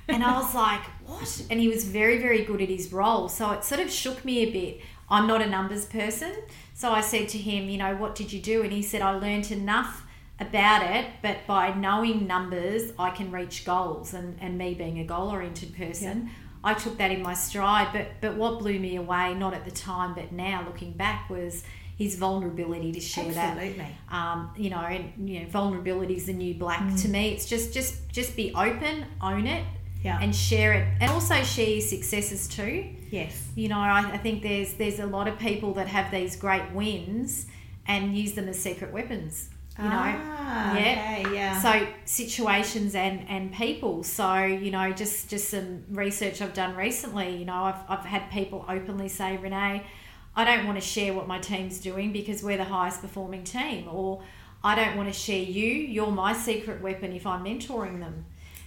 and 0.08 0.24
I 0.24 0.39
was 0.39 0.54
like, 0.54 0.82
what? 1.06 1.44
And 1.50 1.60
he 1.60 1.68
was 1.68 1.86
very, 1.86 2.18
very 2.20 2.44
good 2.44 2.62
at 2.62 2.70
his 2.70 2.91
role. 2.94 3.28
So 3.30 3.52
it 3.52 3.63
sort 3.63 3.82
of 3.82 3.91
shook 3.91 4.24
me 4.26 4.39
a 4.39 4.52
bit. 4.52 4.82
I'm 5.10 5.28
not 5.28 5.41
a 5.41 5.48
numbers 5.48 5.86
person. 5.86 6.34
So 6.74 6.91
I 6.91 7.02
said 7.02 7.30
to 7.30 7.38
him, 7.38 7.70
you 7.70 7.78
know, 7.78 7.96
what 7.96 8.15
did 8.15 8.34
you 8.34 8.41
do? 8.41 8.62
And 8.63 8.72
he 8.72 8.82
said, 8.82 9.02
I 9.02 9.12
learned 9.18 9.52
enough 9.52 10.04
about 10.39 10.84
it, 10.96 11.06
but 11.22 11.38
by 11.48 11.74
knowing 11.74 12.28
numbers, 12.28 12.91
I 13.00 13.10
can 13.12 13.32
reach 13.32 13.63
goals. 13.65 14.13
And, 14.13 14.38
and 14.41 14.58
me 14.58 14.74
being 14.74 15.00
a 15.00 15.06
goal 15.06 15.30
oriented 15.30 15.76
person, 15.76 16.30
I 16.63 16.74
took 16.74 16.98
that 16.98 17.12
in 17.12 17.22
my 17.22 17.34
stride. 17.34 17.89
But, 17.94 18.08
but 18.20 18.36
what 18.36 18.60
blew 18.60 18.78
me 18.80 18.96
away, 18.98 19.34
not 19.36 19.54
at 19.54 19.63
the 19.63 19.72
time, 19.72 20.13
but 20.13 20.32
now 20.32 20.63
looking 20.68 20.91
back, 20.91 21.30
was 21.30 21.63
his 21.98 22.15
vulnerability 22.18 22.91
to 22.91 23.00
share 23.00 23.32
Absolutely. 23.34 23.78
that. 23.78 24.13
Um, 24.13 24.52
you 24.58 24.70
know, 24.70 24.80
and 24.80 25.30
you 25.30 25.39
know, 25.41 25.46
vulnerability 25.48 26.15
is 26.18 26.26
the 26.26 26.34
new 26.34 26.54
black 26.54 26.82
Mm. 26.82 27.02
to 27.04 27.08
me. 27.08 27.30
It's 27.30 27.46
just 27.46 27.74
just 27.74 28.10
just 28.12 28.36
be 28.36 28.54
open, 28.54 29.06
own 29.22 29.48
it, 29.48 29.63
Yeah. 30.06 30.20
and 30.22 30.36
share 30.36 30.72
it, 30.74 30.88
and 31.02 31.12
also 31.12 31.41
share 31.44 31.68
your 31.78 31.82
successes 31.82 32.48
too. 32.48 32.86
yes. 33.10 33.48
You 33.56 33.68
know, 33.70 33.80
I, 33.80 34.00
I 34.13 34.18
think 34.18 34.44
there's 34.44 34.74
there's 34.76 35.00
a 35.00 35.06
lot 35.18 35.28
of 35.28 35.38
people 35.39 35.74
that 35.76 35.88
have 35.88 36.12
these 36.12 36.36
great 36.36 36.72
wins 36.74 37.48
and 37.88 38.15
use 38.18 38.34
them 38.34 38.48
as 38.48 38.58
secret 38.60 38.91
weapons. 38.94 39.50
You 39.78 39.84
know, 39.84 39.89
Ah, 39.91 40.74
yeah. 40.78 40.80
okay, 40.80 41.36
yeah. 41.36 41.62
So 41.62 41.88
situations 42.06 42.96
and 42.96 43.26
and 43.28 43.52
people. 43.52 44.04
So 44.04 44.44
you 44.44 44.72
know, 44.72 44.91
just 44.94 45.30
just 45.30 45.50
some 45.50 45.84
research 45.89 46.41
I've 46.41 46.54
done 46.54 46.76
recently. 46.76 47.36
You 47.38 47.46
know, 47.46 47.63
I've 47.70 47.82
I've 47.89 48.06
had 48.06 48.30
people 48.32 48.63
openly 48.70 49.10
say, 49.10 49.36
Renee, 49.38 49.84
I 50.36 50.46
don't 50.46 50.65
want 50.65 50.78
to 50.80 50.86
share 50.86 51.13
what 51.13 51.28
my 51.28 51.39
team's 51.39 51.80
doing 51.80 52.13
because 52.13 52.41
we're 52.44 52.58
the 52.58 52.63
highest 52.78 53.02
performing 53.02 53.44
team, 53.44 53.89
or 53.91 54.22
I 54.63 54.76
don't 54.76 54.96
want 54.96 55.10
to 55.13 55.20
share 55.28 55.44
you. 55.44 55.68
You're 55.96 56.12
my 56.12 56.34
secret 56.34 56.82
weapon 56.82 57.12
if 57.12 57.26
I'm 57.28 57.44
mentoring 57.44 58.00
them. 58.00 58.26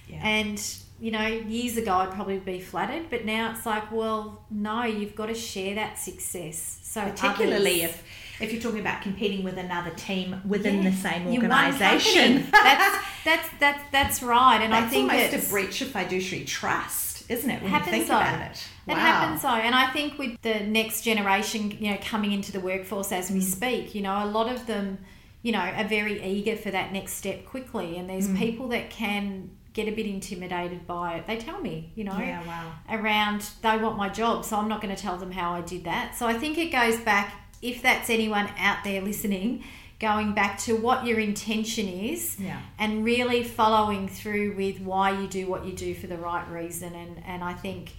Yeah. 0.09 0.21
And 0.23 0.61
you 1.01 1.11
know, 1.11 1.27
years 1.27 1.77
ago 1.77 1.93
I'd 1.95 2.11
probably 2.13 2.39
be 2.39 2.61
flattered, 2.61 3.09
but 3.11 3.25
now 3.25 3.53
it's 3.53 3.65
like, 3.65 3.93
well, 3.93 4.43
no, 4.51 4.83
you've 4.85 5.15
got 5.15 5.27
to 5.27 5.35
share 5.35 5.75
that 5.77 5.99
success. 5.99 6.81
So 6.83 7.03
particularly 7.03 7.85
others- 7.85 7.95
if 7.97 8.05
if 8.41 8.53
you're 8.53 8.63
talking 8.63 8.79
about 8.81 9.03
competing 9.03 9.43
with 9.43 9.59
another 9.59 9.91
team 9.91 10.41
within 10.47 10.83
Yeah, 10.85 10.91
the 10.91 10.97
same 10.97 11.27
organisation. 11.27 12.47
that's 12.53 13.05
that's 13.25 13.49
that's 13.59 13.83
that's 13.93 14.23
right, 14.23 14.61
and 14.63 14.73
That's 14.73 14.87
I 14.87 14.89
think 14.89 15.11
almost 15.13 15.33
it's, 15.35 15.47
a 15.49 15.51
breach 15.51 15.81
of 15.83 15.89
fiduciary 15.89 16.45
trust, 16.45 17.29
isn't 17.31 17.51
it? 17.51 17.61
When 17.63 17.71
happens 17.71 17.87
you 17.89 17.93
think 18.05 18.07
so. 18.09 18.15
about 18.17 18.41
it. 18.53 18.65
It 18.87 18.97
happens 18.97 19.43
so, 19.43 19.49
and 19.49 19.75
I 19.75 19.91
think 19.91 20.19
with 20.19 20.41
the 20.43 20.61
next 20.61 21.03
generation, 21.03 21.73
you 21.81 21.91
know, 21.91 21.99
coming 22.03 22.33
into 22.33 22.53
the 22.53 22.61
workforce 22.61 23.13
as 23.13 23.29
Mm. 23.31 23.35
we 23.35 23.41
speak, 23.43 23.95
you 23.95 24.03
know, 24.03 24.25
a 24.25 24.27
lot 24.27 24.49
of 24.51 24.67
them, 24.67 24.99
you 25.43 25.53
know, 25.53 25.59
are 25.59 25.85
very 25.85 26.23
eager 26.25 26.57
for 26.57 26.71
that 26.71 26.93
next 26.93 27.15
step 27.15 27.45
quickly, 27.45 27.99
and 27.99 28.09
Mm. 28.09 28.13
there's 28.13 28.39
people 28.39 28.69
that 28.69 28.89
can 28.89 29.51
get 29.79 29.87
a 29.93 29.97
bit 29.97 30.07
intimidated 30.07 30.87
by 30.87 31.15
it. 31.17 31.27
They 31.29 31.37
tell 31.37 31.61
me, 31.61 31.93
you 31.95 32.05
know, 32.05 32.19
Yeah, 32.19 32.43
wow. 32.47 32.73
around 32.91 33.41
they 33.63 33.77
want 33.79 33.97
my 33.97 34.09
job, 34.09 34.45
so 34.45 34.57
I'm 34.57 34.69
not 34.69 34.81
going 34.83 34.95
to 34.95 35.01
tell 35.01 35.17
them 35.17 35.31
how 35.31 35.53
I 35.53 35.61
did 35.61 35.85
that. 35.85 36.17
So 36.19 36.27
I 36.27 36.35
think 36.35 36.59
it 36.59 36.71
goes 36.73 36.99
back, 37.01 37.33
if 37.63 37.81
that's 37.83 38.11
anyone 38.11 38.49
out 38.59 38.79
there 38.85 39.01
listening, 39.01 39.63
going 40.01 40.33
back 40.35 40.59
to 40.67 40.75
what 40.77 41.07
your 41.07 41.19
intention 41.21 41.87
is 41.89 42.37
Yeah. 42.41 42.61
and 42.79 43.05
really 43.05 43.43
following 43.45 44.09
through 44.09 44.57
with 44.57 44.81
why 44.81 45.07
you 45.21 45.27
do 45.29 45.47
what 45.49 45.65
you 45.65 45.73
do 45.87 45.95
for 45.95 46.07
the 46.09 46.17
right 46.19 46.47
reason. 46.51 46.95
And, 46.95 47.23
and 47.27 47.43
I 47.45 47.53
think 47.55 47.91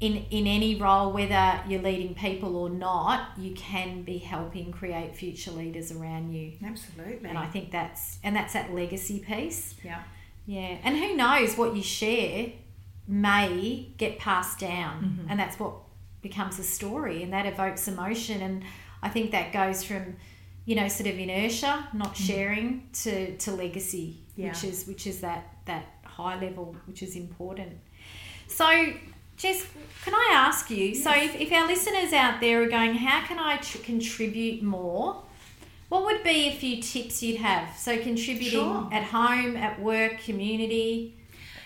in, 0.00 0.14
in 0.30 0.46
any 0.46 0.76
role, 0.80 1.12
whether 1.12 1.60
you're 1.68 1.82
leading 1.82 2.14
people 2.14 2.56
or 2.56 2.70
not, 2.70 3.30
you 3.38 3.52
can 3.54 4.02
be 4.02 4.18
helping 4.18 4.72
create 4.72 5.14
future 5.16 5.50
leaders 5.50 5.92
around 5.92 6.32
you. 6.32 6.52
Absolutely. 6.64 7.28
And 7.28 7.36
I 7.38 7.46
think 7.46 7.70
that's 7.70 8.18
and 8.24 8.34
that's 8.34 8.52
that 8.54 8.72
legacy 8.74 9.18
piece. 9.20 9.74
yeah. 9.84 10.02
Yeah, 10.46 10.78
and 10.82 10.96
who 10.96 11.16
knows 11.16 11.56
what 11.56 11.76
you 11.76 11.82
share 11.82 12.52
may 13.06 13.92
get 13.98 14.18
passed 14.18 14.58
down, 14.58 15.02
mm-hmm. 15.02 15.30
and 15.30 15.38
that's 15.38 15.58
what 15.58 15.74
becomes 16.22 16.58
a 16.58 16.62
story, 16.62 17.22
and 17.22 17.32
that 17.32 17.46
evokes 17.46 17.88
emotion. 17.88 18.40
And 18.40 18.64
I 19.02 19.08
think 19.08 19.30
that 19.32 19.52
goes 19.52 19.82
from, 19.84 20.16
you 20.64 20.76
know, 20.76 20.88
sort 20.88 21.08
of 21.08 21.18
inertia, 21.18 21.88
not 21.92 22.14
mm-hmm. 22.14 22.24
sharing, 22.24 22.88
to 23.02 23.36
to 23.38 23.52
legacy, 23.52 24.18
which 24.36 24.64
is 24.64 24.86
which 24.86 25.06
is 25.06 25.20
that 25.20 25.56
that 25.66 25.86
high 26.04 26.40
level, 26.40 26.76
which 26.86 27.02
is 27.02 27.16
important. 27.16 27.72
So. 28.48 28.92
Jess, 29.36 29.64
can 30.04 30.14
I 30.14 30.32
ask 30.34 30.70
you? 30.70 30.94
So, 30.94 31.10
if, 31.14 31.34
if 31.34 31.50
our 31.50 31.66
listeners 31.66 32.12
out 32.12 32.42
there 32.42 32.62
are 32.62 32.68
going, 32.68 32.92
how 32.92 33.26
can 33.26 33.38
I 33.38 33.56
tr- 33.56 33.78
contribute 33.78 34.62
more? 34.62 35.22
What 35.90 36.04
would 36.04 36.22
be 36.22 36.48
a 36.48 36.52
few 36.52 36.80
tips 36.80 37.20
you'd 37.22 37.38
have? 37.40 37.76
So 37.76 37.98
contributing 37.98 38.50
Sure. 38.60 38.88
at 38.92 39.02
home, 39.04 39.56
at 39.56 39.80
work, 39.80 40.22
community. 40.24 41.16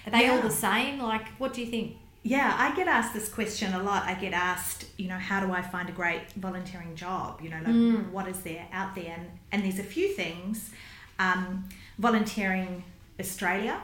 Are 0.06 0.10
they 0.10 0.28
all 0.28 0.40
the 0.40 0.50
same? 0.50 0.98
Like, 0.98 1.28
what 1.38 1.52
do 1.54 1.60
you 1.60 1.66
think? 1.68 1.96
Yeah, 2.22 2.54
I 2.58 2.74
get 2.74 2.88
asked 2.88 3.12
this 3.12 3.28
question 3.28 3.74
a 3.74 3.82
lot. 3.82 4.04
I 4.04 4.14
get 4.14 4.32
asked, 4.32 4.86
you 4.96 5.08
know, 5.08 5.18
how 5.18 5.40
do 5.44 5.52
I 5.52 5.60
find 5.60 5.90
a 5.90 5.92
great 5.92 6.32
volunteering 6.36 6.96
job? 6.96 7.40
You 7.42 7.50
know, 7.50 7.58
like 7.58 7.66
Mm. 7.74 8.10
what 8.12 8.26
is 8.26 8.40
there 8.40 8.66
out 8.72 8.94
there? 8.94 9.12
And, 9.18 9.26
and 9.52 9.62
there's 9.62 9.78
a 9.78 9.84
few 9.96 10.08
things. 10.14 10.70
Um, 11.18 11.68
Volunteering 11.98 12.82
Australia 13.20 13.78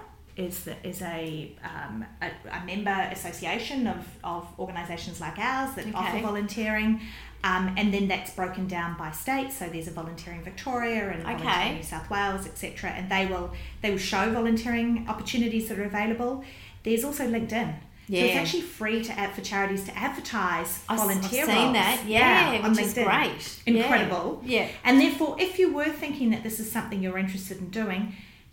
is 0.46 0.68
is 0.82 1.02
a, 1.02 1.52
um, 1.72 2.04
a 2.22 2.28
a 2.58 2.64
member 2.72 2.98
association 3.16 3.86
of, 3.86 4.00
of 4.24 4.42
organisations 4.58 5.20
like 5.20 5.38
ours 5.38 5.70
that 5.76 5.86
offer 5.94 6.20
volunteering. 6.20 7.00
Um, 7.42 7.64
and 7.78 7.86
then 7.94 8.06
that's 8.06 8.32
broken 8.40 8.66
down 8.68 8.98
by 8.98 9.10
state. 9.12 9.50
So 9.50 9.64
there's 9.72 9.88
a 9.88 9.92
volunteering 9.92 10.42
Victoria 10.50 11.08
and 11.08 11.20
Okay. 11.22 11.32
volunteering 11.32 11.76
New 11.76 11.82
South 11.94 12.10
Wales, 12.10 12.46
etc. 12.46 12.90
And 12.90 13.10
they 13.10 13.24
will 13.32 13.48
they 13.82 13.90
will 13.90 14.04
show 14.12 14.24
volunteering 14.30 15.06
opportunities 15.08 15.68
that 15.68 15.78
are 15.78 15.84
available. 15.94 16.44
There's 16.84 17.02
also 17.04 17.24
LinkedIn. 17.36 17.70
Yeah. 18.08 18.20
So 18.20 18.26
it's 18.26 18.36
actually 18.42 18.62
free 18.80 18.98
to 19.04 19.12
ad 19.18 19.30
for 19.36 19.40
charities 19.52 19.84
to 19.84 19.92
advertise 19.96 20.70
I've- 20.88 21.00
I've 21.00 21.08
volunteer 21.08 21.46
seen 21.46 21.54
roles. 21.56 21.72
that. 21.80 21.98
Yeah, 22.06 22.60
on 22.64 22.70
which 22.72 22.80
is 22.86 22.94
great. 22.94 23.06
Yeah. 23.66 23.72
Incredible. 23.74 24.42
Yeah. 24.44 24.66
And 24.84 25.00
therefore, 25.00 25.36
if 25.46 25.58
you 25.60 25.72
were 25.72 25.92
thinking 26.02 26.28
that 26.34 26.42
this 26.42 26.58
is 26.60 26.70
something 26.76 27.02
you're 27.02 27.18
interested 27.26 27.56
in 27.58 27.68
doing, 27.70 28.02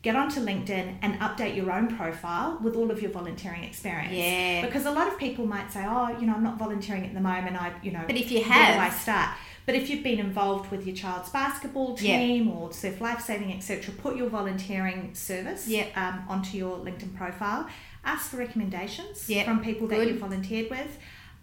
get 0.04 0.16
onto 0.16 0.40
LinkedIn 0.40 0.98
and 1.02 1.20
update 1.20 1.56
your 1.56 1.72
own 1.72 1.96
profile 1.96 2.60
with 2.62 2.76
all 2.76 2.92
of 2.92 3.02
your 3.02 3.12
volunteering 3.12 3.64
experience. 3.64 4.14
Yeah. 4.14 4.66
Because 4.66 4.86
a 4.86 4.92
lot 4.92 5.08
of 5.08 5.18
people 5.18 5.46
might 5.46 5.72
say, 5.72 5.84
"Oh, 5.88 6.10
you 6.20 6.28
know, 6.28 6.34
I'm 6.36 6.44
not 6.44 6.58
volunteering 6.58 7.06
at 7.06 7.14
the 7.14 7.20
moment. 7.20 7.62
I, 7.62 7.72
you 7.82 7.92
know, 7.92 8.04
But 8.08 8.16
if 8.16 8.32
you 8.32 8.44
have, 8.44 8.76
where 8.76 8.88
do 8.90 8.96
I 8.96 8.98
start?" 8.98 9.30
But 9.66 9.76
if 9.76 9.90
you've 9.90 10.04
been 10.04 10.20
involved 10.20 10.72
with 10.72 10.86
your 10.88 10.96
child's 10.96 11.30
basketball 11.30 11.98
Yeah. 12.00 12.18
team 12.20 12.50
or 12.50 12.72
surf 12.72 13.02
lifesaving, 13.02 13.52
etc., 13.52 13.94
put 13.96 14.16
your 14.16 14.30
volunteering 14.30 15.14
service 15.14 15.68
Yeah. 15.68 15.88
um, 15.96 16.24
onto 16.30 16.58
your 16.58 16.78
LinkedIn 16.78 17.16
profile. 17.18 17.68
Ask 18.06 18.30
for 18.32 18.38
recommendations 18.38 19.28
Yeah. 19.30 19.44
from 19.44 19.60
people 19.60 19.88
that 19.90 20.08
you've 20.08 20.20
volunteered 20.20 20.70
with. 20.70 20.98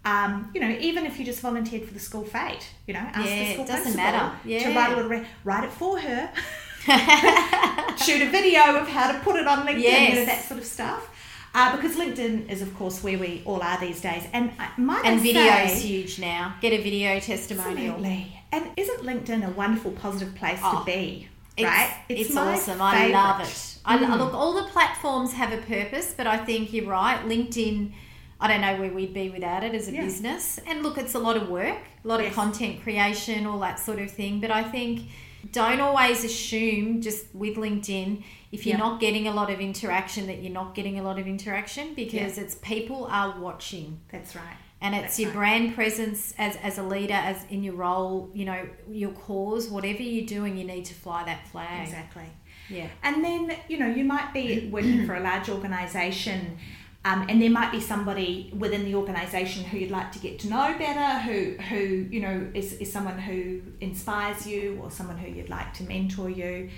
Um, 0.05 0.49
you 0.55 0.61
know, 0.61 0.69
even 0.79 1.05
if 1.05 1.19
you 1.19 1.25
just 1.25 1.41
volunteered 1.41 1.87
for 1.87 1.93
the 1.93 1.99
school 1.99 2.23
fete, 2.23 2.67
you 2.87 2.93
know, 2.95 2.99
ask 2.99 3.27
Yeah, 3.29 3.39
the 3.43 3.53
school 3.53 3.65
it 3.65 3.67
doesn't 3.67 3.95
matter. 3.95 4.31
to 4.43 4.73
write 4.75 4.91
a 4.91 4.95
little, 4.95 5.09
re- 5.09 5.25
write 5.43 5.63
it 5.63 5.71
for 5.71 5.99
her, 5.99 6.31
shoot 7.97 8.21
a 8.21 8.29
video 8.29 8.75
of 8.77 8.87
how 8.87 9.11
to 9.11 9.19
put 9.19 9.35
it 9.35 9.47
on 9.47 9.65
LinkedIn, 9.65 10.09
you 10.09 10.15
know, 10.15 10.25
that 10.25 10.45
sort 10.47 10.59
of 10.59 10.65
stuff. 10.65 11.09
Uh, 11.53 11.75
because 11.75 11.95
LinkedIn 11.95 12.49
is, 12.49 12.61
of 12.61 12.75
course, 12.75 13.01
where 13.01 13.17
we 13.17 13.41
all 13.45 13.61
are 13.61 13.79
these 13.79 14.01
days. 14.01 14.23
And 14.33 14.51
uh, 14.59 14.67
might 14.77 15.05
And 15.05 15.21
video 15.21 15.53
is 15.63 15.81
huge 15.81 16.19
now. 16.19 16.55
Get 16.61 16.73
a 16.73 16.81
video 16.81 17.17
testimonial. 17.19 17.95
Absolutely. 17.95 18.41
And 18.51 18.65
isn't 18.75 19.01
LinkedIn 19.03 19.47
a 19.47 19.51
wonderful, 19.51 19.91
positive 19.91 20.35
place 20.35 20.59
Oh, 20.61 20.79
to 20.79 20.85
be? 20.85 21.29
It's, 21.57 21.63
right? 21.65 21.95
it's, 22.09 22.33
my 22.33 22.53
awesome. 22.53 22.81
I 22.81 23.07
love 23.07 23.39
it. 23.41 23.77
I, 23.85 23.97
Mm. 23.97 24.17
Look, 24.19 24.33
all 24.33 24.53
the 24.53 24.69
platforms 24.69 25.31
have 25.33 25.53
a 25.53 25.57
purpose, 25.57 26.13
but 26.15 26.27
I 26.27 26.37
think 26.37 26.73
you're 26.73 26.87
right. 26.87 27.19
LinkedIn, 27.25 27.93
I 28.41 28.47
don't 28.49 28.59
know 28.59 28.75
where 28.77 28.91
we'd 28.91 29.13
be 29.13 29.29
without 29.29 29.63
it 29.63 29.73
as 29.73 29.87
a 29.87 29.93
Yeah. 29.93 30.01
business. 30.01 30.59
And 30.67 30.83
look, 30.83 30.97
it's 30.97 31.15
a 31.15 31.19
lot 31.19 31.37
of 31.37 31.47
work, 31.47 31.77
a 32.03 32.07
lot 32.07 32.19
Yes. 32.19 32.31
of 32.31 32.35
content 32.35 32.83
creation, 32.83 33.45
all 33.47 33.59
that 33.59 33.79
sort 33.79 33.99
of 33.99 34.11
thing. 34.11 34.41
But 34.41 34.51
I 34.51 34.63
think 34.63 35.03
don't 35.51 35.79
always 35.81 36.23
assume 36.23 37.01
just 37.01 37.25
with 37.35 37.55
LinkedIn 37.55 38.23
if 38.51 38.65
you're 38.65 38.77
Yeah. 38.77 38.83
not 38.83 38.99
getting 38.99 39.27
a 39.27 39.31
lot 39.33 39.49
of 39.51 39.59
interaction 39.59 40.27
that 40.27 40.41
you're 40.41 40.51
not 40.53 40.75
getting 40.75 40.97
a 40.99 41.03
lot 41.03 41.19
of 41.19 41.27
interaction 41.27 41.93
because 41.93 42.37
it's 42.37 42.55
people 42.55 43.05
are 43.11 43.39
watching 43.39 43.99
That's 44.11 44.35
right. 44.35 44.57
and 44.81 44.95
it's 44.95 45.03
That's 45.03 45.19
your 45.19 45.29
right. 45.29 45.35
brand 45.37 45.75
presence 45.75 46.33
as, 46.37 46.55
as 46.57 46.77
a 46.77 46.83
leader 46.83 47.13
as 47.13 47.43
in 47.49 47.63
your 47.63 47.75
role 47.75 48.29
you 48.33 48.45
know 48.45 48.67
your 48.89 49.11
cause 49.11 49.67
whatever 49.69 50.01
you're 50.01 50.25
doing 50.25 50.57
you 50.57 50.63
need 50.65 50.85
to 50.85 50.93
fly 50.93 51.23
that 51.25 51.47
flag 51.49 51.87
Exactly. 51.87 52.29
yeah 52.69 52.87
And 53.03 53.23
then, 53.23 53.55
you 53.67 53.77
know, 53.77 53.87
you 53.87 54.03
might 54.05 54.33
be 54.33 54.69
working 54.71 55.05
for 55.05 55.15
a 55.15 55.19
large 55.19 55.49
organisation 55.49 56.57
um, 57.05 57.25
and 57.29 57.41
there 57.41 57.51
might 57.51 57.71
be 57.71 57.79
somebody 57.79 58.51
within 58.57 58.83
the 58.83 58.95
organisation 58.95 59.63
who 59.63 59.77
you'd 59.77 59.91
like 59.91 60.11
to 60.13 60.19
get 60.19 60.39
to 60.39 60.49
know 60.49 60.75
better, 60.77 61.19
who, 61.19 61.55
who 61.69 61.77
you 62.09 62.19
know, 62.19 62.47
is, 62.53 62.73
is 62.73 62.91
someone 62.91 63.17
who 63.19 63.61
inspires 63.79 64.45
you 64.47 64.79
or 64.81 64.89
someone 64.91 65.17
who 65.17 65.29
you'd 65.31 65.49
like 65.49 65.71
to 65.75 65.83
mentor 65.83 66.29
you. 66.29 66.69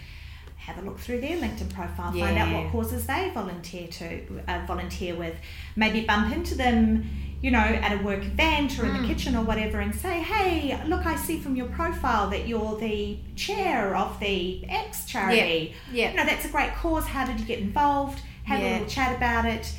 Have 0.57 0.79
a 0.79 0.81
look 0.81 0.99
through 0.99 1.21
their 1.21 1.37
LinkedIn 1.37 1.73
profile, 1.73 2.11
find 2.11 2.37
out 2.37 2.51
what 2.53 2.71
causes 2.73 3.07
they 3.07 3.31
volunteer 3.33 3.87
to 3.87 4.41
uh, 4.49 4.65
volunteer 4.67 5.15
with. 5.15 5.35
Maybe 5.77 6.01
bump 6.01 6.35
into 6.35 6.55
them, 6.55 7.09
you 7.41 7.51
know, 7.51 7.59
at 7.59 7.97
a 7.97 8.03
work 8.03 8.25
event 8.25 8.77
or 8.77 8.83
in 8.85 8.95
Hmm. 8.95 9.01
the 9.03 9.07
kitchen 9.07 9.35
or 9.37 9.43
whatever, 9.45 9.79
and 9.79 9.95
say, 9.95 10.19
"Hey, 10.21 10.77
look, 10.87 11.05
I 11.05 11.15
see 11.15 11.39
from 11.39 11.55
your 11.55 11.67
profile 11.67 12.29
that 12.31 12.49
you're 12.49 12.77
the 12.79 13.17
chair 13.37 13.95
of 13.95 14.19
the 14.19 14.65
X 14.67 15.05
charity. 15.05 15.73
Yeah. 15.93 16.09
You 16.11 16.17
know, 16.17 16.25
that's 16.25 16.43
a 16.43 16.49
great 16.49 16.73
cause. 16.73 17.05
How 17.07 17.25
did 17.25 17.39
you 17.39 17.45
get 17.45 17.59
involved? 17.59 18.19
Have 18.43 18.59
Yeah. 18.59 18.67
a 18.67 18.71
little 18.73 18.87
chat 18.87 19.15
about 19.15 19.45
it. 19.45 19.71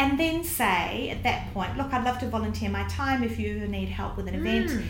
And 0.00 0.18
then 0.18 0.42
say 0.44 1.10
at 1.10 1.22
that 1.24 1.52
point, 1.52 1.76
look, 1.76 1.92
I'd 1.92 2.04
love 2.04 2.18
to 2.20 2.26
volunteer 2.26 2.70
my 2.70 2.84
time 2.88 3.22
if 3.22 3.38
you 3.38 3.66
need 3.68 3.88
help 3.88 4.16
with 4.16 4.28
an 4.28 4.34
event. 4.34 4.70
Mm. 4.70 4.84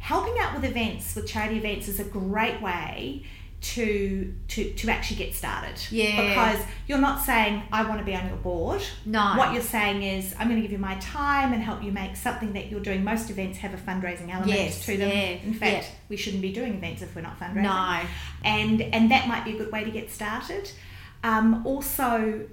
Helping 0.00 0.36
out 0.38 0.54
with 0.54 0.64
events, 0.64 1.14
with 1.14 1.26
charity 1.26 1.58
events, 1.58 1.86
is 1.88 2.00
a 2.00 2.04
great 2.04 2.60
way 2.62 3.22
to 3.60 4.32
to 4.46 4.72
to 4.72 4.88
actually 4.88 5.16
get 5.16 5.34
started. 5.34 5.74
Yeah. 5.90 6.28
Because 6.28 6.64
you're 6.86 7.04
not 7.08 7.20
saying 7.20 7.62
I 7.72 7.82
want 7.88 7.98
to 7.98 8.04
be 8.04 8.14
on 8.14 8.26
your 8.28 8.36
board. 8.36 8.82
No. 9.04 9.34
What 9.36 9.52
you're 9.52 9.62
saying 9.62 10.02
is 10.02 10.34
I'm 10.38 10.48
going 10.48 10.60
to 10.60 10.62
give 10.62 10.72
you 10.72 10.78
my 10.78 10.94
time 10.96 11.52
and 11.52 11.62
help 11.62 11.82
you 11.82 11.90
make 11.92 12.14
something 12.16 12.52
that 12.52 12.70
you're 12.70 12.80
doing. 12.80 13.02
Most 13.02 13.30
events 13.30 13.58
have 13.58 13.74
a 13.74 13.76
fundraising 13.76 14.28
element 14.32 14.52
Yes, 14.52 14.86
to 14.86 14.96
them. 14.96 15.08
yeah, 15.08 15.48
In 15.48 15.54
fact, 15.54 15.86
yeah. 15.86 15.94
we 16.08 16.16
shouldn't 16.16 16.42
be 16.42 16.52
doing 16.52 16.74
events 16.74 17.02
if 17.02 17.14
we're 17.16 17.22
not 17.22 17.38
fundraising. 17.38 17.62
No. 17.62 18.00
And 18.44 18.80
and 18.82 19.10
that 19.10 19.26
might 19.26 19.44
be 19.44 19.52
a 19.54 19.58
good 19.58 19.72
way 19.72 19.82
to 19.84 19.90
get 19.90 20.10
started. 20.10 20.70
Um, 21.24 21.66
also, 21.66 22.46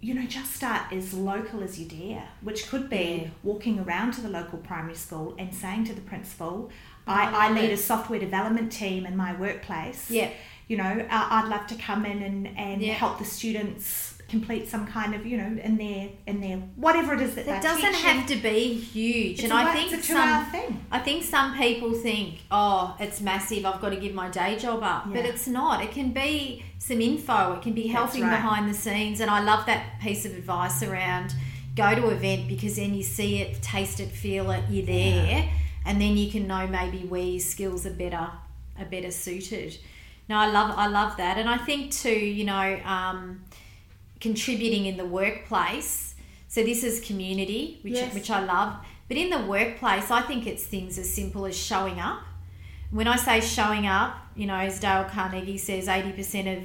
you 0.00 0.14
know, 0.14 0.26
just 0.26 0.54
start 0.54 0.92
as 0.92 1.14
local 1.14 1.62
as 1.62 1.78
you 1.78 1.86
dare, 1.86 2.28
which 2.42 2.68
could 2.68 2.88
be 2.90 3.22
Yeah. 3.22 3.28
walking 3.42 3.78
around 3.80 4.12
to 4.12 4.20
the 4.20 4.28
local 4.28 4.58
primary 4.58 4.94
school 4.94 5.34
and 5.38 5.54
saying 5.54 5.84
to 5.84 5.94
the 5.94 6.00
principal, 6.02 6.70
I 7.06 7.24
I, 7.24 7.48
I 7.48 7.52
lead 7.52 7.70
a 7.70 7.76
software 7.76 8.18
development 8.20 8.70
team 8.72 9.06
in 9.06 9.16
my 9.16 9.32
workplace. 9.34 10.10
Yeah. 10.10 10.30
You 10.68 10.76
know, 10.76 11.06
I'd 11.10 11.48
love 11.48 11.66
to 11.68 11.76
come 11.76 12.04
in 12.04 12.22
and, 12.22 12.48
and 12.58 12.82
Yeah. 12.82 12.94
help 12.94 13.18
the 13.18 13.24
students 13.24 14.15
complete 14.28 14.68
some 14.68 14.86
kind 14.86 15.14
of, 15.14 15.24
you 15.24 15.36
know, 15.36 15.56
in 15.62 15.76
their 15.76 16.08
in 16.26 16.40
their 16.40 16.56
whatever 16.76 17.14
it 17.14 17.20
is 17.20 17.34
that 17.36 17.46
It 17.46 17.62
doesn't 17.62 17.92
teaching. 17.92 18.06
have 18.06 18.26
to 18.26 18.36
be 18.36 18.74
huge, 18.74 19.34
It's 19.34 19.44
and 19.44 19.52
a 19.52 19.56
I 19.56 19.72
think 19.72 20.02
some. 20.02 20.46
thing. 20.46 20.84
I 20.90 20.98
think 20.98 21.22
some 21.22 21.56
people 21.56 21.92
think, 21.92 22.40
oh, 22.50 22.96
it's 22.98 23.20
massive. 23.20 23.64
I've 23.64 23.80
got 23.80 23.90
to 23.90 23.96
give 23.96 24.14
my 24.14 24.28
day 24.28 24.56
job 24.56 24.82
up, 24.82 25.12
but 25.12 25.24
it's 25.24 25.46
not. 25.46 25.82
It 25.82 25.92
can 25.92 26.12
be 26.12 26.64
some 26.78 27.00
info. 27.00 27.54
It 27.54 27.62
can 27.62 27.72
be 27.72 27.86
helping 27.86 28.22
right. 28.22 28.30
behind 28.30 28.68
the 28.68 28.74
scenes, 28.74 29.20
and 29.20 29.30
I 29.30 29.42
love 29.42 29.66
that 29.66 30.00
piece 30.00 30.24
of 30.26 30.32
advice 30.32 30.82
around 30.82 31.34
go 31.76 31.94
to 31.94 32.08
event 32.08 32.48
because 32.48 32.76
then 32.76 32.94
you 32.94 33.02
see 33.02 33.42
it, 33.42 33.60
taste 33.62 34.00
it, 34.00 34.08
feel 34.08 34.50
it. 34.50 34.64
You're 34.70 34.86
there, 34.86 35.48
and 35.84 36.00
then 36.00 36.16
you 36.16 36.30
can 36.30 36.46
know 36.46 36.66
maybe 36.66 37.00
where 37.06 37.22
your 37.22 37.40
skills 37.40 37.86
are 37.86 37.90
better, 37.90 38.30
are 38.78 38.84
better 38.90 39.10
suited. 39.10 39.78
No, 40.28 40.36
I 40.36 40.50
love, 40.50 40.74
I 40.76 40.88
love 40.88 41.16
that, 41.18 41.38
and 41.38 41.48
I 41.48 41.58
think 41.58 41.92
too, 41.92 42.10
you 42.10 42.44
know. 42.44 42.80
Um, 42.84 43.44
contributing 44.20 44.86
in 44.86 44.96
the 44.96 45.04
workplace. 45.04 46.14
So 46.48 46.62
this 46.62 46.84
is 46.84 47.00
community, 47.00 47.78
which 47.82 47.94
Yes. 47.94 48.14
which 48.14 48.30
I 48.30 48.44
love. 48.44 48.76
But 49.08 49.16
in 49.16 49.30
the 49.30 49.40
workplace, 49.40 50.10
I 50.10 50.22
think 50.22 50.46
it's 50.46 50.64
things 50.64 50.98
as 50.98 51.12
simple 51.12 51.46
as 51.46 51.56
showing 51.56 52.00
up. 52.00 52.22
When 52.90 53.06
I 53.06 53.16
say 53.16 53.40
showing 53.40 53.86
up, 53.86 54.16
you 54.34 54.46
know, 54.46 54.56
as 54.56 54.80
Dale 54.80 55.04
Carnegie 55.04 55.58
says, 55.58 55.88
eighty 55.88 56.12
percent 56.12 56.48
of 56.48 56.64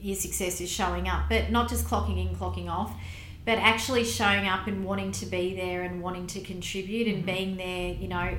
your 0.00 0.14
success 0.14 0.60
is 0.60 0.70
showing 0.70 1.08
up, 1.08 1.28
but 1.28 1.50
not 1.50 1.68
just 1.68 1.86
clocking 1.86 2.18
in, 2.18 2.36
clocking 2.36 2.68
off, 2.68 2.94
but 3.44 3.58
actually 3.58 4.04
showing 4.04 4.46
up 4.46 4.66
and 4.66 4.84
wanting 4.84 5.12
to 5.12 5.26
be 5.26 5.54
there 5.54 5.82
and 5.82 6.02
wanting 6.02 6.26
to 6.28 6.40
contribute 6.40 7.06
and 7.06 7.18
mm-hmm. 7.18 7.26
being 7.26 7.56
there, 7.56 7.94
you 7.94 8.08
know, 8.08 8.36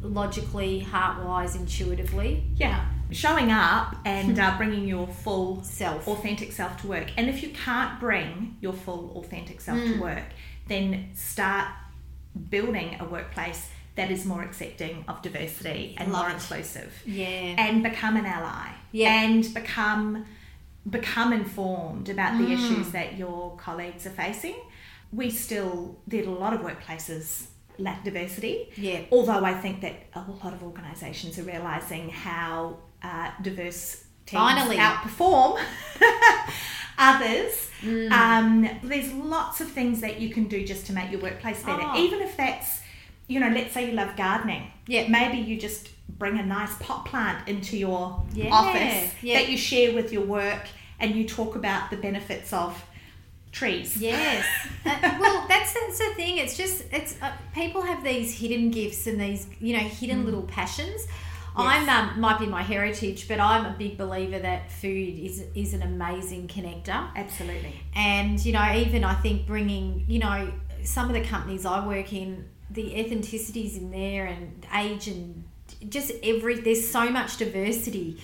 logically, 0.00 0.80
heart 0.80 1.24
wise, 1.24 1.54
intuitively. 1.54 2.42
Yeah, 2.56 2.84
showing 3.14 3.50
up 3.50 3.96
and 4.04 4.38
uh, 4.38 4.54
bringing 4.58 4.86
your 4.86 5.06
full 5.06 5.62
Self. 5.62 6.06
authentic 6.08 6.52
self 6.52 6.80
to 6.82 6.86
work. 6.88 7.08
And 7.16 7.28
if 7.28 7.42
you 7.42 7.50
can't 7.50 7.98
bring 8.00 8.56
your 8.60 8.72
full 8.72 9.12
authentic 9.16 9.60
self 9.60 9.78
Mm. 9.78 9.94
to 9.94 10.00
work, 10.00 10.24
then 10.68 11.10
start 11.14 11.68
building 12.50 12.96
a 13.00 13.04
workplace 13.04 13.68
that 13.94 14.10
is 14.10 14.24
more 14.24 14.42
accepting 14.42 15.04
of 15.08 15.20
diversity 15.22 15.94
and 15.98 16.10
Love 16.12 16.22
more 16.22 16.30
it. 16.30 16.34
inclusive. 16.34 17.02
Yeah. 17.04 17.26
And 17.58 17.82
become 17.82 18.16
an 18.16 18.24
ally. 18.26 18.68
Yeah. 18.90 19.22
And 19.22 19.52
become 19.52 20.24
become 20.88 21.32
informed 21.32 22.08
about 22.08 22.32
Mm. 22.34 22.38
the 22.46 22.52
issues 22.54 22.90
that 22.92 23.16
your 23.16 23.56
colleagues 23.56 24.04
are 24.06 24.10
facing. 24.10 24.56
We 25.12 25.30
still 25.30 25.96
are 26.12 26.16
a 26.18 26.24
lot 26.24 26.52
of 26.54 26.60
workplaces 26.62 27.46
lack 27.78 28.02
diversity. 28.04 28.68
Yeah. 28.76 29.02
Although 29.12 29.44
I 29.44 29.54
think 29.54 29.80
that 29.82 29.94
a 30.14 30.24
lot 30.42 30.52
of 30.54 30.62
organisations 30.62 31.38
are 31.38 31.42
realising 31.44 32.08
how 32.08 32.78
uh, 33.02 33.30
diverse 33.42 34.04
teams 34.26 34.40
Finally. 34.40 34.76
outperform 34.76 35.60
others. 36.98 37.70
Mm. 37.82 38.10
Um, 38.12 38.68
there's 38.84 39.12
lots 39.12 39.60
of 39.60 39.68
things 39.70 40.00
that 40.00 40.20
you 40.20 40.30
can 40.30 40.44
do 40.44 40.64
just 40.64 40.86
to 40.86 40.92
make 40.92 41.10
your 41.10 41.20
workplace 41.20 41.62
better. 41.62 41.82
Oh. 41.82 41.98
Even 41.98 42.20
if 42.20 42.36
that's, 42.36 42.80
you 43.26 43.40
know, 43.40 43.48
let's 43.48 43.72
say 43.72 43.86
you 43.86 43.92
love 43.92 44.16
gardening. 44.16 44.70
Yeah. 44.86 45.08
Maybe 45.08 45.38
you 45.38 45.58
just 45.58 45.90
bring 46.18 46.38
a 46.38 46.44
nice 46.44 46.74
pot 46.78 47.04
plant 47.06 47.48
into 47.48 47.76
your 47.76 48.22
Yeah, 48.32 48.50
office 48.52 49.12
yeah. 49.22 49.38
that 49.40 49.48
you 49.48 49.56
share 49.58 49.94
with 49.94 50.12
your 50.12 50.22
work 50.24 50.68
and 51.00 51.14
you 51.14 51.26
talk 51.26 51.56
about 51.56 51.90
the 51.90 51.96
benefits 51.96 52.52
of 52.52 52.84
trees. 53.50 53.96
Yes. 53.96 54.44
Uh, 54.84 54.98
well, 55.20 55.46
that's 55.48 55.72
that's 55.74 55.98
the 55.98 56.12
thing. 56.16 56.38
It's 56.38 56.56
just 56.56 56.84
it's 56.90 57.14
uh, 57.22 57.30
people 57.54 57.82
have 57.82 58.02
these 58.02 58.36
hidden 58.36 58.72
gifts 58.72 59.06
and 59.06 59.20
these 59.20 59.46
you 59.60 59.74
know 59.76 59.82
hidden 59.82 60.24
little 60.24 60.42
passions. 60.42 61.06
I'm 61.54 61.88
um, 61.88 62.20
might 62.20 62.38
be 62.38 62.46
my 62.46 62.62
heritage, 62.62 63.28
but 63.28 63.38
I'm 63.38 63.66
a 63.66 63.76
big 63.76 63.98
believer 63.98 64.38
that 64.38 64.70
food 64.70 65.18
is 65.18 65.44
is 65.54 65.74
an 65.74 65.82
amazing 65.82 66.48
connector. 66.48 67.10
Absolutely. 67.14 67.74
And 67.94 68.44
you 68.44 68.52
know, 68.52 68.72
even 68.74 69.04
I 69.04 69.14
think 69.14 69.46
bringing 69.46 70.04
you 70.08 70.18
know 70.18 70.52
some 70.84 71.08
of 71.08 71.14
the 71.14 71.22
companies 71.22 71.66
I 71.66 71.86
work 71.86 72.12
in, 72.12 72.48
the 72.70 72.94
ethnicities 72.94 73.76
in 73.76 73.90
there 73.90 74.26
and 74.26 74.66
age 74.74 75.08
and 75.08 75.44
just 75.88 76.12
every 76.22 76.60
there's 76.60 76.88
so 76.88 77.10
much 77.10 77.36
diversity. 77.36 78.20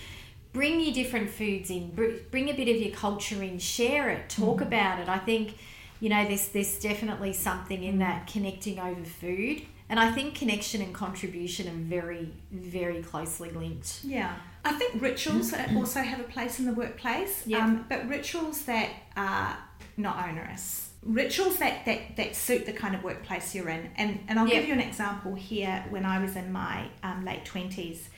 Bring 0.52 0.80
your 0.80 0.94
different 0.94 1.28
foods 1.28 1.70
in. 1.70 1.90
Bring 1.90 2.48
a 2.48 2.54
bit 2.54 2.68
of 2.68 2.80
your 2.80 2.94
culture 2.94 3.42
in. 3.42 3.58
Share 3.58 4.10
it. 4.10 4.30
Talk 4.30 4.60
about 4.60 5.00
it. 5.00 5.08
I 5.08 5.18
think 5.18 5.56
you 6.00 6.08
know 6.08 6.24
there's 6.24 6.48
there's 6.48 6.78
definitely 6.78 7.34
something 7.34 7.82
in 7.82 7.98
that 7.98 8.26
connecting 8.26 8.78
over 8.78 9.04
food. 9.04 9.62
And 9.90 9.98
I 9.98 10.10
think 10.10 10.34
connection 10.34 10.82
and 10.82 10.94
contribution 10.94 11.66
are 11.68 11.70
very, 11.98 12.30
very 12.52 13.02
closely 13.02 13.50
linked. 13.50 14.00
Yeah. 14.04 14.34
I 14.64 14.72
think 14.72 15.00
rituals 15.00 15.54
also 15.74 16.00
have 16.02 16.20
a 16.20 16.24
place 16.24 16.58
in 16.58 16.66
the 16.66 16.72
workplace, 16.74 17.42
Yeah. 17.46 17.64
um, 17.64 17.86
but 17.88 18.06
rituals 18.08 18.62
that 18.62 18.90
are 19.16 19.56
not 19.96 20.28
onerous. 20.28 20.90
Rituals 21.02 21.56
that, 21.58 21.86
that, 21.86 22.16
that 22.16 22.36
suit 22.36 22.66
the 22.66 22.72
kind 22.72 22.94
of 22.94 23.02
workplace 23.02 23.54
you're 23.54 23.68
in. 23.70 23.90
And, 23.96 24.20
and 24.28 24.38
I'll 24.38 24.46
Yeah. 24.46 24.56
give 24.60 24.68
you 24.68 24.74
an 24.74 24.80
example 24.80 25.34
here. 25.34 25.84
When 25.88 26.04
I 26.04 26.18
was 26.22 26.36
in 26.36 26.52
my 26.52 26.88
um, 27.02 27.24
late 27.24 27.44
20s, 27.46 28.08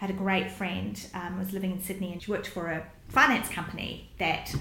I 0.00 0.06
had 0.06 0.10
a 0.10 0.14
great 0.18 0.50
friend, 0.50 1.00
um, 1.14 1.38
was 1.38 1.52
living 1.52 1.70
in 1.72 1.80
Sydney, 1.80 2.12
and 2.12 2.20
she 2.22 2.30
worked 2.30 2.48
for 2.48 2.68
a 2.70 2.86
finance 3.08 3.48
company 3.48 4.10
that 4.18 4.52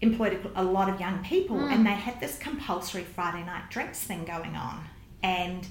employed 0.00 0.40
a, 0.56 0.62
a 0.62 0.64
lot 0.64 0.88
of 0.88 0.98
young 0.98 1.22
people, 1.22 1.60
and 1.60 1.86
they 1.86 1.90
had 1.90 2.18
this 2.18 2.38
compulsory 2.38 3.04
Friday 3.04 3.44
night 3.44 3.70
drinks 3.70 4.00
thing 4.00 4.24
going 4.24 4.56
on. 4.56 4.86
And 5.22 5.68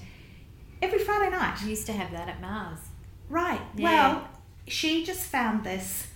every 0.82 0.98
Friday 0.98 1.30
night, 1.30 1.58
I 1.62 1.66
used 1.66 1.86
to 1.86 1.92
have 1.92 2.10
that 2.12 2.28
at 2.28 2.40
Mars. 2.40 2.78
Right. 3.28 3.60
Yeah. 3.76 3.84
Well, 4.14 4.28
she 4.66 5.04
just 5.04 5.24
found 5.26 5.64
this 5.64 6.06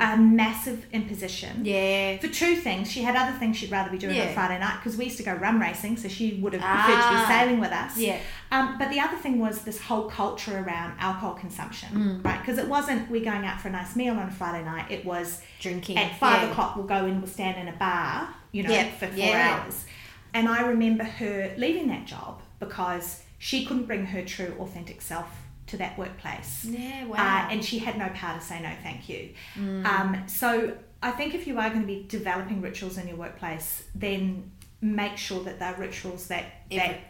a 0.00 0.16
massive 0.16 0.86
imposition. 0.94 1.62
Yeah. 1.62 2.16
For 2.18 2.28
two 2.28 2.56
things, 2.56 2.90
she 2.90 3.02
had 3.02 3.14
other 3.16 3.36
things 3.38 3.58
she'd 3.58 3.70
rather 3.70 3.90
be 3.90 3.98
doing 3.98 4.18
on 4.18 4.32
Friday 4.32 4.58
night 4.58 4.76
because 4.78 4.96
we 4.96 5.04
used 5.04 5.18
to 5.18 5.22
go 5.22 5.34
rum 5.34 5.60
racing, 5.60 5.98
so 5.98 6.08
she 6.08 6.34
would 6.40 6.54
have 6.54 6.62
preferred 6.62 7.02
to 7.02 7.08
be 7.10 7.16
Ah. 7.16 7.26
sailing 7.28 7.60
with 7.60 7.70
us. 7.72 7.98
Yeah. 7.98 8.18
Um, 8.50 8.78
but 8.78 8.88
the 8.88 8.98
other 8.98 9.18
thing 9.18 9.38
was 9.38 9.62
this 9.62 9.78
whole 9.82 10.04
culture 10.08 10.56
around 10.58 10.94
alcohol 10.98 11.34
consumption, 11.34 11.90
Mm. 11.92 12.24
right? 12.24 12.40
Because 12.40 12.56
it 12.56 12.66
wasn't 12.66 13.10
we're 13.10 13.22
going 13.22 13.44
out 13.44 13.60
for 13.60 13.68
a 13.68 13.70
nice 13.70 13.94
meal 13.94 14.14
on 14.14 14.28
a 14.28 14.30
Friday 14.30 14.64
night. 14.64 14.86
It 14.90 15.04
was 15.04 15.42
Drinking. 15.60 15.98
at 15.98 16.18
five 16.18 16.42
yeah. 16.44 16.50
o'clock 16.50 16.74
we'll 16.76 16.86
go 16.86 17.04
and 17.04 17.20
we'll 17.20 17.30
stand 17.30 17.58
in 17.58 17.68
a 17.68 17.76
bar, 17.76 18.28
you 18.52 18.62
know, 18.62 18.70
Yeah, 18.70 18.88
for 18.92 19.06
four 19.08 19.16
yeah. 19.18 19.60
hours. 19.62 19.84
And 20.32 20.48
I 20.48 20.62
remember 20.66 21.04
her 21.04 21.52
leaving 21.58 21.88
that 21.88 22.06
job 22.06 22.40
because 22.58 23.22
she 23.38 23.64
couldn't 23.64 23.84
bring 23.84 24.06
her 24.06 24.22
true 24.24 24.54
authentic 24.58 25.00
self 25.00 25.28
to 25.68 25.76
that 25.76 25.96
workplace. 25.98 26.64
Yeah, 26.64 27.04
wow. 27.06 27.16
Uh, 27.16 27.52
and 27.52 27.64
she 27.64 27.78
had 27.78 27.96
no 27.96 28.08
power 28.14 28.38
to 28.38 28.44
say 28.44 28.60
no, 28.60 28.72
thank 28.82 29.08
you. 29.08 29.30
Mm. 29.54 29.84
Um, 29.86 30.28
so 30.28 30.76
I 31.02 31.12
think 31.12 31.34
if 31.34 31.46
you 31.46 31.58
are 31.58 31.68
going 31.68 31.82
to 31.82 31.86
be 31.86 32.04
developing 32.08 32.60
rituals 32.60 32.98
in 32.98 33.06
your 33.06 33.16
workplace, 33.16 33.84
then 33.94 34.50
make 34.80 35.16
sure 35.16 35.42
that 35.44 35.58
they're 35.58 35.74
rituals 35.74 36.28
that 36.28 36.44
that 36.70 37.00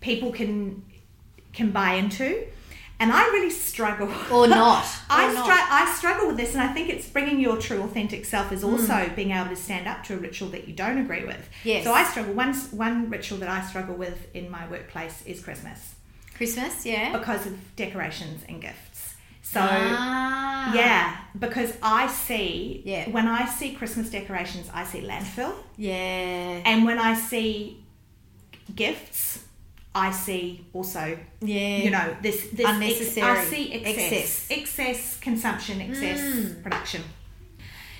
people 0.00 0.32
can 0.32 0.84
can 1.52 1.70
buy 1.70 1.94
into. 1.94 2.46
And 2.98 3.12
I 3.12 3.24
really 3.26 3.50
struggle. 3.50 4.08
or 4.32 4.46
not. 4.62 4.86
I, 5.10 5.28
Or 5.30 5.34
not. 5.34 5.44
str- 5.44 5.68
I 5.70 5.94
struggle 5.98 6.28
with 6.28 6.38
this, 6.38 6.54
and 6.54 6.62
I 6.62 6.68
think 6.72 6.88
it's 6.88 7.06
bringing 7.06 7.38
your 7.40 7.58
true 7.58 7.82
authentic 7.82 8.24
self 8.24 8.52
is 8.52 8.64
also 8.64 9.10
being 9.14 9.32
able 9.32 9.50
to 9.50 9.56
stand 9.56 9.86
up 9.86 10.02
to 10.04 10.14
a 10.14 10.16
ritual 10.16 10.48
that 10.50 10.66
you 10.66 10.72
don't 10.74 10.98
agree 10.98 11.24
with. 11.24 11.36
Mm. 11.36 11.64
Yes. 11.64 11.84
So 11.84 11.92
I 11.92 12.04
struggle. 12.04 12.32
One 12.32 12.54
one 12.70 13.10
ritual 13.10 13.38
that 13.38 13.50
I 13.50 13.60
struggle 13.66 13.96
with 13.96 14.34
in 14.34 14.50
my 14.50 14.66
workplace 14.68 15.22
is 15.26 15.42
Christmas 15.42 15.94
Christmas, 16.34 16.86
yeah. 16.86 17.12
because 17.18 17.46
of 17.46 17.54
decorations 17.76 18.42
and 18.48 18.60
gifts. 18.62 19.14
So 19.42 19.60
Ah. 19.62 20.74
yeah, 20.74 21.16
because 21.38 21.72
I 21.82 22.08
see 22.08 22.82
Yeah. 22.84 23.08
when 23.10 23.28
I 23.28 23.44
see 23.46 23.72
Christmas 23.74 24.10
decorations, 24.10 24.68
I 24.72 24.84
see 24.84 25.00
landfill, 25.02 25.54
Yeah. 25.76 26.62
and 26.64 26.84
when 26.84 26.98
I 26.98 27.14
see 27.14 27.84
gifts, 28.74 29.44
I 29.96 30.10
see 30.10 30.44
also 30.74 31.18
Yeah. 31.40 31.78
you 31.84 31.90
know 31.90 32.06
this 32.22 32.38
this 32.58 32.66
Unnecessary. 32.68 33.38
I 33.38 33.44
see 33.44 33.72
excess, 33.72 34.12
Excess. 34.12 34.46
excess, 34.58 35.16
consumption, 35.28 35.80
excess 35.80 36.20
Mm. 36.20 36.62
production. 36.62 37.02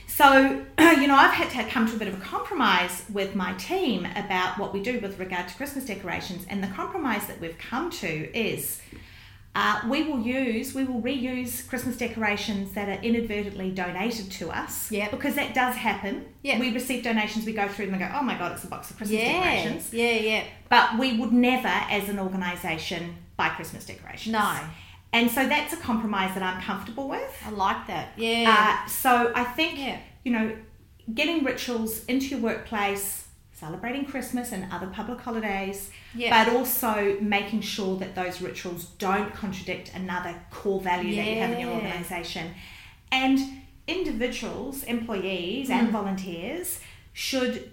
So 0.06 0.28
you 1.00 1.06
know, 1.08 1.16
I've 1.16 1.32
had 1.42 1.50
to 1.56 1.62
come 1.74 1.86
to 1.90 1.94
a 1.96 1.98
bit 1.98 2.08
of 2.08 2.14
a 2.14 2.24
compromise 2.34 3.04
with 3.18 3.34
my 3.34 3.52
team 3.54 4.06
about 4.24 4.58
what 4.60 4.72
we 4.74 4.80
do 4.82 4.94
with 5.00 5.18
regard 5.18 5.48
to 5.48 5.54
Christmas 5.54 5.84
decorations, 5.84 6.44
and 6.50 6.62
the 6.62 6.68
compromise 6.80 7.26
that 7.28 7.40
we've 7.40 7.58
come 7.58 7.90
to 8.02 8.10
is. 8.48 8.80
Uh, 9.58 9.80
we 9.88 10.02
will 10.02 10.20
use, 10.20 10.74
we 10.74 10.84
will 10.84 11.00
reuse 11.00 11.66
Christmas 11.66 11.96
decorations 11.96 12.72
that 12.72 12.88
are 12.90 13.02
inadvertently 13.02 13.70
donated 13.70 14.30
to 14.32 14.50
us. 14.50 14.92
Yeah. 14.92 15.08
Because 15.10 15.34
that 15.36 15.54
does 15.54 15.74
happen. 15.74 16.26
Yeah. 16.42 16.58
We 16.60 16.72
receive 16.74 17.02
donations, 17.02 17.46
we 17.46 17.54
go 17.54 17.66
through 17.66 17.86
them 17.86 17.94
and 17.94 18.02
go, 18.02 18.18
oh 18.18 18.22
my 18.22 18.36
God, 18.36 18.52
it's 18.52 18.64
a 18.64 18.66
box 18.66 18.90
of 18.90 18.98
Christmas 18.98 19.18
Yeah, 19.18 19.32
decorations. 19.32 19.94
yeah, 19.94 20.10
yeah. 20.10 20.44
But 20.68 20.98
we 20.98 21.16
would 21.18 21.32
never, 21.32 21.68
as 21.68 22.08
an 22.10 22.18
organisation, 22.18 23.16
buy 23.38 23.48
Christmas 23.48 23.86
decorations. 23.86 24.32
No. 24.34 24.58
And 25.14 25.30
so 25.30 25.46
that's 25.46 25.72
a 25.72 25.78
compromise 25.78 26.34
that 26.34 26.42
I'm 26.42 26.60
comfortable 26.60 27.08
with. 27.08 27.42
I 27.46 27.50
like 27.50 27.86
that. 27.86 28.10
Yeah. 28.18 28.82
Uh, 28.84 28.88
so 28.88 29.32
I 29.34 29.44
think, 29.44 29.78
Yeah. 29.78 29.98
you 30.24 30.32
know, 30.32 30.54
getting 31.14 31.44
rituals 31.44 32.04
into 32.06 32.26
your 32.26 32.40
workplace, 32.40 33.25
celebrating 33.60 34.04
Christmas 34.04 34.52
and 34.52 34.70
other 34.70 34.86
public 34.88 35.18
holidays, 35.20 35.90
Yeah. 36.14 36.44
but 36.44 36.54
also 36.54 37.16
making 37.22 37.62
sure 37.62 37.96
that 37.96 38.14
those 38.14 38.42
rituals 38.42 38.84
don't 38.98 39.32
contradict 39.32 39.92
another 39.94 40.34
core 40.50 40.80
value 40.80 41.16
that 41.16 41.26
you 41.26 41.36
have 41.40 41.52
in 41.52 41.60
your 41.60 41.70
organisation. 41.70 42.52
And 43.10 43.38
individuals, 43.88 44.82
employees, 44.84 45.70
and 45.70 45.88
Mm. 45.88 45.92
volunteers 45.92 46.80
should 47.14 47.72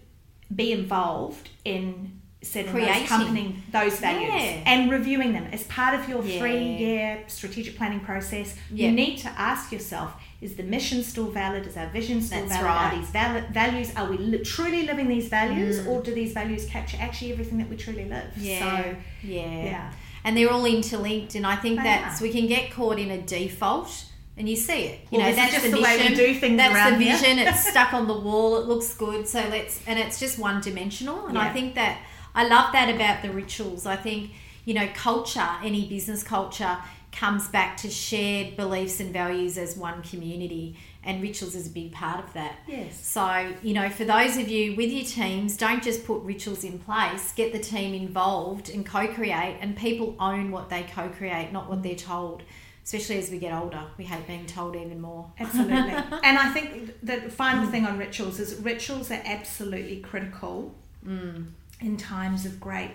be 0.56 0.72
involved 0.72 1.50
in 1.66 2.22
setting 2.42 2.72
Creating. 2.72 2.94
those 2.94 3.04
accompanying 3.04 3.64
those 3.72 4.00
values 4.00 4.32
Yeah. 4.34 4.64
and 4.66 4.92
reviewing 4.92 5.34
them 5.34 5.48
as 5.52 5.64
part 5.64 5.98
of 6.00 6.08
your 6.08 6.24
Yeah. 6.24 6.40
three-year 6.40 7.24
strategic 7.28 7.76
planning 7.78 8.02
process. 8.02 8.56
Yeah. 8.72 8.88
You 8.88 8.92
need 8.94 9.18
to 9.20 9.30
ask 9.38 9.72
yourself: 9.72 10.12
Is 10.44 10.56
the 10.56 10.64
mission 10.64 11.04
still 11.04 11.30
valid? 11.42 11.66
Is 11.68 11.78
our 11.78 11.90
vision 12.00 12.22
still 12.22 12.40
That's 12.46 12.52
valid? 12.62 12.66
right. 12.66 12.94
Are 12.94 12.98
these 13.00 13.10
val- 13.10 13.48
values? 13.52 13.92
Are 13.96 14.08
we 14.12 14.18
li- 14.18 14.44
truly 14.44 14.82
living 14.86 15.08
these 15.08 15.28
values, 15.30 15.80
Mm. 15.80 15.88
or 15.90 16.02
do 16.08 16.14
these 16.14 16.34
values 16.34 16.66
capture 16.66 16.98
actually 17.00 17.32
everything 17.32 17.58
that 17.60 17.70
we 17.70 17.76
truly 17.78 18.06
live? 18.06 18.30
Yeah. 18.38 18.60
So, 18.84 18.96
yeah. 19.24 19.64
yeah. 19.72 19.94
And 20.26 20.36
they're 20.38 20.52
all 20.52 20.66
interlinked, 20.66 21.36
and 21.36 21.46
I 21.46 21.56
think 21.56 21.78
They 21.78 21.84
that's 21.84 22.20
are. 22.22 22.24
we 22.24 22.32
can 22.38 22.46
get 22.48 22.72
caught 22.72 22.98
in 23.00 23.10
a 23.12 23.22
default, 23.22 23.92
and 24.38 24.48
you 24.50 24.56
see 24.56 24.82
it. 24.92 25.00
You 25.12 25.18
Well, 25.20 25.30
know, 25.30 25.36
that's 25.36 25.54
just 25.54 25.66
the 25.66 25.72
the 25.78 25.82
way 25.82 25.98
we 26.10 26.16
do 26.16 26.34
things 26.40 26.58
That's 26.58 26.92
the 26.92 26.98
vision. 26.98 27.40
it's 27.40 27.68
stuck 27.74 27.94
on 27.94 28.08
the 28.08 28.20
wall. 28.28 28.58
It 28.60 28.66
looks 28.68 28.94
good, 29.06 29.28
so 29.28 29.40
let's. 29.50 29.80
And 29.88 29.98
it's 30.00 30.20
just 30.20 30.40
one 30.40 30.60
dimensional. 30.62 31.28
And 31.28 31.38
I 31.38 31.52
think 31.54 31.76
that 31.76 32.00
I 32.36 32.48
love 32.48 32.72
that 32.74 32.90
about 32.94 33.22
the 33.22 33.32
rituals. 33.32 33.86
I 33.86 33.96
think 33.96 34.32
you 34.66 34.74
know, 34.74 34.88
culture, 34.96 35.50
any 35.62 35.84
business 35.90 36.24
culture, 36.24 36.78
comes 37.14 37.48
back 37.48 37.78
to 37.78 37.90
shared 37.90 38.58
beliefs 38.58 39.00
and 39.00 39.14
values 39.14 39.58
as 39.58 39.78
one 39.78 40.02
community, 40.02 40.76
and 41.04 41.22
rituals 41.22 41.56
is 41.56 41.68
a 41.68 41.70
big 41.70 41.92
part 41.94 42.24
of 42.26 42.34
that. 42.34 42.56
Yes. 42.68 43.00
So, 43.06 43.54
you 43.62 43.74
know, 43.74 43.90
for 43.90 44.04
those 44.04 44.36
of 44.38 44.50
you 44.50 44.76
with 44.76 44.90
your 44.92 45.06
teams, 45.06 45.56
don't 45.56 45.82
just 45.84 46.06
put 46.06 46.22
rituals 46.24 46.64
in 46.64 46.80
place, 46.80 47.32
get 47.34 47.54
the 47.54 47.60
team 47.60 47.94
involved 47.94 48.70
and 48.70 48.86
co 48.86 49.08
create, 49.08 49.58
and 49.62 49.78
people 49.78 50.16
own 50.20 50.52
what 50.52 50.70
they 50.70 50.84
co 50.84 51.08
create, 51.10 51.52
not 51.54 51.70
what 51.70 51.84
they're 51.84 51.96
told. 51.96 52.44
Especially 52.86 53.18
as 53.18 53.30
we 53.32 53.38
get 53.38 53.54
older, 53.54 53.82
we 53.98 54.04
hate 54.04 54.28
being 54.28 54.46
told 54.46 54.76
even 54.76 55.00
more. 55.00 55.32
Absolutely. 55.40 55.92
and 56.24 56.38
I 56.38 56.50
think 56.52 56.94
the 57.02 57.22
final 57.30 57.66
thing 57.68 57.86
on 57.86 57.98
rituals 57.98 58.42
is 58.42 58.56
rituals 58.62 59.10
are 59.12 59.22
absolutely 59.24 60.02
critical 60.02 60.76
Mm, 61.08 61.48
in 61.82 61.96
times 61.98 62.46
of 62.46 62.60
great 62.60 62.92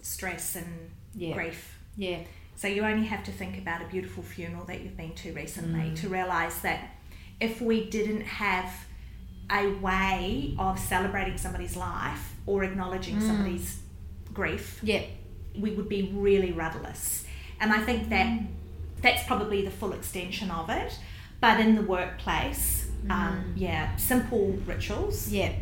stress 0.00 0.56
and 0.56 0.90
Yeah. 1.14 1.34
grief. 1.34 1.76
yeah, 1.96 2.18
So 2.56 2.68
you 2.68 2.82
only 2.82 3.06
have 3.06 3.24
to 3.24 3.32
think 3.32 3.58
about 3.58 3.82
a 3.82 3.86
beautiful 3.86 4.22
funeral 4.22 4.64
that 4.66 4.80
you've 4.82 4.96
been 4.96 5.14
to 5.14 5.32
recently 5.32 5.90
Mm. 5.90 5.96
to 6.00 6.08
realize 6.08 6.60
that 6.62 6.90
if 7.40 7.60
we 7.60 7.88
didn't 7.90 8.22
have 8.22 8.70
a 9.50 9.68
way 9.80 10.54
of 10.58 10.78
celebrating 10.78 11.36
somebody's 11.36 11.76
life 11.76 12.34
or 12.46 12.62
acknowledging 12.64 13.16
Mm. 13.16 13.26
somebody's 13.26 13.80
grief, 14.32 14.78
yeah, 14.82 15.02
we 15.58 15.70
would 15.72 15.88
be 15.88 16.10
really 16.14 16.52
rudderless. 16.52 17.24
And 17.60 17.72
I 17.72 17.80
think 17.80 18.08
that 18.10 18.26
Mm. 18.26 18.46
that's 19.02 19.24
probably 19.24 19.62
the 19.64 19.70
full 19.70 19.92
extension 19.92 20.50
of 20.50 20.70
it. 20.70 20.98
But 21.40 21.58
in 21.58 21.74
the 21.74 21.82
workplace, 21.82 22.88
um, 23.10 23.52
yeah, 23.56 23.96
simple 23.96 24.52
rituals. 24.64 25.28
Mm. 25.28 25.32
yeah, 25.32 25.52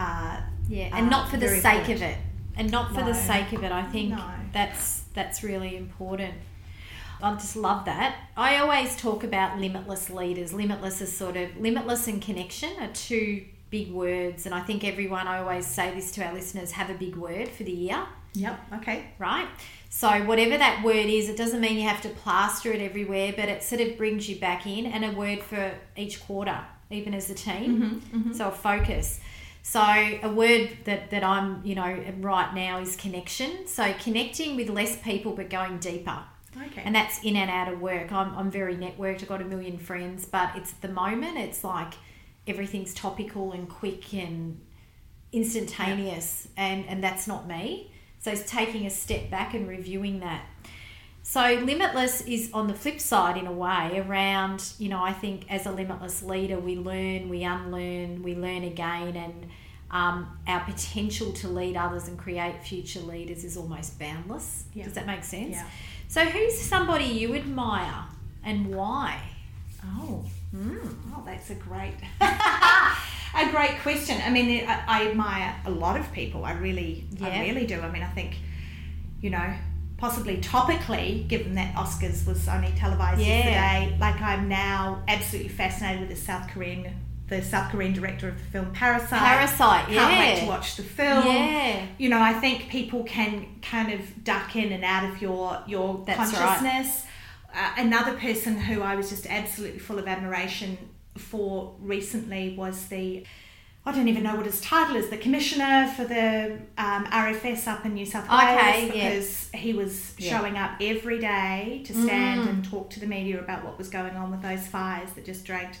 Uh, 0.00 0.40
yeah, 0.68 0.90
and 0.96 1.08
not 1.10 1.28
for 1.30 1.36
the 1.38 1.48
sake 1.48 1.88
important. 1.88 1.94
of 1.96 2.02
it, 2.02 2.18
and 2.58 2.70
not 2.70 2.88
for 2.94 3.00
No. 3.00 3.06
the 3.06 3.14
sake 3.14 3.52
of 3.52 3.62
it. 3.64 3.72
I 3.72 3.84
think 3.84 4.10
No. 4.10 4.24
that's 4.52 5.02
that's 5.14 5.42
really 5.42 5.76
important. 5.76 6.34
I 7.20 7.32
just 7.34 7.56
love 7.56 7.84
that. 7.86 8.14
I 8.36 8.58
always 8.58 8.94
talk 8.96 9.24
about 9.24 9.58
limitless 9.58 10.08
leaders. 10.10 10.52
Limitless 10.52 11.00
is 11.00 11.16
sort 11.16 11.36
of 11.36 11.56
limitless 11.56 12.06
and 12.06 12.22
connection 12.22 12.70
are 12.80 12.88
two 12.92 13.44
big 13.70 13.90
words, 13.92 14.46
and 14.46 14.54
I 14.54 14.60
think 14.60 14.84
everyone. 14.84 15.26
I 15.26 15.38
always 15.38 15.66
say 15.66 15.92
this 15.94 16.12
to 16.12 16.24
our 16.24 16.32
listeners: 16.32 16.72
have 16.72 16.90
a 16.90 16.94
big 16.94 17.16
word 17.16 17.48
for 17.48 17.64
the 17.64 17.72
year, 17.72 18.00
yep. 18.34 18.60
Okay. 18.74 19.06
right? 19.18 19.48
So 19.90 20.08
whatever 20.26 20.56
that 20.58 20.84
word 20.84 21.06
is, 21.06 21.28
it 21.28 21.36
doesn't 21.36 21.60
mean 21.60 21.76
you 21.76 21.88
have 21.88 22.02
to 22.02 22.08
plaster 22.10 22.70
it 22.72 22.80
everywhere, 22.80 23.32
but 23.34 23.48
it 23.48 23.62
sort 23.62 23.80
of 23.80 23.96
brings 23.96 24.28
you 24.28 24.36
back 24.38 24.66
in, 24.66 24.86
and 24.86 25.04
a 25.04 25.10
word 25.12 25.40
for 25.42 25.72
each 25.96 26.22
quarter, 26.24 26.60
even 26.90 27.14
as 27.14 27.30
a 27.30 27.34
team. 27.34 28.02
Mm-hmm, 28.14 28.32
So 28.34 28.48
a 28.48 28.52
focus. 28.52 29.18
So 29.70 29.82
a 29.82 30.30
word 30.30 30.70
that, 30.84 31.10
that 31.10 31.22
I'm, 31.22 31.60
you 31.62 31.74
know, 31.74 32.02
right 32.20 32.54
now 32.54 32.80
is 32.80 32.96
connection. 32.96 33.66
So 33.66 33.92
connecting 34.00 34.56
with 34.56 34.70
less 34.70 34.96
people 34.96 35.32
but 35.32 35.50
going 35.50 35.78
deeper. 35.78 36.20
Okay. 36.56 36.80
And 36.82 36.94
that's 36.94 37.22
in 37.22 37.36
and 37.36 37.50
out 37.50 37.70
of 37.70 37.78
work. 37.78 38.10
I'm, 38.10 38.34
I'm 38.34 38.50
very 38.50 38.76
networked. 38.76 39.20
I've 39.20 39.28
got 39.28 39.42
a 39.42 39.44
million 39.44 39.76
friends, 39.76 40.24
but 40.24 40.56
it's 40.56 40.72
at 40.72 40.80
the 40.80 40.88
moment, 40.88 41.36
it's 41.36 41.64
like 41.64 41.92
everything's 42.46 42.94
topical 42.94 43.52
and 43.52 43.68
quick 43.68 44.14
and 44.14 44.58
instantaneous. 45.32 46.48
And, 46.56 46.86
and 46.86 47.04
that's 47.04 47.26
not 47.26 47.46
me. 47.46 47.92
So 48.20 48.30
it's 48.30 48.50
taking 48.50 48.86
a 48.86 48.90
step 48.90 49.28
back 49.30 49.52
and 49.52 49.68
reviewing 49.68 50.20
that. 50.20 50.46
So 51.28 51.42
limitless 51.62 52.22
is 52.22 52.48
on 52.54 52.68
the 52.68 52.72
flip 52.72 52.98
side 52.98 53.36
in 53.36 53.46
a 53.46 53.52
way 53.52 54.02
around, 54.02 54.64
you 54.78 54.88
know, 54.88 55.02
I 55.02 55.12
think 55.12 55.44
as 55.50 55.66
a 55.66 55.70
limitless 55.70 56.22
leader, 56.22 56.58
we 56.58 56.74
learn, 56.74 57.28
we 57.28 57.44
unlearn, 57.44 58.22
we 58.22 58.34
learn 58.34 58.64
again, 58.64 59.14
and 59.14 59.46
um, 59.90 60.38
our 60.46 60.60
potential 60.60 61.34
to 61.34 61.48
lead 61.48 61.76
others 61.76 62.08
and 62.08 62.18
create 62.18 62.62
future 62.62 63.00
leaders 63.00 63.44
is 63.44 63.58
almost 63.58 63.98
boundless. 63.98 64.64
Yeah. 64.72 64.84
Does 64.84 64.94
that 64.94 65.06
make 65.06 65.22
sense? 65.22 65.50
Yeah. 65.50 65.66
So 66.08 66.24
who's 66.24 66.58
somebody 66.58 67.04
you 67.04 67.34
admire 67.34 68.04
and 68.42 68.74
why? 68.74 69.20
Oh. 69.84 70.24
Mm. 70.56 70.94
Oh, 71.14 71.22
that's 71.26 71.50
a 71.50 71.56
great, 71.56 71.92
a 72.22 73.50
great 73.50 73.78
question. 73.82 74.18
I 74.24 74.30
mean, 74.30 74.66
I, 74.66 74.82
I 74.88 75.10
admire 75.10 75.54
a 75.66 75.70
lot 75.70 76.00
of 76.00 76.10
people. 76.10 76.46
I 76.46 76.52
really, 76.52 77.04
Yeah. 77.18 77.26
I 77.26 77.40
really 77.42 77.66
do. 77.66 77.78
I 77.82 77.90
mean, 77.90 78.02
I 78.02 78.08
think, 78.08 78.36
you 79.20 79.28
know, 79.28 79.52
possibly 79.98 80.38
topically, 80.38 81.26
given 81.28 81.54
that 81.56 81.74
Oscars 81.74 82.26
was 82.26 82.48
only 82.48 82.72
televised 82.76 83.20
Yeah. 83.20 83.26
yesterday, 83.26 83.96
like 84.00 84.20
I'm 84.22 84.48
now 84.48 85.02
absolutely 85.08 85.50
fascinated 85.50 86.00
with 86.00 86.10
the 86.10 86.16
South 86.24 86.48
Korean, 86.48 86.94
the 87.26 87.42
South 87.42 87.70
Korean 87.70 87.92
director 87.92 88.28
of 88.28 88.38
the 88.38 88.44
film 88.44 88.72
Parasite. 88.72 89.18
Parasite, 89.20 89.84
Can't 89.86 89.94
yeah. 89.94 90.18
wait 90.34 90.40
to 90.40 90.46
watch 90.46 90.76
the 90.76 90.82
film. 90.84 91.26
Yeah. 91.26 91.84
You 91.98 92.08
know, 92.08 92.20
I 92.22 92.32
think 92.32 92.68
people 92.70 93.02
can 93.04 93.46
kind 93.60 93.92
of 93.92 94.24
duck 94.24 94.56
in 94.56 94.72
and 94.72 94.84
out 94.84 95.04
of 95.10 95.20
your 95.20 95.62
your 95.66 96.02
That's 96.06 96.32
right. 96.32 96.42
consciousness. 96.42 97.04
Uh, 97.54 97.70
another 97.78 98.14
person 98.16 98.56
who 98.58 98.82
I 98.82 98.94
was 98.94 99.08
just 99.10 99.26
absolutely 99.26 99.78
full 99.80 99.98
of 99.98 100.06
admiration 100.06 100.78
for 101.16 101.74
recently 101.80 102.54
was 102.56 102.86
the 102.86 103.24
I 103.88 103.92
don't 103.92 104.08
even 104.08 104.22
know 104.22 104.36
what 104.36 104.44
his 104.46 104.60
title 104.60 104.96
is, 104.96 105.08
the 105.08 105.16
commissioner 105.16 105.90
for 105.96 106.04
the 106.04 106.58
um, 106.76 107.06
RFS 107.06 107.66
up 107.66 107.86
in 107.86 107.94
New 107.94 108.04
South 108.04 108.28
Wales, 108.28 108.42
Okay, 108.42 108.86
yeah. 108.86 109.10
because 109.14 109.48
he 109.54 109.72
was 109.72 110.14
Yeah. 110.18 110.38
showing 110.38 110.58
up 110.58 110.72
every 110.80 111.18
day 111.18 111.82
to 111.86 111.92
stand 111.94 112.42
Mm. 112.42 112.48
and 112.50 112.64
talk 112.64 112.90
to 112.90 113.00
the 113.00 113.06
media 113.06 113.38
about 113.40 113.64
what 113.64 113.78
was 113.78 113.88
going 113.88 114.14
on 114.16 114.30
with 114.30 114.42
those 114.42 114.66
fires 114.66 115.10
that 115.14 115.24
just 115.24 115.44
dragged 115.44 115.78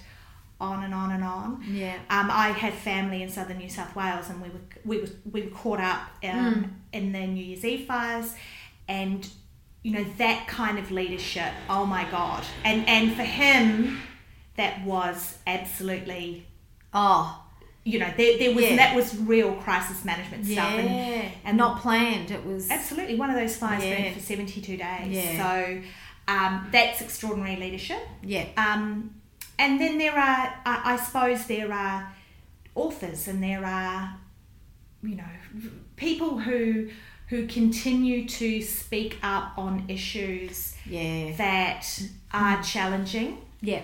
on 0.60 0.82
and 0.84 0.94
on 0.94 1.12
and 1.12 1.22
on. 1.22 1.62
Yeah. 1.70 1.96
Um, 2.10 2.30
I 2.30 2.48
had 2.48 2.72
family 2.74 3.22
in 3.22 3.28
southern 3.28 3.58
New 3.58 3.68
South 3.68 3.94
Wales, 3.94 4.28
and 4.30 4.40
we 4.42 4.48
were 4.48 4.60
we 4.84 4.98
were 5.02 5.08
we 5.30 5.42
were 5.42 5.50
caught 5.50 5.80
up 5.80 6.00
um, 6.24 6.54
Mm. 6.54 6.70
in 6.94 7.12
the 7.12 7.26
New 7.26 7.44
Year's 7.44 7.64
Eve 7.64 7.86
fires, 7.86 8.34
and 8.88 9.28
you 9.82 9.92
know 9.92 10.04
that 10.16 10.48
kind 10.48 10.78
of 10.78 10.90
leadership. 10.90 11.52
Oh 11.68 11.84
my 11.84 12.04
God! 12.10 12.42
And 12.64 12.88
and 12.88 13.14
for 13.14 13.22
him, 13.22 14.00
that 14.56 14.82
was 14.82 15.38
absolutely 15.46 16.46
Oh, 16.94 17.44
you 17.92 17.98
know 17.98 18.12
there, 18.16 18.38
there 18.38 18.54
was 18.54 18.64
Yeah. 18.64 18.76
that 18.76 18.94
was 18.94 19.16
real 19.16 19.52
crisis 19.64 20.04
management 20.04 20.44
stuff, 20.46 20.72
and 20.82 20.88
yeah. 20.88 21.28
and 21.44 21.56
not 21.56 21.80
planned. 21.80 22.30
It 22.30 22.44
was. 22.44 22.70
absolutely 22.70 23.16
one 23.16 23.30
of 23.30 23.36
those 23.36 23.56
fires 23.56 23.82
Yeah. 23.84 24.02
burned 24.02 24.14
for 24.14 24.20
seventy 24.20 24.60
two 24.60 24.76
days. 24.76 25.08
Yeah. 25.08 25.36
So 25.42 25.80
um, 26.34 26.68
that's 26.70 27.00
extraordinary 27.00 27.56
leadership. 27.56 28.02
Yeah. 28.22 28.46
Um, 28.56 29.14
and 29.58 29.80
then 29.80 29.96
there 29.98 30.12
are, 30.12 30.54
I, 30.66 30.92
I 30.92 30.96
suppose, 30.96 31.46
there 31.46 31.72
are 31.72 32.12
authors 32.74 33.26
and 33.26 33.42
there 33.42 33.64
are, 33.64 34.16
you 35.02 35.16
know, 35.16 35.24
people 35.96 36.38
who 36.38 36.90
who 37.28 37.46
continue 37.46 38.26
to 38.26 38.62
speak 38.62 39.18
up 39.22 39.52
on 39.58 39.84
issues 39.88 40.74
Yeah. 40.86 41.32
that 41.36 41.84
are 42.32 42.62
challenging. 42.62 43.38
Yeah. 43.60 43.82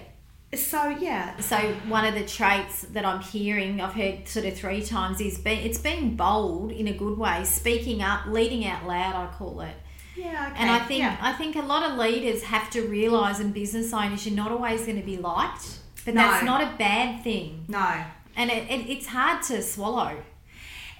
So 0.57 0.89
yeah, 0.89 1.37
So 1.39 1.57
one 1.89 2.05
of 2.05 2.15
the 2.15 2.25
traits 2.25 2.83
that 2.93 3.05
I'm 3.05 3.21
hearing, 3.21 3.81
I've 3.81 3.95
heard 3.95 4.29
sort 4.29 4.47
of 4.47 4.57
three 4.57 4.83
times, 4.83 5.21
is 5.21 5.39
be, 5.39 5.51
it's 5.51 5.79
being 5.79 6.17
bold 6.17 6.73
in 6.73 6.89
a 6.89 6.93
good 6.93 7.19
way, 7.19 7.45
speaking 7.45 8.03
up, 8.03 8.27
leading 8.27 8.67
out 8.67 8.87
loud. 8.87 9.15
I 9.15 9.33
call 9.33 9.61
it. 9.61 9.75
Yeah, 10.17 10.51
okay. 10.53 10.61
And 10.61 10.71
I 10.71 10.79
think 10.81 11.01
yeah. 11.01 11.17
I 11.21 11.33
think 11.33 11.57
a 11.57 11.63
lot 11.63 11.91
of 11.91 11.99
leaders 11.99 12.43
have 12.45 12.71
to 12.71 12.83
realise 12.83 13.41
in 13.41 13.51
business 13.53 13.93
owners 13.93 14.25
you're 14.27 14.37
not 14.37 14.53
always 14.53 14.83
going 14.87 15.01
to 15.01 15.07
be 15.07 15.17
liked, 15.17 15.79
but 16.05 16.15
that's 16.15 16.45
not 16.45 16.63
a 16.63 16.77
bad 16.77 17.23
thing. 17.25 17.65
no. 17.69 18.05
And 18.37 18.51
it, 18.51 18.69
it, 18.69 18.91
it's 18.91 19.07
hard 19.07 19.45
to 19.45 19.63
swallow. 19.63 20.17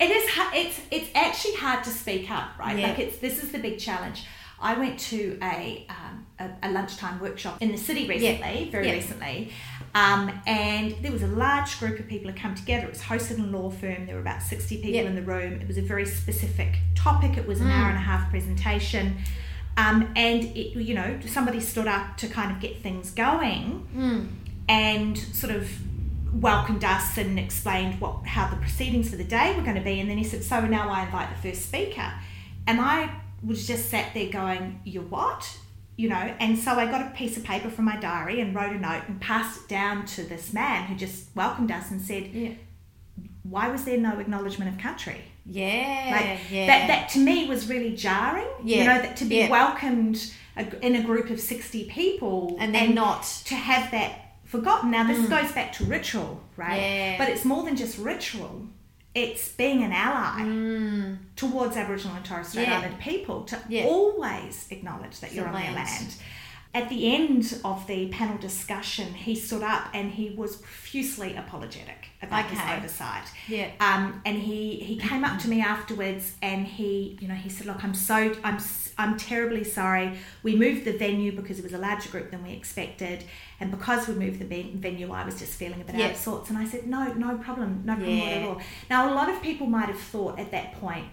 It 0.01 0.11
is. 0.11 0.31
It's 0.55 0.81
it's 0.91 1.11
actually 1.15 1.55
hard 1.55 1.83
to 1.85 1.91
speak 1.91 2.31
up, 2.31 2.59
right? 2.59 2.79
Yeah. 2.79 2.89
Like 2.89 2.99
it's 2.99 3.19
this 3.19 3.43
is 3.43 3.53
the 3.53 3.59
big 3.59 3.79
challenge. 3.79 4.25
I 4.61 4.79
went 4.79 4.99
to 5.01 5.39
a 5.43 5.87
um, 5.89 6.24
a, 6.39 6.49
a 6.63 6.71
lunchtime 6.73 7.21
workshop 7.21 7.61
in 7.61 7.71
the 7.73 7.79
city 7.79 8.07
recently, 8.09 8.69
very 8.71 8.89
Yeah. 8.89 8.95
recently, 8.95 9.51
um, 9.95 10.31
and 10.47 10.95
there 11.03 11.13
was 11.13 11.23
a 11.23 11.29
large 11.29 11.79
group 11.79 11.99
of 12.01 12.09
people 12.09 12.31
who 12.31 12.37
come 12.37 12.55
together. 12.55 12.87
It 12.87 12.91
was 12.91 13.03
hosted 13.03 13.39
in 13.39 13.45
a 13.45 13.59
law 13.59 13.71
firm. 13.71 14.07
There 14.07 14.17
were 14.17 14.21
about 14.21 14.43
sixty 14.43 14.77
people 14.77 14.91
Yeah. 14.93 15.03
in 15.03 15.15
the 15.15 15.23
room. 15.23 15.55
It 15.61 15.69
was 15.69 15.79
a 15.79 15.83
very 15.83 16.07
specific 16.07 16.79
topic. 16.95 17.37
It 17.37 17.47
was 17.47 17.61
an 17.61 17.71
hour 17.71 17.89
and 17.89 17.97
a 17.97 18.01
half 18.01 18.31
presentation. 18.31 19.17
Um, 19.77 20.13
and 20.15 20.45
it, 20.57 20.77
you 20.79 20.95
know, 20.95 21.19
somebody 21.27 21.59
stood 21.61 21.89
up 21.89 22.17
to 22.19 22.29
kind 22.29 22.53
of 22.53 22.61
get 22.61 22.81
things 22.81 23.11
going, 23.11 23.87
and 24.69 25.17
sort 25.19 25.55
of 25.55 25.69
welcomed 26.41 26.83
us 26.85 27.17
and 27.17 27.39
explained 27.39 28.01
what 28.01 28.27
how 28.27 28.49
the 28.49 28.57
proceedings 28.57 29.09
for 29.11 29.17
the 29.17 29.25
day 29.25 29.55
were 29.57 29.63
going 29.63 29.77
to 29.77 29.81
be 29.83 30.01
and 30.01 30.11
then 30.11 30.19
he 30.19 30.25
said 30.25 30.43
so 30.43 30.61
now 30.67 30.89
I 30.89 31.05
invite 31.05 31.29
the 31.31 31.41
first 31.49 31.67
speaker 31.67 32.13
and 32.67 32.81
I 32.81 33.09
was 33.47 33.69
just 33.69 33.89
sat 33.89 34.13
there 34.15 34.29
going 34.31 34.81
you 34.85 35.03
what 35.03 35.59
you 35.97 36.09
know 36.09 36.35
and 36.41 36.59
so 36.59 36.73
I 36.73 36.87
got 36.87 37.03
a 37.03 37.11
piece 37.11 37.37
of 37.37 37.45
paper 37.45 37.71
from 37.71 37.85
my 37.85 37.97
diary 37.97 38.41
and 38.41 38.55
wrote 38.55 38.73
a 38.73 38.79
note 38.79 39.03
and 39.09 39.21
passed 39.21 39.63
it 39.63 39.69
down 39.69 40.07
to 40.07 40.23
this 40.23 40.53
man 40.53 40.87
who 40.87 40.95
just 40.95 41.35
welcomed 41.35 41.71
us 41.71 41.91
and 41.91 42.01
said 42.01 42.29
Yeah. 42.33 42.53
why 43.43 43.69
was 43.69 43.85
there 43.85 43.99
no 43.99 44.19
acknowledgement 44.19 44.75
of 44.75 44.81
country 44.81 45.21
Yeah. 45.47 46.09
like 46.11 46.41
yeah. 46.51 46.67
that 46.67 46.87
that 46.89 47.09
to 47.11 47.19
me 47.19 47.49
was 47.49 47.69
really 47.69 47.95
jarring 47.95 48.49
you 48.63 48.85
know 48.85 49.01
that 49.01 49.17
to 49.19 49.25
be 49.25 49.37
yeah. 49.37 49.51
welcomed 49.51 50.33
in 50.83 50.95
a 50.97 51.03
group 51.03 51.31
of 51.31 51.41
60 51.41 51.85
people 51.87 52.57
and 52.61 52.75
then 52.75 52.95
not. 52.95 53.25
to 53.47 53.55
have 53.55 53.91
that 53.91 54.25
forgotten. 54.45 54.91
Now, 54.91 55.05
this 55.07 55.29
goes 55.29 55.51
back 55.53 55.73
to 55.75 55.85
ritual, 55.85 56.41
right? 56.57 56.81
Mm. 56.81 57.11
Yeah. 57.11 57.19
But 57.19 57.29
it's 57.31 57.45
more 57.45 57.65
than 57.65 57.77
just 57.77 57.99
ritual. 57.99 58.67
It's 59.15 59.49
being 59.49 59.83
an 59.85 59.93
ally 59.93 61.17
towards 61.37 61.77
Aboriginal 61.77 62.17
and 62.17 62.25
Torres 62.25 62.49
Strait 62.49 62.67
Mm. 62.67 62.71
Yeah. 62.71 62.79
Islander 62.79 62.97
people 63.01 63.43
to 63.45 63.61
Yeah. 63.69 63.85
always 63.85 64.67
acknowledge 64.71 65.21
that 65.21 65.27
It's 65.29 65.37
you're 65.37 65.47
on 65.47 65.55
their 65.55 65.73
land. 65.73 65.77
land. 66.01 66.15
At 66.75 66.89
the 66.89 67.15
end 67.15 67.61
of 67.65 67.87
the 67.87 68.09
panel 68.09 68.37
discussion, 68.39 69.15
he 69.15 69.37
stood 69.37 69.63
up 69.63 69.91
and 69.95 70.11
he 70.11 70.31
was 70.31 70.57
profusely 70.57 71.37
apologetic 71.37 72.09
about 72.21 72.47
his 72.47 72.59
oversight. 72.59 73.27
Yeah. 73.47 73.69
Um, 73.79 74.21
and 74.25 74.37
he, 74.39 74.81
he 74.81 74.97
came 74.97 75.23
up 75.25 75.39
to 75.43 75.49
me 75.49 75.61
afterwards 75.61 76.33
and 76.43 76.67
he, 76.67 77.17
you 77.21 77.29
know, 77.29 77.35
he 77.35 77.49
said, 77.49 77.67
"Look, 77.69 77.85
I'm 77.85 77.95
so 77.95 78.35
I'm 78.43 78.59
I'm 78.99 79.17
terribly 79.17 79.63
sorry. 79.63 80.19
We 80.43 80.57
moved 80.57 80.85
the 80.85 80.97
venue 80.99 81.31
because 81.33 81.59
it 81.61 81.63
was 81.65 81.73
a 81.75 81.79
larger 81.79 82.09
group 82.11 82.33
than 82.33 82.43
we 82.43 82.53
expected, 82.53 83.23
and 83.65 83.71
because 83.79 84.07
we 84.09 84.15
moved 84.15 84.39
the 84.39 84.45
venue, 84.87 85.11
I 85.11 85.25
was 85.25 85.39
just 85.39 85.55
feeling 85.55 85.81
a 85.81 85.85
bit 85.85 85.95
out 86.01 86.11
of 86.11 86.17
sorts." 86.17 86.51
And 86.51 86.59
I 86.59 86.67
said, 86.67 86.87
"No, 86.87 87.01
no 87.15 87.39
problem, 87.39 87.83
no 87.85 87.95
problem 87.95 88.19
Yeah. 88.19 88.25
at 88.25 88.43
all." 88.49 88.61
Now, 88.91 89.11
a 89.11 89.15
lot 89.15 89.29
of 89.31 89.41
people 89.43 89.67
might 89.67 89.89
have 89.95 89.99
thought 89.99 90.39
at 90.39 90.51
that 90.51 90.75
point, 90.81 91.07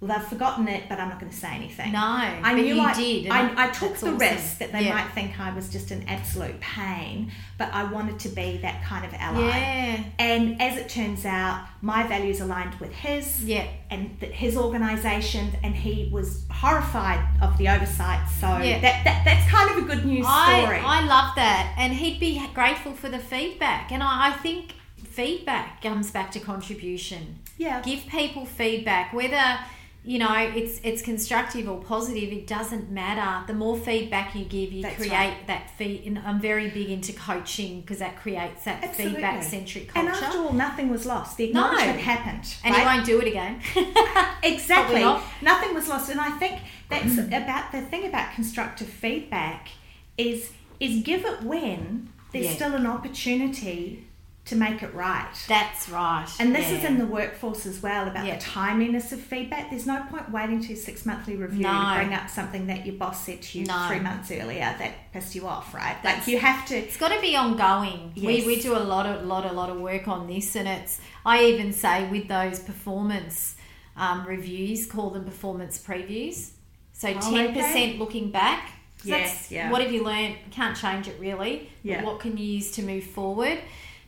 "Well, 0.00 0.16
they've 0.16 0.26
forgotten 0.28 0.66
it, 0.68 0.84
but 0.88 0.98
I'm 0.98 1.08
not 1.10 1.20
going 1.20 1.30
to 1.32 1.36
say 1.36 1.52
anything." 1.54 1.92
No, 1.92 2.00
I 2.00 2.54
knew 2.54 2.64
you 2.74 2.80
I 2.80 2.94
did, 2.94 3.28
I, 3.30 3.64
I 3.66 3.70
took 3.70 3.94
the 3.96 4.06
awesome. 4.06 4.18
risk 4.18 4.58
that 4.58 4.72
they 4.72 4.84
Yeah. 4.86 4.94
might 4.94 5.10
think 5.12 5.38
I 5.38 5.52
was 5.54 5.68
just 5.68 5.90
an 5.90 6.04
absolute 6.08 6.58
pain, 6.60 7.30
but 7.58 7.68
I 7.72 7.84
wanted 7.84 8.18
to 8.20 8.28
be 8.30 8.58
that 8.62 8.82
kind 8.84 9.04
of 9.04 9.12
ally. 9.14 9.46
Yeah. 9.48 10.02
And 10.18 10.60
as 10.62 10.76
it 10.78 10.88
turns 10.88 11.24
out, 11.26 11.66
my 11.82 12.02
values 12.06 12.40
aligned 12.40 12.74
with 12.80 12.92
his 12.92 13.44
Yeah. 13.44 13.66
and 13.90 14.16
his 14.22 14.56
organisation, 14.56 15.52
and 15.62 15.74
he 15.74 16.08
was 16.10 16.44
horrified 16.50 17.20
of 17.42 17.56
the 17.58 17.68
oversight. 17.68 18.26
So 18.40 18.46
Yeah. 18.58 18.80
that, 18.80 19.04
that 19.04 19.22
that's 19.24 19.50
kind 19.50 19.70
of 19.70 19.76
a 19.84 19.86
good 19.86 20.04
news 20.06 20.24
story. 20.26 20.78
I, 20.78 20.82
I 20.84 21.04
love 21.04 21.34
that. 21.36 21.74
And 21.76 21.92
he'd 21.92 22.18
be 22.20 22.40
grateful 22.54 22.92
for 22.92 23.08
the 23.08 23.18
feedback. 23.18 23.92
And 23.92 24.02
I, 24.02 24.28
I 24.28 24.32
think 24.32 24.72
feedback 25.04 25.82
comes 25.82 26.10
back 26.10 26.30
to 26.32 26.40
contribution. 26.40 27.38
yeah. 27.58 27.82
Give 27.82 28.06
people 28.06 28.46
feedback, 28.46 29.12
whether 29.12 29.58
you 30.02 30.18
know 30.18 30.34
it's 30.54 30.80
it's 30.82 31.02
constructive 31.02 31.68
or 31.68 31.78
positive. 31.82 32.32
It 32.32 32.46
doesn't 32.46 32.90
matter. 32.90 33.46
The 33.46 33.52
more 33.52 33.76
feedback 33.76 34.34
you 34.34 34.44
give, 34.46 34.72
you 34.72 34.82
That's 34.82 34.96
create 34.96 35.12
right. 35.12 35.46
that 35.46 35.70
feed. 35.76 36.04
And 36.06 36.18
I'm 36.20 36.40
very 36.40 36.70
big 36.70 36.88
into 36.90 37.12
coaching 37.12 37.82
because 37.82 37.98
that 37.98 38.16
creates 38.16 38.64
that 38.64 38.82
Absolutely. 38.82 39.16
feedback 39.16 39.42
centric 39.42 39.88
culture 39.88 40.08
And 40.08 40.24
after 40.24 40.38
all, 40.38 40.52
nothing 40.54 40.88
was 40.88 41.04
lost. 41.04 41.36
The 41.36 41.52
No. 41.52 41.66
acknowledgement 41.66 42.00
happened. 42.00 42.54
and 42.64 42.74
right? 42.74 42.80
you 42.80 42.86
won't 42.86 43.06
do 43.06 43.20
it 43.20 43.26
again. 43.28 43.60
Exactly. 44.42 45.00
Not. 45.02 45.22
Nothing 45.42 45.74
was 45.74 45.86
lost. 45.88 46.10
And 46.10 46.18
I 46.20 46.30
think 46.30 46.60
that's 46.88 47.18
about 47.18 47.70
the 47.72 47.82
thing 47.82 48.06
about 48.06 48.32
constructive 48.34 48.88
feedback 48.88 49.68
is 50.16 50.50
is 50.80 51.02
give 51.02 51.26
it 51.26 51.42
when 51.42 52.08
there's 52.32 52.46
Yeah. 52.46 52.54
still 52.54 52.74
an 52.74 52.86
opportunity 52.86 54.06
to 54.50 54.56
make 54.56 54.82
it 54.82 54.92
right. 54.94 55.28
That's 55.48 55.88
right. 55.88 56.28
And 56.38 56.54
this 56.54 56.70
is 56.70 56.84
in 56.84 56.98
the 56.98 57.06
workforce 57.06 57.66
as 57.66 57.82
well 57.82 58.06
about 58.06 58.26
Yeah. 58.26 58.34
the 58.36 58.40
timeliness 58.42 59.10
of 59.12 59.20
feedback. 59.20 59.70
There's 59.70 59.86
no 59.86 60.02
point 60.10 60.30
waiting 60.30 60.60
to 60.64 60.76
six 60.76 61.06
monthly 61.06 61.36
review 61.36 61.62
No. 61.62 61.70
to 61.72 61.94
bring 61.96 62.12
up 62.14 62.28
something 62.28 62.66
that 62.66 62.84
your 62.84 62.96
boss 62.96 63.24
said 63.24 63.40
to 63.42 63.58
you 63.58 63.64
No. 63.66 63.86
three 63.88 64.00
months 64.00 64.30
earlier 64.30 64.74
that 64.78 65.12
pissed 65.12 65.34
you 65.34 65.46
off, 65.46 65.72
right? 65.74 65.96
like 66.04 66.26
you 66.26 66.38
have 66.38 66.66
to. 66.66 66.76
It's 66.76 66.96
got 66.96 67.08
to 67.12 67.20
be 67.20 67.34
ongoing. 67.36 68.12
Yes. 68.14 68.44
We, 68.44 68.46
we 68.56 68.60
do 68.60 68.76
a 68.76 68.84
lot 68.94 69.06
of 69.06 69.24
lot 69.24 69.44
a 69.46 69.52
lot 69.52 69.70
of 69.70 69.78
work 69.80 70.06
on 70.08 70.26
this, 70.26 70.54
and 70.56 70.68
it's 70.68 71.00
I 71.24 71.44
even 71.44 71.72
say 71.72 72.06
with 72.08 72.28
those 72.28 72.58
performance 72.58 73.56
um, 73.96 74.24
reviews, 74.26 74.86
call 74.86 75.10
them 75.10 75.24
performance 75.24 75.82
previews. 75.82 76.50
So 76.92 77.08
Oh, 77.08 77.20
ten 77.20 77.48
okay. 77.48 77.54
percent 77.54 77.98
looking 77.98 78.30
back. 78.30 78.72
'Cause 78.98 79.06
Yes, 79.08 79.50
yeah. 79.50 79.70
What 79.70 79.80
have 79.82 79.90
you 79.92 80.04
learned? 80.04 80.36
Can't 80.50 80.76
change 80.76 81.08
it 81.08 81.16
really. 81.18 81.70
but 81.82 81.90
Yeah. 81.90 82.04
what 82.04 82.20
can 82.20 82.36
you 82.36 82.44
use 82.44 82.70
to 82.72 82.82
move 82.82 83.04
forward? 83.04 83.58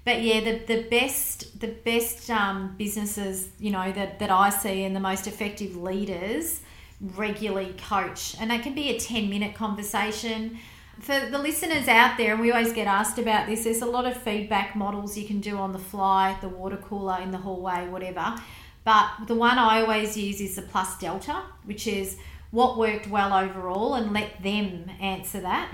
But 0.05 0.23
yeah, 0.23 0.41
the, 0.41 0.59
the 0.67 0.83
best 0.89 1.61
the 1.61 1.69
best 1.69 2.29
um, 2.31 2.75
businesses 2.77 3.49
you 3.61 3.71
know 3.71 3.93
that, 3.93 4.19
that 4.19 4.31
I 4.31 4.51
see 4.51 4.85
and 4.85 4.97
the 4.97 5.01
most 5.01 5.27
effective 5.27 5.77
leaders 5.77 6.61
regularly 7.01 7.75
coach, 7.89 8.37
and 8.41 8.51
that 8.51 8.63
can 8.63 8.75
be 8.75 8.91
a 8.91 8.99
ten 8.99 9.31
minute 9.31 9.55
conversation. 9.55 10.59
For 11.01 11.19
the 11.31 11.39
listeners 11.39 11.89
out 11.89 12.17
there, 12.17 12.33
and 12.33 12.41
we 12.41 12.53
always 12.53 12.73
get 12.73 12.87
asked 12.87 13.19
about 13.19 13.47
this, 13.47 13.65
there's 13.65 13.81
a 13.81 13.87
lot 13.87 14.05
of 14.05 14.17
feedback 14.17 14.77
models 14.77 15.17
you 15.17 15.27
can 15.27 15.41
do 15.41 15.57
on 15.57 15.73
the 15.73 15.79
fly, 15.79 16.37
the 16.41 16.49
water 16.49 16.77
cooler 16.77 17.19
in 17.21 17.31
the 17.31 17.39
hallway, 17.39 17.89
whatever. 17.89 18.37
But 18.85 19.09
the 19.27 19.35
one 19.35 19.59
I 19.59 19.81
always 19.81 20.17
use 20.17 20.41
is 20.41 20.57
the 20.57 20.63
plus 20.63 20.99
delta, 20.99 21.43
which 21.65 21.87
is 21.87 22.19
what 22.51 22.77
worked 22.77 23.09
well 23.09 23.33
overall, 23.33 23.95
and 23.95 24.13
let 24.13 24.43
them 24.43 24.91
answer 25.01 25.41
that 25.41 25.71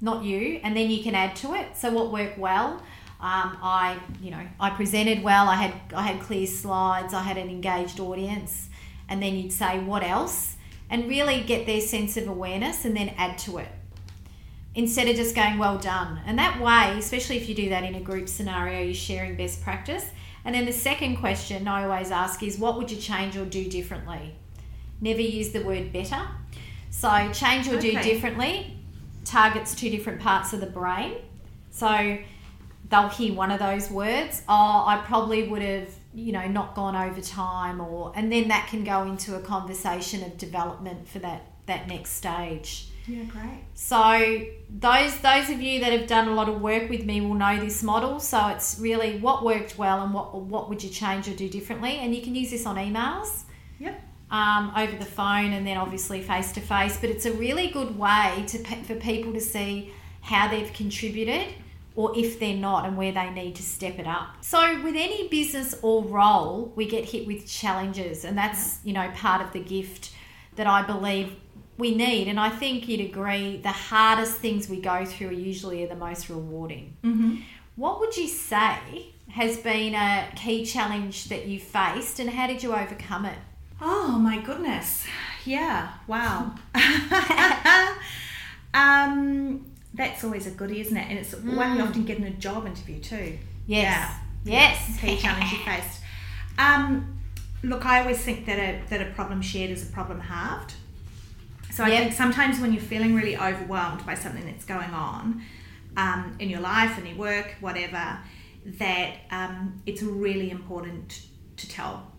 not 0.00 0.22
you, 0.22 0.60
and 0.62 0.76
then 0.76 0.90
you 0.90 1.02
can 1.02 1.14
add 1.14 1.34
to 1.36 1.54
it. 1.54 1.76
So 1.76 1.90
what 1.92 2.12
worked 2.12 2.38
well? 2.38 2.82
Um, 3.20 3.58
I, 3.60 3.98
you 4.22 4.30
know, 4.30 4.46
I 4.60 4.70
presented 4.70 5.22
well. 5.22 5.48
I 5.48 5.56
had 5.56 5.74
I 5.94 6.02
had 6.02 6.20
clear 6.20 6.46
slides. 6.46 7.12
I 7.12 7.22
had 7.22 7.36
an 7.36 7.48
engaged 7.48 7.98
audience, 7.98 8.68
and 9.08 9.22
then 9.22 9.34
you'd 9.34 9.52
say 9.52 9.80
what 9.80 10.04
else, 10.04 10.56
and 10.88 11.08
really 11.08 11.42
get 11.42 11.66
their 11.66 11.80
sense 11.80 12.16
of 12.16 12.28
awareness, 12.28 12.84
and 12.84 12.96
then 12.96 13.08
add 13.16 13.36
to 13.38 13.58
it 13.58 13.68
instead 14.74 15.08
of 15.08 15.16
just 15.16 15.34
going 15.34 15.58
well 15.58 15.78
done. 15.78 16.20
And 16.24 16.38
that 16.38 16.60
way, 16.60 16.96
especially 16.96 17.36
if 17.36 17.48
you 17.48 17.54
do 17.56 17.68
that 17.70 17.82
in 17.82 17.96
a 17.96 18.00
group 18.00 18.28
scenario, 18.28 18.82
you're 18.82 18.94
sharing 18.94 19.34
best 19.36 19.62
practice. 19.62 20.06
And 20.44 20.54
then 20.54 20.66
the 20.66 20.72
second 20.72 21.16
question 21.16 21.66
I 21.66 21.84
always 21.84 22.12
ask 22.12 22.42
is, 22.44 22.58
what 22.58 22.76
would 22.78 22.90
you 22.90 22.96
change 22.96 23.36
or 23.36 23.44
do 23.44 23.68
differently? 23.68 24.36
Never 25.00 25.20
use 25.20 25.50
the 25.50 25.62
word 25.62 25.92
better. 25.92 26.28
So 26.90 27.30
change 27.32 27.68
or 27.68 27.80
do 27.80 27.92
differently 28.02 28.76
targets 29.24 29.74
two 29.74 29.90
different 29.90 30.20
parts 30.20 30.52
of 30.52 30.60
the 30.60 30.66
brain. 30.66 31.16
So 31.70 32.18
they'll 32.90 33.08
hear 33.08 33.34
one 33.34 33.50
of 33.50 33.58
those 33.58 33.90
words. 33.90 34.42
Oh, 34.48 34.84
I 34.86 35.02
probably 35.04 35.48
would 35.48 35.62
have, 35.62 35.88
you 36.14 36.32
know, 36.32 36.46
not 36.48 36.74
gone 36.74 36.96
over 36.96 37.20
time 37.20 37.80
or 37.80 38.12
and 38.16 38.30
then 38.32 38.48
that 38.48 38.68
can 38.68 38.84
go 38.84 39.02
into 39.04 39.34
a 39.36 39.40
conversation 39.40 40.22
of 40.24 40.38
development 40.38 41.08
for 41.08 41.18
that 41.20 41.42
that 41.66 41.86
next 41.88 42.12
stage. 42.12 42.88
Yeah, 43.06 43.24
great. 43.24 43.64
So 43.74 44.44
those 44.70 45.18
those 45.20 45.48
of 45.50 45.62
you 45.62 45.80
that 45.80 45.92
have 45.92 46.06
done 46.06 46.28
a 46.28 46.34
lot 46.34 46.48
of 46.48 46.60
work 46.60 46.90
with 46.90 47.04
me 47.04 47.20
will 47.20 47.34
know 47.34 47.58
this 47.58 47.82
model. 47.82 48.20
So 48.20 48.48
it's 48.48 48.78
really 48.78 49.18
what 49.18 49.44
worked 49.44 49.78
well 49.78 50.02
and 50.02 50.12
what 50.12 50.34
what 50.34 50.68
would 50.68 50.82
you 50.82 50.90
change 50.90 51.28
or 51.28 51.34
do 51.34 51.48
differently. 51.48 51.92
And 51.98 52.14
you 52.14 52.22
can 52.22 52.34
use 52.34 52.50
this 52.50 52.66
on 52.66 52.76
emails 52.76 53.44
Yep. 53.80 54.00
um, 54.30 54.72
over 54.76 54.96
the 54.96 55.04
phone 55.04 55.52
and 55.52 55.66
then 55.66 55.76
obviously 55.78 56.20
face 56.20 56.52
to 56.52 56.60
face. 56.60 56.98
But 57.00 57.10
it's 57.10 57.24
a 57.26 57.32
really 57.32 57.68
good 57.68 57.98
way 57.98 58.44
to 58.48 58.58
for 58.84 58.96
people 58.96 59.32
to 59.32 59.40
see 59.40 59.92
how 60.20 60.48
they've 60.48 60.72
contributed 60.72 61.46
or 61.98 62.16
if 62.16 62.38
they're 62.38 62.56
not 62.56 62.86
and 62.86 62.96
where 62.96 63.10
they 63.10 63.28
need 63.30 63.56
to 63.56 63.62
step 63.62 63.98
it 63.98 64.06
up. 64.06 64.36
So 64.40 64.80
with 64.82 64.94
any 64.94 65.26
business 65.26 65.74
or 65.82 66.04
role, 66.04 66.72
we 66.76 66.86
get 66.86 67.04
hit 67.06 67.26
with 67.26 67.44
challenges 67.44 68.24
and 68.24 68.38
that's, 68.38 68.78
you 68.84 68.92
know, 68.92 69.10
part 69.16 69.42
of 69.42 69.52
the 69.52 69.58
gift 69.58 70.12
that 70.54 70.68
I 70.68 70.82
believe 70.82 71.34
we 71.76 71.96
need. 71.96 72.28
And 72.28 72.38
I 72.38 72.50
think 72.50 72.86
you'd 72.86 73.00
agree 73.00 73.56
the 73.56 73.72
hardest 73.72 74.36
things 74.36 74.68
we 74.68 74.80
go 74.80 75.04
through 75.04 75.30
are 75.30 75.32
usually 75.32 75.82
are 75.82 75.88
the 75.88 75.96
most 75.96 76.28
rewarding. 76.28 76.96
Mm-hmm. 77.02 77.38
What 77.74 77.98
would 77.98 78.16
you 78.16 78.28
say 78.28 79.06
has 79.30 79.56
been 79.56 79.96
a 79.96 80.28
key 80.36 80.64
challenge 80.64 81.24
that 81.30 81.46
you 81.46 81.58
faced 81.58 82.20
and 82.20 82.30
how 82.30 82.46
did 82.46 82.62
you 82.62 82.76
overcome 82.76 83.24
it? 83.24 83.38
Oh 83.80 84.20
my 84.20 84.40
goodness. 84.40 85.04
Yeah, 85.44 85.94
wow. 86.06 86.54
um, 88.72 89.64
that's 89.98 90.24
always 90.24 90.46
a 90.46 90.50
goodie, 90.52 90.80
isn't 90.80 90.96
it? 90.96 91.06
And 91.10 91.18
it's 91.18 91.34
one 91.34 91.76
you 91.76 91.82
often 91.82 92.04
get 92.06 92.16
in 92.16 92.24
a 92.24 92.30
job 92.30 92.66
interview 92.66 92.98
too. 93.00 93.38
Yes. 93.66 94.16
Yeah. 94.44 94.70
Yes. 94.78 94.98
Key 95.00 95.18
challenge 95.18 95.52
you 95.52 95.58
faced. 95.66 96.00
Um, 96.58 97.18
look, 97.62 97.84
I 97.84 98.00
always 98.00 98.18
think 98.18 98.46
that 98.46 98.58
a 98.58 98.80
that 98.88 99.02
a 99.06 99.10
problem 99.12 99.42
shared 99.42 99.70
is 99.70 99.82
a 99.86 99.92
problem 99.92 100.20
halved. 100.20 100.72
So 101.70 101.84
I 101.84 101.88
Yep. 101.90 101.98
think 102.02 102.12
sometimes 102.14 102.58
when 102.60 102.72
you're 102.72 102.82
feeling 102.82 103.14
really 103.14 103.36
overwhelmed 103.36 104.06
by 104.06 104.14
something 104.14 104.46
that's 104.46 104.64
going 104.64 104.90
on 104.90 105.42
um, 105.96 106.34
in 106.38 106.48
your 106.48 106.60
life 106.60 106.96
and 106.98 107.06
your 107.06 107.16
work, 107.18 107.56
whatever, 107.60 108.18
that 108.78 109.16
um, 109.30 109.80
it's 109.86 110.02
really 110.02 110.50
important 110.50 111.20
to 111.56 111.68
tell 111.68 112.10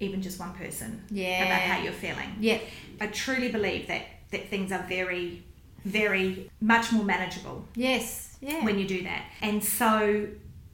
even 0.00 0.20
just 0.22 0.38
one 0.40 0.52
person 0.54 1.02
Yeah. 1.10 1.44
about 1.44 1.60
how 1.60 1.82
you're 1.82 1.92
feeling. 1.92 2.30
Yeah. 2.40 2.58
I 3.00 3.06
truly 3.08 3.50
believe 3.50 3.86
that 3.88 4.02
that 4.30 4.48
things 4.50 4.72
are 4.72 4.84
very, 4.88 5.42
very 5.88 6.50
much 6.60 6.92
more 6.92 7.04
manageable 7.04 7.64
Yes. 7.74 8.36
Yeah. 8.40 8.64
when 8.64 8.78
you 8.78 8.86
do 8.86 9.02
that. 9.02 9.24
And 9.42 9.62
so 9.62 10.28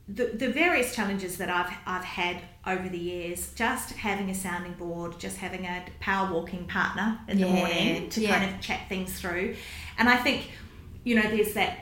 the, 0.09 0.27
the 0.27 0.51
various 0.51 0.95
challenges 0.95 1.39
that 1.39 1.49
I've 1.49 1.73
I've 1.87 2.05
had 2.05 2.43
over 2.67 2.89
the 2.89 2.99
years, 2.99 3.53
just 3.55 3.93
having 3.93 4.31
a 4.31 4.35
sounding 4.35 4.73
board, 4.73 5.19
just 5.19 5.37
having 5.39 5.65
a 5.65 5.85
power 6.01 6.33
walking 6.33 6.67
partner 6.67 7.19
in 7.29 7.41
the 7.41 7.47
morning 7.47 8.09
to 8.11 8.21
yeah. 8.21 8.39
kind 8.39 8.55
of 8.55 8.61
chat 8.61 8.89
things 8.89 9.19
through. 9.19 9.57
And 9.99 10.09
I 10.09 10.17
think, 10.17 10.51
you 11.05 11.15
know, 11.15 11.23
there's 11.23 11.55
that 11.55 11.79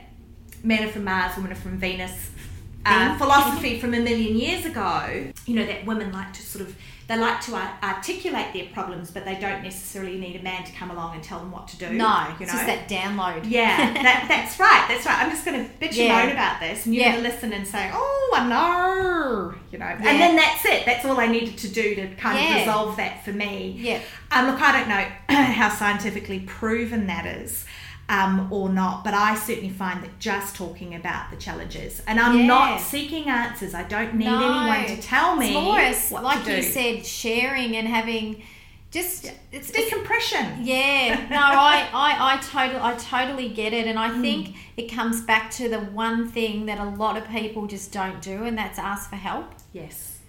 men 0.63 0.83
are 0.83 0.91
from 0.91 1.03
Mars, 1.03 1.35
women 1.35 1.51
are 1.51 1.55
from 1.55 1.77
Venus 1.77 2.31
uh, 2.85 3.17
philosophy 3.17 3.79
from 3.79 3.93
a 3.93 3.99
million 3.99 4.35
years 4.37 4.65
ago. 4.65 5.31
You 5.45 5.55
know, 5.55 5.65
that 5.65 5.85
women 5.85 6.11
like 6.11 6.33
to 6.33 6.41
sort 6.41 6.67
of 6.67 6.75
they 7.07 7.17
like 7.19 7.41
to 7.41 7.55
articulate 7.83 8.53
their 8.53 8.65
problems, 8.73 9.11
but 9.11 9.25
they 9.25 9.35
don't 9.35 9.61
necessarily 9.61 10.17
need 10.17 10.35
a 10.39 10.43
man 10.43 10.63
to 10.63 10.71
come 10.73 10.89
along 10.89 11.15
and 11.15 11.23
tell 11.23 11.39
them 11.39 11.51
what 11.51 11.67
to 11.69 11.77
do. 11.77 11.89
no. 11.91 12.25
you 12.29 12.45
It's 12.45 12.53
know. 12.53 12.59
just 12.59 12.65
that 12.65 12.87
download. 12.87 13.41
Yeah, 13.49 13.77
that, 13.93 14.25
that's 14.29 14.57
right. 14.59 14.85
That's 14.87 15.05
right. 15.05 15.19
I'm 15.19 15.29
just 15.29 15.43
going 15.45 15.65
to 15.65 15.69
bitch 15.85 15.95
Yeah. 15.95 16.19
and 16.19 16.27
moan 16.27 16.31
about 16.31 16.59
this, 16.61 16.85
and 16.85 16.95
you're 16.95 17.03
Yeah. 17.05 17.11
going 17.13 17.23
to 17.23 17.29
listen 17.29 17.51
and 17.53 17.67
say, 17.67 17.89
"Oh, 17.93 18.33
I 18.35 18.47
know," 18.47 19.53
you 19.71 19.77
know, 19.79 19.85
Yeah. 19.85 20.09
and 20.09 20.19
then 20.21 20.35
that's 20.35 20.63
it. 20.65 20.85
That's 20.85 21.03
all 21.05 21.19
I 21.19 21.27
needed 21.27 21.57
to 21.59 21.67
do 21.67 21.95
to 21.95 22.07
kind 22.15 22.37
of 22.39 22.55
resolve 22.61 22.95
that 22.97 23.23
for 23.25 23.31
me. 23.31 23.75
Yeah. 23.79 23.99
Um, 24.31 24.47
look, 24.47 24.61
I 24.61 24.71
don't 24.71 24.87
know 24.89 25.05
how 25.53 25.69
scientifically 25.69 26.39
proven 26.41 27.07
that 27.07 27.25
is. 27.25 27.65
Um, 28.09 28.51
or 28.51 28.67
not, 28.69 29.05
but 29.05 29.13
I 29.13 29.33
certainly 29.35 29.69
find 29.69 30.03
that 30.03 30.19
just 30.19 30.57
talking 30.57 30.93
about 30.93 31.31
the 31.31 31.37
challenges, 31.37 32.01
and 32.05 32.19
I'm 32.19 32.39
Yeah. 32.39 32.45
not 32.47 32.81
seeking 32.81 33.29
answers. 33.29 33.73
I 33.73 33.83
don't 33.83 34.15
need 34.15 34.25
No. 34.25 34.43
anyone 34.43 34.85
to 34.97 35.01
tell 35.01 35.37
me 35.37 35.45
It's 35.47 36.11
more 36.11 36.21
like 36.21 36.45
you 36.45 36.61
said, 36.61 37.05
sharing 37.05 37.77
and 37.77 37.87
having 37.87 38.43
just 38.91 39.25
it's, 39.53 39.69
it's 39.69 39.71
decompression. 39.71 40.63
Yeah, 40.63 41.27
no, 41.29 41.37
I, 41.41 41.87
I, 41.93 42.33
I 42.33 42.37
totally, 42.41 42.79
I 42.81 42.93
totally 42.95 43.49
get 43.49 43.71
it, 43.73 43.87
and 43.87 43.97
I 43.97 44.09
Hmm. 44.09 44.21
think 44.21 44.55
it 44.75 44.91
comes 44.91 45.21
back 45.21 45.49
to 45.51 45.69
the 45.69 45.79
one 45.79 46.27
thing 46.27 46.65
that 46.65 46.79
a 46.79 46.89
lot 46.89 47.15
of 47.17 47.27
people 47.29 47.67
just 47.67 47.93
don't 47.93 48.21
do, 48.21 48.43
and 48.43 48.57
that's 48.57 48.77
ask 48.77 49.09
for 49.09 49.15
help. 49.15 49.45
Yes. 49.71 50.19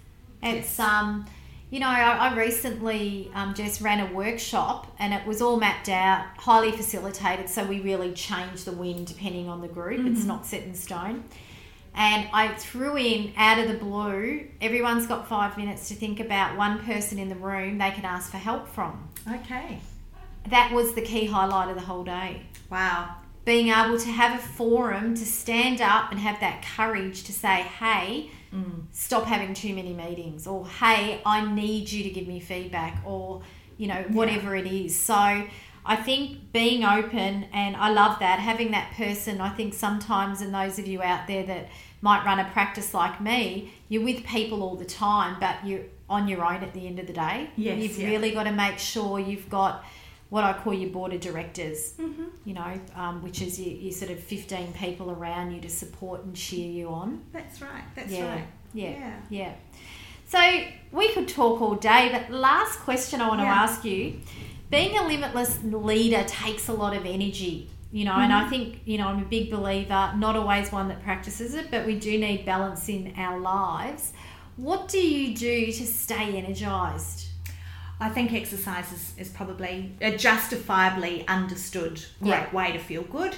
It's 0.41 0.79
um, 0.79 1.25
you 1.71 1.79
know, 1.79 1.87
I, 1.87 2.29
I 2.29 2.35
recently 2.37 3.31
um, 3.33 3.53
just 3.53 3.81
ran 3.81 3.99
a 3.99 4.13
workshop, 4.13 4.95
and 4.99 5.13
it 5.13 5.25
was 5.25 5.41
all 5.41 5.57
mapped 5.57 5.89
out, 5.89 6.25
highly 6.37 6.71
facilitated, 6.71 7.49
so 7.49 7.65
we 7.65 7.79
really 7.81 8.13
change 8.13 8.63
the 8.63 8.71
wind 8.71 9.07
depending 9.07 9.49
on 9.49 9.61
the 9.61 9.67
group. 9.67 10.05
It's 10.05 10.19
Mm-hmm. 10.19 10.27
not 10.27 10.45
set 10.45 10.63
in 10.63 10.73
stone. 10.75 11.23
And 11.97 12.27
I 12.33 12.49
threw 12.55 12.97
in 12.97 13.31
out 13.37 13.57
of 13.57 13.69
the 13.69 13.77
blue, 13.77 14.47
everyone's 14.61 15.07
got 15.07 15.29
five 15.29 15.57
minutes 15.57 15.87
to 15.87 15.95
think 15.95 16.19
about 16.19 16.57
one 16.57 16.79
person 16.79 17.17
in 17.19 17.29
the 17.29 17.35
room 17.35 17.77
they 17.77 17.91
can 17.91 18.03
ask 18.03 18.31
for 18.31 18.37
help 18.37 18.67
from. 18.67 19.07
Okay. 19.29 19.79
That 20.49 20.73
was 20.73 20.93
the 20.93 21.01
key 21.01 21.25
highlight 21.25 21.69
of 21.69 21.75
the 21.75 21.81
whole 21.81 22.03
day. 22.03 22.41
Wow. 22.69 23.15
Being 23.45 23.69
able 23.69 23.97
to 23.97 24.09
have 24.09 24.37
a 24.39 24.43
forum 24.43 25.15
to 25.15 25.25
stand 25.25 25.79
up 25.79 26.11
and 26.11 26.19
have 26.19 26.39
that 26.41 26.65
courage 26.75 27.23
to 27.23 27.31
say, 27.33 27.61
hey, 27.61 28.29
stop 28.91 29.25
having 29.25 29.53
too 29.53 29.73
many 29.75 29.93
meetings, 29.93 30.47
or 30.47 30.67
hey, 30.67 31.21
I 31.25 31.45
need 31.53 31.91
you 31.91 32.03
to 32.03 32.09
give 32.09 32.27
me 32.27 32.39
feedback, 32.39 33.01
or, 33.05 33.41
you 33.77 33.87
know, 33.87 34.03
whatever 34.09 34.55
it 34.55 34.67
is. 34.67 34.97
So 34.97 35.13
I 35.87 35.95
think 35.95 36.51
being 36.51 36.83
open, 36.83 37.45
and 37.53 37.75
I 37.75 37.89
love 37.89 38.19
that, 38.19 38.39
having 38.39 38.71
that 38.71 38.93
person, 38.93 39.41
I 39.41 39.49
think 39.49 39.73
sometimes, 39.73 40.41
and 40.41 40.53
those 40.53 40.79
of 40.79 40.87
you 40.87 41.01
out 41.01 41.27
there 41.27 41.43
that 41.43 41.69
might 42.01 42.25
run 42.25 42.39
a 42.39 42.49
practice 42.51 42.93
like 42.93 43.19
me, 43.21 43.73
you're 43.89 44.03
with 44.03 44.25
people 44.25 44.63
all 44.63 44.75
the 44.75 44.85
time, 44.85 45.37
but 45.39 45.65
you're 45.65 45.83
on 46.09 46.27
your 46.27 46.45
own 46.45 46.63
at 46.63 46.73
the 46.73 46.87
end 46.87 46.99
of 46.99 47.07
the 47.07 47.13
day. 47.13 47.49
Yes, 47.55 47.81
You've 47.81 47.99
yeah. 47.99 48.09
really 48.09 48.31
got 48.31 48.43
to 48.43 48.51
make 48.51 48.77
sure 48.77 49.19
you've 49.19 49.49
got 49.49 49.83
what 50.29 50.43
I 50.43 50.53
call 50.53 50.73
your 50.73 50.89
board 50.89 51.13
of 51.13 51.21
directors, 51.21 51.93
Mm-hmm. 51.99 52.23
you 52.45 52.53
know, 52.55 52.79
um, 52.95 53.21
which 53.23 53.41
is 53.41 53.59
your, 53.59 53.75
your 53.75 53.91
sort 53.93 54.11
of 54.11 54.19
15 54.19 54.73
people 54.73 55.11
around 55.11 55.51
you 55.51 55.61
to 55.61 55.69
support 55.69 56.23
and 56.23 56.35
cheer 56.35 56.69
you 56.69 56.89
on. 56.89 57.23
That's 57.31 57.61
right. 57.61 57.83
That's 57.95 58.11
yeah. 58.11 58.33
right. 58.33 58.47
yeah. 58.73 58.89
Yeah. 58.89 59.19
Yeah. 59.29 59.53
So 60.27 60.39
we 60.91 61.13
could 61.13 61.27
talk 61.27 61.61
all 61.61 61.75
day, 61.75 62.09
but 62.11 62.31
last 62.35 62.79
question 62.79 63.21
I 63.21 63.27
want 63.29 63.41
to 63.41 63.45
ask 63.47 63.85
you 63.85 64.19
being 64.71 64.97
a 64.97 65.05
limitless 65.07 65.59
leader 65.63 66.23
takes 66.27 66.67
a 66.67 66.73
lot 66.73 66.95
of 66.97 67.05
energy. 67.05 67.69
You 67.91 68.03
know, 68.03 68.13
and 68.13 68.31
Mm-hmm. 68.33 68.45
I 68.47 68.49
think, 68.49 68.81
you 68.85 68.97
know, 68.97 69.07
I'm 69.07 69.21
a 69.21 69.25
big 69.25 69.49
believer, 69.51 70.11
not 70.17 70.35
always 70.35 70.69
one 70.71 70.89
that 70.89 71.01
practices 71.03 71.53
it, 71.53 71.71
but 71.71 71.85
we 71.85 71.97
do 71.97 72.17
need 72.17 72.43
balance 72.45 72.89
in 72.89 73.13
our 73.15 73.39
lives. 73.39 74.11
What 74.57 74.89
do 74.89 74.97
you 74.99 75.33
do 75.35 75.67
to 75.67 75.85
stay 75.85 76.35
energized? 76.35 77.24
I 77.99 78.09
think 78.09 78.33
exercise 78.33 78.91
is, 78.91 79.13
is 79.17 79.29
probably 79.29 79.93
a 80.01 80.15
justifiably 80.17 81.25
understood 81.27 82.03
great 82.19 82.29
Yeah. 82.29 82.51
way 82.53 82.71
to 82.73 82.79
feel 82.79 83.03
good. 83.03 83.35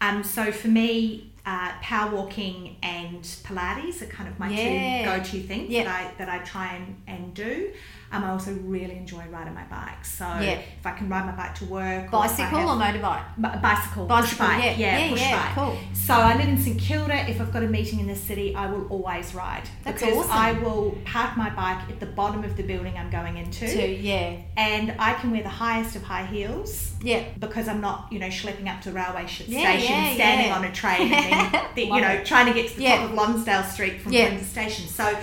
Um, 0.00 0.22
so 0.22 0.52
for 0.52 0.68
me, 0.68 1.32
uh, 1.44 1.72
power 1.80 2.14
walking 2.14 2.76
and 2.82 3.22
Pilates 3.22 4.02
are 4.02 4.06
kind 4.06 4.28
of 4.28 4.38
my 4.38 4.48
Yeah. 4.50 5.16
two 5.16 5.22
go-to 5.24 5.46
things 5.46 5.70
Yeah. 5.70 5.84
that 5.84 5.94
I 5.94 6.14
that 6.18 6.28
I 6.28 6.38
try 6.44 6.74
and, 6.74 7.02
and 7.06 7.34
do. 7.34 7.72
Um, 8.12 8.22
I 8.24 8.30
also 8.30 8.52
really 8.62 8.96
enjoy 8.96 9.24
riding 9.30 9.52
my 9.54 9.64
bike. 9.64 10.04
So 10.04 10.24
Yeah. 10.24 10.60
if 10.78 10.86
I 10.86 10.92
can 10.92 11.08
ride 11.08 11.26
my 11.26 11.32
bike 11.32 11.54
to 11.56 11.64
work, 11.64 12.04
or 12.06 12.20
Bicycle 12.20 12.58
have- 12.60 12.68
or 12.68 12.76
motorbike? 12.80 13.22
B- 13.36 13.58
bicycle, 13.60 14.06
Bicycle, 14.06 14.06
push 14.06 14.38
bike, 14.38 14.64
yeah, 14.64 14.74
yeah, 14.76 14.98
yeah, 14.98 15.10
push 15.10 15.20
yeah, 15.22 15.42
bike. 15.46 15.54
cool. 15.56 15.78
So 15.92 16.14
I 16.14 16.36
live 16.36 16.48
in 16.48 16.56
St 16.58 16.78
Kilda. 16.80 17.28
If 17.28 17.40
I've 17.40 17.52
got 17.52 17.64
a 17.64 17.66
meeting 17.66 17.98
in 18.00 18.06
the 18.06 18.14
city, 18.14 18.54
I 18.54 18.66
will 18.66 18.86
always 18.88 19.34
ride 19.34 19.64
That's 19.82 20.00
because 20.00 20.18
awesome. 20.18 20.30
I 20.32 20.52
will 20.52 20.96
park 21.04 21.36
my 21.36 21.50
bike 21.50 21.78
at 21.88 21.98
the 21.98 22.06
bottom 22.06 22.44
of 22.44 22.56
the 22.56 22.62
building 22.62 22.94
I'm 22.96 23.10
going 23.10 23.36
into, 23.38 23.66
Two, 23.66 23.80
yeah. 23.80 24.36
and 24.56 24.94
I 24.98 25.14
can 25.14 25.32
wear 25.32 25.42
the 25.42 25.48
highest 25.48 25.96
of 25.96 26.04
high 26.04 26.26
heels 26.26 26.92
Yeah. 27.02 27.24
because 27.38 27.66
I'm 27.68 27.80
not, 27.80 28.06
you 28.12 28.18
know, 28.20 28.28
schlepping 28.28 28.68
up 28.72 28.80
to 28.82 28.92
railway 28.92 29.26
station, 29.26 30.14
standing 30.14 30.52
on 30.52 30.64
a 30.64 30.72
train, 30.72 31.12
and 31.12 31.52
then, 31.52 31.62
the, 31.74 31.82
you 31.86 32.00
know, 32.00 32.22
trying 32.24 32.46
to 32.46 32.52
get 32.54 32.70
to 32.70 32.76
the 32.76 32.84
top 32.86 33.04
of 33.10 33.14
Lonsdale 33.14 33.64
Street 33.64 34.00
from 34.00 34.12
Yeah. 34.12 34.36
Station. 34.42 34.86
So, 34.86 35.16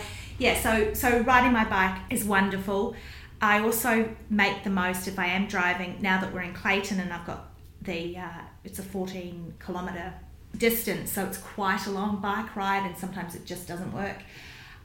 yeah, 0.43 0.61
so 0.61 0.93
so 0.93 1.19
riding 1.21 1.53
my 1.53 1.65
bike 1.65 1.99
is 2.09 2.25
wonderful. 2.25 2.95
I 3.41 3.59
also 3.59 4.09
make 4.29 4.63
the 4.63 4.69
most 4.69 5.07
if 5.07 5.17
I 5.19 5.27
am 5.27 5.47
driving. 5.47 5.97
Now 6.01 6.19
that 6.21 6.33
we're 6.33 6.41
in 6.41 6.53
Clayton 6.53 6.99
and 6.99 7.11
I've 7.11 7.25
got 7.25 7.49
the, 7.81 8.17
uh, 8.17 8.41
it's 8.63 8.79
a 8.79 8.83
14 8.83 9.55
kilometre 9.65 10.13
distance, 10.57 11.11
so 11.11 11.25
it's 11.25 11.37
quite 11.37 11.85
a 11.87 11.91
long 11.91 12.21
bike 12.21 12.55
ride, 12.55 12.85
and 12.85 12.97
sometimes 12.97 13.35
it 13.35 13.45
just 13.45 13.67
doesn't 13.67 13.91
work. 13.93 14.17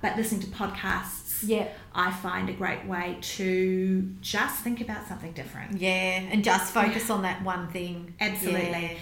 But 0.01 0.17
listening 0.17 0.41
to 0.43 0.47
podcasts, 0.49 1.43
Yeah. 1.43 1.69
I 1.95 2.11
find 2.11 2.49
a 2.49 2.53
great 2.53 2.85
way 2.87 3.19
to 3.37 4.03
just 4.21 4.63
think 4.65 4.81
about 4.81 5.07
something 5.07 5.33
different. 5.33 5.79
Yeah. 5.81 6.23
And 6.33 6.43
just 6.43 6.73
focus 6.73 7.11
on 7.11 7.23
that 7.23 7.43
one 7.43 7.69
thing. 7.69 8.15
Absolutely. 8.21 8.97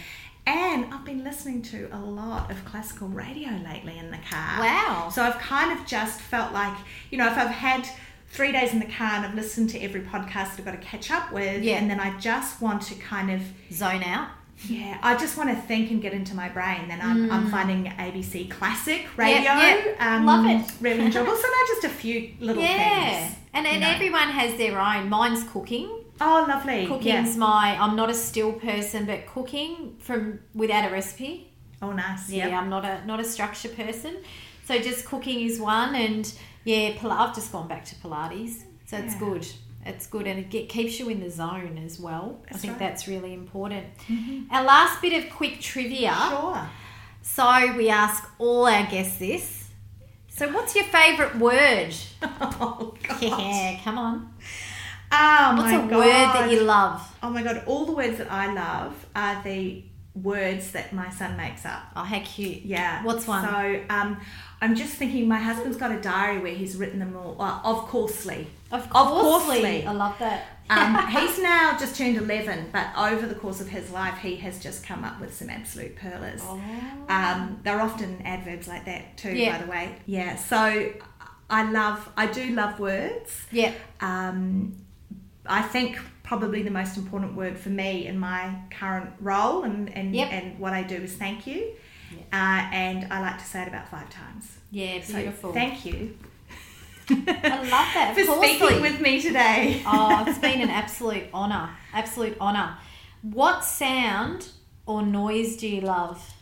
And 0.46 0.92
I've 0.94 1.04
been 1.04 1.24
listening 1.24 1.62
to 1.62 1.88
a 1.92 1.98
lot 1.98 2.50
of 2.52 2.64
classical 2.64 3.08
radio 3.08 3.50
lately 3.64 3.98
in 3.98 4.10
the 4.12 4.18
car. 4.30 4.60
Wow. 4.60 5.10
So 5.12 5.22
I've 5.22 5.38
kind 5.38 5.76
of 5.76 5.84
just 5.86 6.20
felt 6.20 6.52
like, 6.52 6.76
you 7.10 7.18
know, 7.18 7.26
if 7.26 7.36
I've 7.36 7.50
had 7.50 7.88
three 8.28 8.52
days 8.52 8.72
in 8.72 8.78
the 8.78 8.86
car 8.86 9.08
and 9.14 9.26
I've 9.26 9.34
listened 9.34 9.70
to 9.70 9.80
every 9.80 10.02
podcast 10.02 10.50
that 10.56 10.58
I've 10.60 10.64
got 10.66 10.70
to 10.72 10.86
catch 10.86 11.10
up 11.10 11.32
with, 11.32 11.62
Yeah. 11.64 11.76
and 11.78 11.90
then 11.90 11.98
I 11.98 12.16
just 12.20 12.60
want 12.62 12.82
to 12.82 12.94
kind 12.94 13.30
of, 13.32 13.42
Zone 13.72 14.04
out. 14.04 14.28
yeah, 14.68 14.98
I 15.02 15.16
just 15.16 15.36
want 15.36 15.50
to 15.50 15.56
think 15.56 15.90
and 15.90 16.00
get 16.00 16.12
into 16.12 16.34
my 16.36 16.48
brain. 16.48 16.86
Then 16.88 17.00
I'm, 17.02 17.30
I'm 17.32 17.50
finding 17.50 17.86
ABC 17.86 18.48
classic 18.48 19.06
radio 19.16 19.38
Mm. 19.50 19.84
yeah. 19.96 20.16
Um, 20.16 20.26
Love 20.26 20.46
it. 20.46 20.70
really 20.80 21.06
enjoyable. 21.06 21.34
So 21.34 21.42
not 21.42 21.66
just 21.68 21.84
a 21.84 21.88
few 21.88 22.30
little 22.38 22.62
Yeah. 22.62 23.18
things. 23.26 23.36
And, 23.52 23.66
you 23.66 23.72
and 23.72 23.80
know. 23.80 23.88
everyone 23.90 24.28
has 24.30 24.56
their 24.58 24.78
own. 24.80 25.08
Mine's 25.08 25.42
cooking. 25.44 26.04
Oh, 26.20 26.44
lovely. 26.48 26.86
Cooking's 26.86 27.32
Yeah. 27.34 27.36
my. 27.38 27.76
I'm 27.78 27.96
not 27.96 28.10
a 28.10 28.14
still 28.14 28.52
person, 28.52 29.04
but 29.06 29.26
cooking 29.26 29.96
from 29.98 30.40
without 30.54 30.88
a 30.88 30.92
recipe. 30.92 31.52
Oh, 31.82 31.92
nice. 31.92 32.30
Yeah, 32.30 32.48
Yep. 32.48 32.58
I'm 32.62 32.70
not 32.70 32.84
a 32.84 33.04
not 33.06 33.20
a 33.20 33.24
structure 33.24 33.68
person. 33.68 34.16
So 34.66 34.78
just 34.78 35.04
cooking 35.04 35.40
is 35.40 35.60
one, 35.60 35.94
and 35.94 36.32
yeah, 36.64 36.94
I've 37.02 37.34
just 37.34 37.52
gone 37.52 37.68
back 37.68 37.84
to 37.86 37.94
Pilates, 37.96 38.64
so 38.86 38.96
it's 38.96 39.14
Yeah. 39.14 39.18
good. 39.20 39.46
It's 39.84 40.06
good, 40.08 40.26
and 40.26 40.40
it 40.40 40.50
get, 40.50 40.68
keeps 40.68 40.98
you 40.98 41.08
in 41.10 41.20
the 41.20 41.30
zone 41.30 41.80
as 41.84 42.00
well. 42.00 42.40
I 42.50 42.54
think 42.56 42.72
right. 42.72 42.80
Mm-hmm. 42.80 42.84
that's 42.84 43.06
really 43.06 43.32
important. 43.34 43.86
Our 44.50 44.64
last 44.64 45.00
bit 45.00 45.12
of 45.24 45.30
quick 45.32 45.60
trivia. 45.60 46.12
Sure. 46.30 46.68
So 47.22 47.74
we 47.76 47.88
ask 47.88 48.28
all 48.38 48.66
our 48.66 48.84
guests 48.86 49.18
this. 49.18 49.68
So 50.28 50.48
what's 50.52 50.74
your 50.74 50.84
favourite 50.84 51.36
word? 51.38 51.94
Oh, 52.58 52.94
God. 53.06 53.22
Yeah, 53.22 53.78
come 53.84 53.98
on. 53.98 54.34
Oh 55.52 55.56
What's 55.56 55.72
my 55.72 55.84
a 55.84 55.88
god. 55.88 55.96
word 55.98 56.06
that 56.34 56.50
you 56.50 56.60
love? 56.62 57.16
Oh 57.22 57.30
my 57.30 57.42
god, 57.42 57.62
all 57.66 57.86
the 57.86 57.92
words 57.92 58.18
that 58.18 58.30
I 58.30 58.52
love 58.52 59.06
are 59.14 59.42
the 59.42 59.82
words 60.14 60.70
that 60.72 60.92
my 60.94 61.10
son 61.10 61.36
makes 61.36 61.64
up. 61.66 61.82
Oh, 61.94 62.02
how 62.02 62.20
cute. 62.20 62.62
Yeah. 62.62 63.04
What's 63.04 63.26
one? 63.26 63.44
So 63.44 63.80
um, 63.90 64.18
I'm 64.62 64.74
just 64.74 64.94
thinking 64.94 65.28
my 65.28 65.38
husband's 65.38 65.76
got 65.76 65.92
a 65.92 66.00
diary 66.00 66.38
where 66.40 66.54
he's 66.54 66.74
written 66.76 66.98
them 67.00 67.14
all. 67.16 67.36
Uh, 67.40 67.60
of 67.62 67.86
coursely. 67.88 68.46
Of 68.72 68.82
Of 68.84 68.90
course, 68.90 69.44
coursely. 69.44 69.86
I 69.86 69.92
love 69.92 70.18
that. 70.18 70.46
Um, 70.70 71.06
he's 71.10 71.38
now 71.38 71.76
just 71.78 71.96
turned 71.96 72.16
11, 72.16 72.70
but 72.72 72.86
over 72.96 73.26
the 73.26 73.34
course 73.34 73.60
of 73.60 73.68
his 73.68 73.90
life, 73.90 74.16
he 74.18 74.36
has 74.36 74.58
just 74.60 74.84
come 74.84 75.04
up 75.04 75.20
with 75.20 75.34
some 75.34 75.50
absolute 75.50 75.94
pearlers. 75.96 76.42
Um, 77.08 77.60
they're 77.62 77.80
often 77.80 78.22
adverbs 78.24 78.66
like 78.66 78.86
that 78.86 79.16
too, 79.18 79.32
Yeah. 79.36 79.58
by 79.58 79.64
the 79.64 79.70
way. 79.70 79.94
Yeah. 80.06 80.36
So 80.36 80.92
I 81.50 81.70
love, 81.70 82.08
I 82.16 82.26
do 82.26 82.48
love 82.54 82.80
words. 82.80 83.46
Yeah. 83.52 83.72
Um, 84.00 84.74
I 85.48 85.62
think 85.62 85.98
probably 86.22 86.62
the 86.62 86.70
most 86.70 86.96
important 86.96 87.34
word 87.36 87.56
for 87.58 87.68
me 87.68 88.06
in 88.06 88.18
my 88.18 88.54
current 88.70 89.10
role 89.20 89.62
and, 89.62 89.94
and, 89.96 90.14
Yep. 90.14 90.28
and 90.32 90.58
what 90.58 90.72
I 90.72 90.82
do 90.82 90.96
is 90.96 91.14
thank 91.14 91.46
you. 91.46 91.72
Yeah. 92.10 92.18
Uh, 92.32 92.74
and 92.74 93.12
I 93.12 93.20
like 93.20 93.38
to 93.38 93.44
say 93.44 93.62
it 93.62 93.68
about 93.68 93.88
five 93.88 94.10
times. 94.10 94.56
Yeah, 94.70 95.00
So 95.02 95.14
beautiful. 95.14 95.52
thank 95.52 95.84
you 95.86 96.16
I 97.08 97.14
love 97.14 97.88
that. 97.94 98.14
for 98.18 98.42
speaking 98.42 98.80
with 98.80 99.00
me 99.00 99.20
today. 99.20 99.82
oh, 99.86 100.24
it's 100.26 100.38
been 100.38 100.60
an 100.60 100.70
absolute 100.70 101.24
honour. 101.32 101.70
Absolute 101.92 102.36
honour. 102.40 102.76
What 103.22 103.64
sound 103.64 104.48
or 104.86 105.02
noise 105.02 105.56
do 105.56 105.68
you 105.68 105.82
love? 105.82 106.34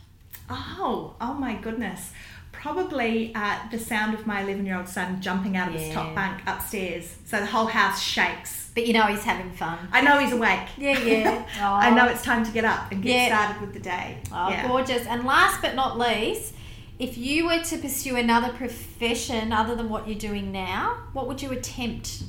Oh, 0.49 1.15
oh 1.21 1.33
my 1.33 1.55
goodness. 1.55 2.11
Probably 2.51 3.33
uh, 3.35 3.59
the 3.71 3.79
sound 3.79 4.13
of 4.13 4.25
my 4.25 4.41
11 4.41 4.65
year 4.65 4.77
old 4.77 4.87
son 4.87 5.21
jumping 5.21 5.55
out 5.55 5.67
of 5.69 5.75
his 5.75 5.93
top 5.93 6.15
bunk 6.15 6.41
upstairs. 6.47 7.15
So 7.25 7.39
the 7.39 7.45
whole 7.45 7.67
house 7.67 8.01
shakes. 8.01 8.64
But 8.75 8.85
you 8.87 8.93
know 8.93 9.03
he's 9.03 9.23
having 9.23 9.51
fun. 9.53 9.77
I 9.93 10.01
know 10.01 10.19
he's 10.19 10.33
awake. 10.33 10.67
Yeah, 10.77 10.99
yeah. 10.99 11.45
I 11.61 11.91
know 11.91 12.07
it's 12.07 12.21
time 12.23 12.45
to 12.45 12.51
get 12.51 12.65
up 12.65 12.91
and 12.91 13.01
get 13.01 13.09
Yeah. 13.29 13.35
started 13.41 13.61
with 13.61 13.73
the 13.73 13.79
day. 13.79 14.17
Oh, 14.33 14.49
yeah. 14.49 14.67
gorgeous. 14.67 15.07
And 15.07 15.23
last 15.23 15.61
but 15.61 15.75
not 15.75 15.97
least, 15.97 16.53
if 16.99 17.17
you 17.17 17.45
were 17.45 17.59
to 17.63 17.77
pursue 17.77 18.17
another 18.17 18.51
profession 18.53 19.53
other 19.53 19.75
than 19.75 19.87
what 19.89 20.07
you're 20.09 20.19
doing 20.19 20.51
now, 20.51 20.97
what 21.13 21.27
would 21.27 21.41
you 21.41 21.51
attempt? 21.51 22.23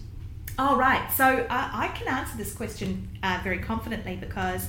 Oh, 0.59 0.77
right. 0.77 1.11
So 1.13 1.25
uh, 1.25 1.47
I 1.51 1.89
can 1.89 2.07
answer 2.09 2.37
this 2.37 2.55
question 2.55 3.09
uh, 3.25 3.41
very 3.43 3.59
confidently 3.59 4.15
because 4.17 4.69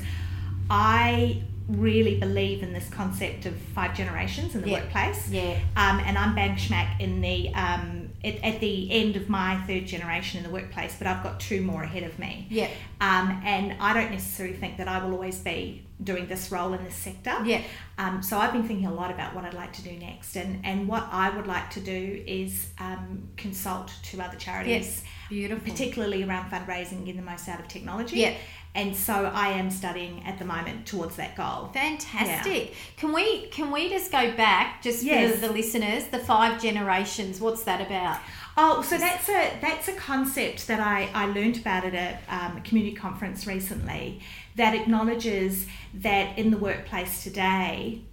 I 0.69 1.43
really 1.69 2.19
believe 2.19 2.63
in 2.63 2.73
this 2.73 2.89
concept 2.89 3.45
of 3.45 3.55
five 3.55 3.95
generations 3.95 4.55
in 4.55 4.61
the 4.61 4.69
Yeah. 4.71 4.82
workplace. 4.82 5.30
Yeah. 5.30 5.59
Um, 5.75 5.99
and 5.99 6.17
I'm 6.17 6.34
bang 6.34 6.55
schmack 6.55 6.99
in 6.99 7.21
the 7.21 7.53
um, 7.53 8.07
at, 8.24 8.43
at 8.43 8.59
the 8.59 8.91
end 8.91 9.15
of 9.15 9.30
my 9.30 9.57
third 9.68 9.86
generation 9.86 10.38
in 10.39 10.43
the 10.43 10.49
workplace, 10.49 10.95
but 10.97 11.07
I've 11.07 11.24
got 11.24 11.39
two 11.39 11.61
more 11.61 11.84
ahead 11.84 12.03
of 12.03 12.18
me. 12.20 12.47
Yeah. 12.49 12.70
Um, 12.99 13.41
and 13.43 13.76
I 13.80 13.93
don't 13.93 14.11
necessarily 14.11 14.55
think 14.55 14.78
that 14.78 14.88
I 14.88 15.03
will 15.03 15.13
always 15.13 15.39
be 15.39 15.84
doing 16.03 16.28
this 16.28 16.51
role 16.51 16.74
in 16.74 16.84
this 16.84 16.95
sector. 16.95 17.36
Yeah. 17.43 17.61
Um, 17.97 18.22
so 18.22 18.38
I've 18.38 18.53
been 18.53 18.68
thinking 18.68 18.86
a 18.86 18.93
lot 18.93 19.09
about 19.11 19.34
what 19.34 19.45
I'd 19.45 19.53
like 19.55 19.74
to 19.74 19.82
do 19.84 19.91
next, 19.93 20.36
and 20.36 20.63
and 20.65 20.88
what 20.88 21.07
I 21.11 21.30
would 21.36 21.47
like 21.47 21.72
to 21.72 21.80
do 21.80 22.24
is 22.28 22.70
um, 22.80 23.30
consult 23.38 23.91
to 24.03 24.22
other 24.22 24.38
charities, 24.38 24.72
Yes. 24.72 25.03
Beautiful. 25.30 25.72
particularly 25.72 26.24
around 26.24 26.49
fundraising, 26.51 27.05
getting 27.05 27.18
the 27.18 27.22
most 27.32 27.47
out 27.49 27.59
of 27.59 27.68
technology. 27.68 28.18
Yeah. 28.18 28.36
And 28.78 28.95
so 28.95 29.32
I 29.34 29.49
am 29.49 29.71
studying 29.71 30.23
at 30.23 30.38
the 30.38 30.45
moment 30.45 30.86
towards 30.86 31.15
that 31.15 31.36
goal. 31.36 31.71
Fantastic. 31.73 32.75
Can 32.95 33.11
we 33.11 33.47
can 33.47 33.71
we 33.71 33.89
just 33.89 34.11
go 34.11 34.36
back 34.36 34.84
just 34.84 35.03
Yes. 35.03 35.34
for 35.34 35.47
the 35.47 35.51
listeners, 35.51 36.05
the 36.09 36.19
five 36.19 36.61
generations? 36.61 37.41
What's 37.41 37.63
that 37.63 37.82
about? 37.82 38.19
Oh, 38.55 38.84
so 38.84 38.99
that's 38.99 39.30
a 39.30 39.57
that's 39.61 39.88
a 39.88 39.93
concept 39.93 40.67
that 40.67 40.80
I, 40.80 41.09
I 41.15 41.25
learned 41.25 41.57
about 41.57 41.86
at 41.86 41.95
a 41.95 42.36
um, 42.36 42.61
community 42.61 42.95
conference 42.95 43.47
recently 43.47 44.19
that 44.55 44.75
acknowledges 44.75 45.65
that 45.95 46.38
in 46.38 46.51
the 46.51 46.57
workplace 46.57 47.23
today, 47.23 48.03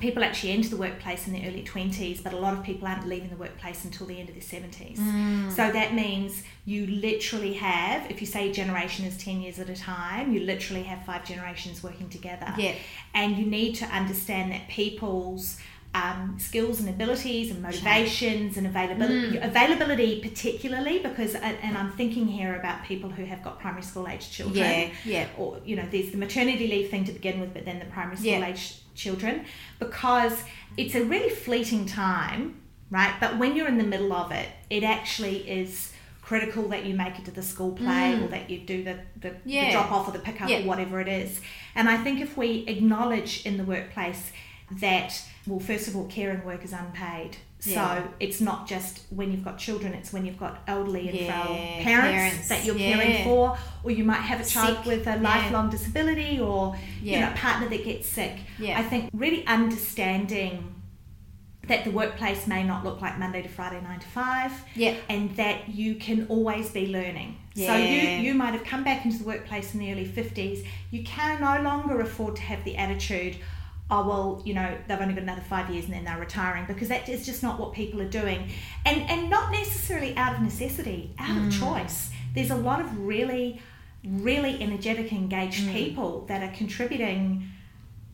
people 0.00 0.24
actually 0.24 0.52
enter 0.52 0.68
the 0.70 0.76
workplace 0.76 1.26
in 1.26 1.32
their 1.32 1.48
early 1.48 1.62
20s, 1.62 2.22
but 2.22 2.32
a 2.32 2.36
lot 2.36 2.52
of 2.52 2.62
people 2.64 2.86
aren't 2.88 3.06
leaving 3.06 3.30
the 3.30 3.36
workplace 3.36 3.84
until 3.84 4.06
the 4.06 4.18
end 4.18 4.28
of 4.28 4.34
their 4.34 4.60
70s. 4.60 4.98
So 5.52 5.70
that 5.70 5.94
means 5.94 6.42
you 6.64 6.86
literally 6.86 7.54
have, 7.54 8.10
if 8.10 8.20
you 8.20 8.26
say 8.26 8.50
generation 8.52 9.04
is 9.04 9.16
10 9.18 9.40
years 9.40 9.58
at 9.60 9.68
a 9.70 9.76
time, 9.76 10.32
you 10.32 10.40
literally 10.40 10.82
have 10.82 11.04
five 11.04 11.24
generations 11.24 11.82
working 11.82 12.08
together. 12.08 12.52
Yeah. 12.58 12.74
And 13.14 13.36
you 13.36 13.46
need 13.46 13.74
to 13.76 13.86
understand 13.86 14.50
that 14.52 14.68
people's 14.68 15.58
um, 15.94 16.38
skills 16.40 16.80
and 16.80 16.88
abilities 16.88 17.52
and 17.52 17.62
motivations 17.62 18.56
and 18.56 18.66
availability, 18.66 19.36
Mm. 19.38 19.44
availability 19.46 20.20
particularly 20.20 20.98
because, 20.98 21.36
and 21.36 21.56
and 21.62 21.78
I'm 21.78 21.92
thinking 21.92 22.26
here 22.26 22.56
about 22.56 22.82
people 22.84 23.10
who 23.10 23.24
have 23.26 23.44
got 23.44 23.60
primary 23.60 23.84
school 23.84 24.08
age 24.08 24.28
children 24.28 24.56
Yeah, 24.56 24.90
yeah. 25.04 25.26
or 25.38 25.60
you 25.64 25.76
know 25.76 25.84
there's 25.92 26.10
the 26.10 26.16
maternity 26.16 26.66
leave 26.66 26.90
thing 26.90 27.04
to 27.04 27.12
begin 27.12 27.38
with 27.38 27.54
but 27.54 27.64
then 27.64 27.78
the 27.78 27.84
primary 27.84 28.16
school 28.16 28.26
Yeah. 28.32 28.44
age 28.48 28.74
children 28.94 29.44
because 29.78 30.42
it's 30.76 30.94
a 30.94 31.04
really 31.04 31.30
fleeting 31.30 31.86
time 31.86 32.60
right 32.90 33.14
but 33.20 33.38
when 33.38 33.54
you're 33.56 33.68
in 33.68 33.78
the 33.78 33.84
middle 33.84 34.12
of 34.12 34.30
it 34.32 34.48
it 34.70 34.82
actually 34.82 35.38
is 35.48 35.92
critical 36.22 36.68
that 36.68 36.84
you 36.86 36.94
make 36.94 37.18
it 37.18 37.24
to 37.24 37.30
the 37.30 37.42
school 37.42 37.72
play 37.72 38.14
or 38.22 38.28
that 38.28 38.48
you 38.48 38.58
do 38.58 38.82
the, 38.82 38.96
the, 39.20 39.28
Mm. 39.30 39.40
Yeah. 39.44 39.64
the 39.66 39.72
drop 39.72 39.92
off 39.92 40.08
or 40.08 40.12
the 40.12 40.18
pick 40.20 40.40
up 40.40 40.48
Yeah. 40.48 40.60
or 40.60 40.66
whatever 40.66 41.00
it 41.00 41.08
is 41.08 41.40
and 41.74 41.88
i 41.88 41.96
think 41.98 42.20
if 42.20 42.36
we 42.36 42.64
acknowledge 42.66 43.44
in 43.44 43.56
the 43.58 43.64
workplace 43.64 44.32
that 44.80 45.22
well 45.46 45.60
first 45.60 45.86
of 45.88 45.96
all 45.96 46.06
care 46.06 46.30
and 46.30 46.42
work 46.44 46.64
is 46.64 46.72
unpaid 46.72 47.36
Yeah. 47.66 47.96
so 48.02 48.08
it's 48.20 48.40
not 48.40 48.66
just 48.66 49.00
when 49.10 49.30
you've 49.32 49.44
got 49.44 49.58
children 49.58 49.94
it's 49.94 50.12
when 50.12 50.24
you've 50.26 50.38
got 50.38 50.62
elderly 50.66 51.08
and 51.08 51.18
frail 51.18 51.56
parents, 51.82 51.84
parents, 51.84 52.48
that 52.48 52.64
you're 52.64 52.76
yeah. 52.76 52.94
caring 52.96 53.24
for 53.24 53.56
or 53.82 53.90
you 53.90 54.04
might 54.04 54.20
have 54.20 54.40
a 54.40 54.44
child 54.44 54.78
Sick, 54.78 54.86
with 54.86 55.06
a 55.06 55.12
yeah. 55.12 55.20
lifelong 55.20 55.70
disability 55.70 56.40
or 56.40 56.76
you 57.02 57.20
know 57.20 57.30
a 57.30 57.34
partner 57.36 57.68
that 57.68 57.84
gets 57.84 58.08
sick 58.08 58.36
Yeah. 58.58 58.78
i 58.78 58.82
think 58.82 59.10
really 59.12 59.46
understanding 59.46 60.74
that 61.68 61.84
the 61.84 61.90
workplace 61.90 62.46
may 62.46 62.62
not 62.62 62.84
look 62.84 63.00
like 63.00 63.18
monday 63.18 63.40
to 63.42 63.48
friday 63.48 63.80
9 63.80 64.00
to 64.00 64.06
5 64.06 64.52
Yeah. 64.74 64.96
and 65.08 65.34
that 65.36 65.68
you 65.68 65.94
can 65.94 66.26
always 66.28 66.70
be 66.70 66.88
learning 66.88 67.38
so 67.56 67.74
you 67.76 68.00
you 68.24 68.34
might 68.34 68.52
have 68.52 68.64
come 68.64 68.82
back 68.84 69.04
into 69.04 69.18
the 69.18 69.24
workplace 69.24 69.72
in 69.74 69.80
the 69.80 69.90
early 69.92 70.06
50s 70.06 70.66
you 70.90 71.04
can 71.04 71.40
no 71.40 71.62
longer 71.62 72.00
afford 72.00 72.36
to 72.36 72.42
have 72.42 72.64
the 72.64 72.76
attitude 72.76 73.36
oh 73.90 74.06
well 74.08 74.42
you 74.46 74.54
know 74.54 74.76
they've 74.88 75.00
only 75.00 75.14
got 75.14 75.22
another 75.22 75.42
five 75.42 75.68
years 75.70 75.84
and 75.84 75.92
then 75.94 76.04
they're 76.04 76.18
retiring 76.18 76.64
because 76.66 76.88
that 76.88 77.08
is 77.08 77.24
just 77.26 77.42
not 77.42 77.60
what 77.60 77.72
people 77.74 78.00
are 78.00 78.08
doing 78.08 78.48
and 78.86 79.02
and 79.10 79.28
not 79.28 79.52
necessarily 79.52 80.16
out 80.16 80.34
of 80.36 80.40
necessity 80.42 81.12
out 81.18 81.36
Mm. 81.36 81.48
of 81.48 81.58
choice 81.60 82.10
there's 82.34 82.50
a 82.50 82.56
lot 82.56 82.80
of 82.80 83.06
really 83.06 83.60
really 84.06 84.62
energetic 84.62 85.12
engaged 85.12 85.64
Mm. 85.68 85.72
people 85.72 86.24
that 86.28 86.42
are 86.42 86.54
contributing 86.56 87.48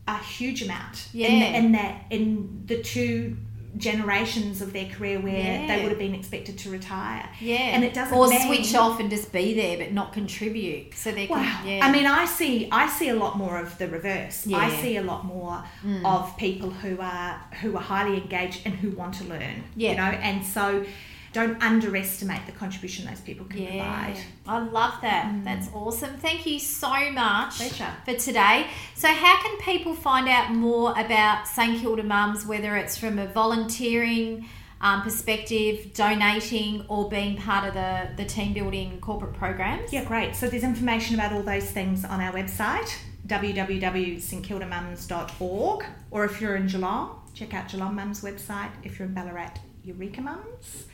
a 0.07 0.17
huge 0.17 0.61
amount 0.61 1.07
Yeah. 1.13 1.27
in, 1.27 1.65
in 1.65 1.71
that 1.73 2.03
in 2.09 2.63
the 2.65 2.81
two 2.81 3.37
generations 3.77 4.61
of 4.61 4.73
their 4.73 4.85
career 4.85 5.19
where 5.19 5.33
Yeah. 5.37 5.67
they 5.67 5.81
would 5.81 5.89
have 5.91 5.99
been 5.99 6.13
expected 6.15 6.57
to 6.59 6.69
retire 6.69 7.27
Yeah. 7.39 7.55
and 7.55 7.83
it 7.83 7.93
doesn't 7.93 8.17
or 8.17 8.27
mean, 8.27 8.41
switch 8.45 8.75
off 8.75 8.99
and 8.99 9.09
just 9.09 9.31
be 9.31 9.53
there 9.53 9.77
but 9.77 9.91
not 9.93 10.13
contribute. 10.13 10.93
So 10.95 11.11
they 11.11 11.27
can 11.27 11.37
Wow. 11.37 11.59
yeah. 11.65 11.85
I 11.85 11.91
mean, 11.91 12.05
I 12.05 12.25
see, 12.25 12.67
I 12.71 12.87
see 12.87 13.09
a 13.09 13.15
lot 13.15 13.37
more 13.37 13.57
of 13.57 13.77
the 13.77 13.87
reverse. 13.87 14.45
I 14.47 14.49
Yeah. 14.49 14.69
Mm. 14.69 14.81
see 14.81 14.97
a 14.97 15.03
lot 15.03 15.25
more 15.25 15.63
of 16.05 16.35
people 16.37 16.69
who 16.69 16.99
are 17.01 17.41
who 17.61 17.75
are 17.77 17.81
highly 17.81 18.17
engaged 18.17 18.61
and 18.65 18.73
who 18.75 18.91
want 18.91 19.13
to 19.15 19.23
learn. 19.25 19.63
Yeah. 19.75 19.91
You 19.91 19.97
know, 19.97 20.03
and 20.03 20.45
so 20.45 20.85
don't 21.33 21.61
underestimate 21.63 22.45
the 22.45 22.51
contribution 22.51 23.05
those 23.05 23.21
people 23.21 23.45
can 23.45 23.61
Yeah, 23.61 23.69
provide. 23.69 24.17
I 24.47 24.59
love 24.59 24.95
that. 25.01 25.33
That's 25.45 25.69
awesome. 25.73 26.17
Thank 26.17 26.45
you 26.45 26.59
so 26.59 27.09
much 27.11 27.55
Pleasure. 27.57 27.87
for 28.05 28.13
today. 28.15 28.67
So, 28.95 29.07
how 29.07 29.41
can 29.41 29.57
people 29.59 29.95
find 29.95 30.27
out 30.27 30.51
more 30.51 30.91
about 30.91 31.47
St 31.47 31.79
Kilda 31.79 32.03
Mums, 32.03 32.45
whether 32.45 32.75
it's 32.75 32.97
from 32.97 33.17
a 33.17 33.27
volunteering 33.27 34.45
um, 34.81 35.03
perspective, 35.03 35.93
donating, 35.93 36.83
or 36.89 37.07
being 37.09 37.37
part 37.37 37.65
of 37.67 37.73
the, 37.75 38.09
the 38.17 38.25
team 38.27 38.51
building 38.53 38.99
corporate 38.99 39.33
programs? 39.33 39.93
Yeah, 39.93 40.03
great. 40.03 40.35
So 40.35 40.47
there's 40.47 40.63
information 40.63 41.15
about 41.15 41.31
all 41.33 41.43
those 41.43 41.69
things 41.71 42.03
on 42.03 42.19
our 42.19 42.33
website, 42.33 42.91
www.stkildamums.org, 43.27 45.85
or 46.11 46.25
if 46.25 46.41
you're 46.41 46.55
in 46.55 46.67
Geelong, 46.67 47.21
check 47.33 47.53
out 47.53 47.69
Geelong 47.69 47.95
Mums 47.95 48.21
website. 48.21 48.71
If 48.83 48.99
you're 48.99 49.07
in 49.07 49.13
Ballarat, 49.13 49.53
Eureka 49.83 50.21
Mums. 50.21 50.85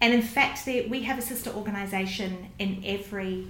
And 0.00 0.14
in 0.14 0.22
fact, 0.22 0.64
there, 0.64 0.88
we 0.88 1.02
have 1.02 1.18
a 1.18 1.22
sister 1.22 1.50
organisation 1.50 2.48
in 2.58 2.82
every 2.86 3.46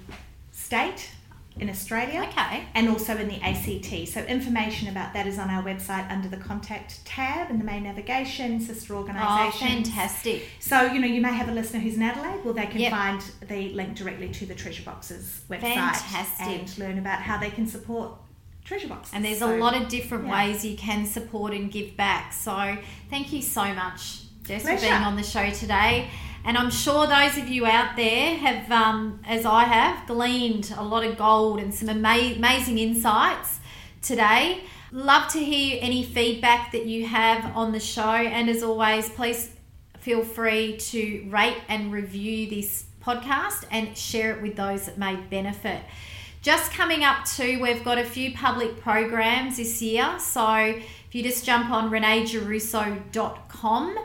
state 0.51 1.11
in 1.59 1.69
Australia. 1.69 2.23
Okay. 2.29 2.65
And 2.75 2.89
also 2.89 3.17
in 3.17 3.29
the 3.29 3.41
ACT. 3.43 4.09
So 4.09 4.21
information 4.23 4.89
about 4.89 5.13
that 5.15 5.27
is 5.27 5.39
on 5.39 5.51
our 5.51 5.63
website 5.63 6.11
under 6.11 6.29
the 6.29 6.37
contact 6.37 7.05
tab 7.05 7.51
in 7.51 7.59
the 7.59 7.65
main 7.65 7.83
navigation, 7.85 8.61
sister 8.61 8.95
organisation. 8.95 9.69
Oh, 9.69 9.71
fantastic. 9.83 10.49
So, 10.59 10.83
you 10.83 11.01
know, 11.01 11.07
you 11.07 11.21
may 11.21 11.33
have 11.33 11.49
a 11.49 11.53
listener 11.53 11.81
who's 11.81 11.97
in 11.97 12.03
Adelaide. 12.03 12.45
Well, 12.45 12.55
they 12.55 12.67
can 12.67 12.81
Yep. 12.81 12.91
find 12.91 13.23
the 13.47 13.71
link 13.71 13.95
directly 13.97 14.29
to 14.31 14.47
the 14.47 14.55
Treasure 14.55 14.83
Boxes 14.83 15.43
website 15.51 15.75
Fantastic. 15.75 16.47
and 16.47 16.79
learn 16.79 16.99
about 16.99 17.21
how 17.21 17.37
they 17.39 17.51
can 17.51 17.67
support 17.67 18.13
Treasure 18.65 18.89
Box. 18.89 19.11
And 19.13 19.25
there's 19.25 19.41
So- 19.41 19.55
a 19.55 19.59
lot 19.59 19.75
of 19.77 19.89
different 19.89 20.27
yeah. 20.27 20.33
ways 20.47 20.65
you 20.65 20.77
can 20.77 21.05
support 21.05 21.53
and 21.53 21.71
give 21.71 21.97
back. 21.97 22.33
So 22.33 22.77
thank 23.11 23.33
you 23.33 23.43
so 23.43 23.75
much, 23.75 24.21
Jess, 24.45 24.63
for 24.63 24.77
being 24.77 24.93
on 24.93 25.17
the 25.17 25.23
show 25.25 25.51
today. 25.51 26.09
And 26.45 26.57
I'm 26.57 26.71
sure 26.71 27.07
those 27.07 27.37
of 27.37 27.49
you 27.49 27.67
out 27.67 27.97
there 27.97 28.37
have, 28.37 28.71
um, 28.73 29.21
as 29.27 29.45
I 29.45 29.65
have, 29.65 30.07
gleaned 30.07 30.73
a 30.77 30.83
lot 30.83 31.05
of 31.05 31.19
gold 31.19 31.61
and 31.61 31.75
some 31.75 31.89
ama- 31.89 32.35
amazing 32.37 32.79
insights 32.79 33.61
today. 34.01 34.65
Love 34.91 35.31
to 35.33 35.39
hear 35.39 35.79
any 35.81 36.03
feedback 36.03 36.73
that 36.73 36.87
you 36.87 37.07
have 37.07 37.57
on 37.57 37.73
the 37.73 37.81
show. 37.81 38.03
And 38.03 38.49
as 38.49 38.63
always, 38.63 39.09
please 39.11 39.51
feel 39.99 40.25
free 40.25 40.79
to 40.79 41.27
rate 41.29 41.59
and 41.69 41.93
review 41.93 42.49
this 42.49 42.87
podcast 43.03 43.65
and 43.71 43.97
share 43.97 44.37
it 44.37 44.43
with 44.43 44.57
those 44.57 44.87
that 44.87 44.99
may 44.99 45.17
benefit. 45.17 45.83
Just 46.43 46.73
coming 46.73 47.05
up 47.05 47.27
too, 47.27 47.61
we've 47.61 47.85
got 47.85 47.99
a 47.99 48.05
few 48.05 48.33
public 48.33 48.81
programs 48.81 49.59
this 49.59 49.83
year. 49.83 50.19
So 50.19 50.55
if 50.55 51.13
you 51.13 51.23
just 51.23 51.45
jump 51.45 51.71
on 51.71 51.91
reneegiarrusso.com 51.91 53.99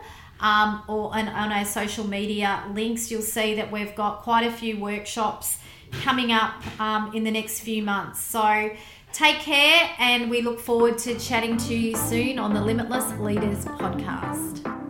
um, 0.46 0.84
or 0.88 1.12
on, 1.16 1.28
on 1.28 1.52
our 1.52 1.66
social 1.66 2.06
media 2.06 2.64
links, 2.72 3.10
you'll 3.10 3.24
see 3.24 3.56
that 3.56 3.72
we've 3.72 3.96
got 3.96 4.22
quite 4.22 4.46
a 4.46 4.52
few 4.52 4.78
workshops 4.78 5.58
coming 6.04 6.32
up 6.32 6.54
um, 6.80 7.12
in 7.16 7.24
the 7.24 7.32
next 7.32 7.62
few 7.62 7.82
months. 7.82 8.22
So 8.22 8.72
take 9.12 9.38
care, 9.38 9.90
and 9.98 10.30
we 10.30 10.42
look 10.42 10.60
forward 10.60 11.00
to 11.00 11.18
chatting 11.18 11.58
to 11.58 11.74
you 11.74 11.98
soon 11.98 12.38
on 12.38 12.54
the 12.54 12.62
Limitless 12.62 13.20
Leaders 13.20 13.66
podcast. 13.66 14.85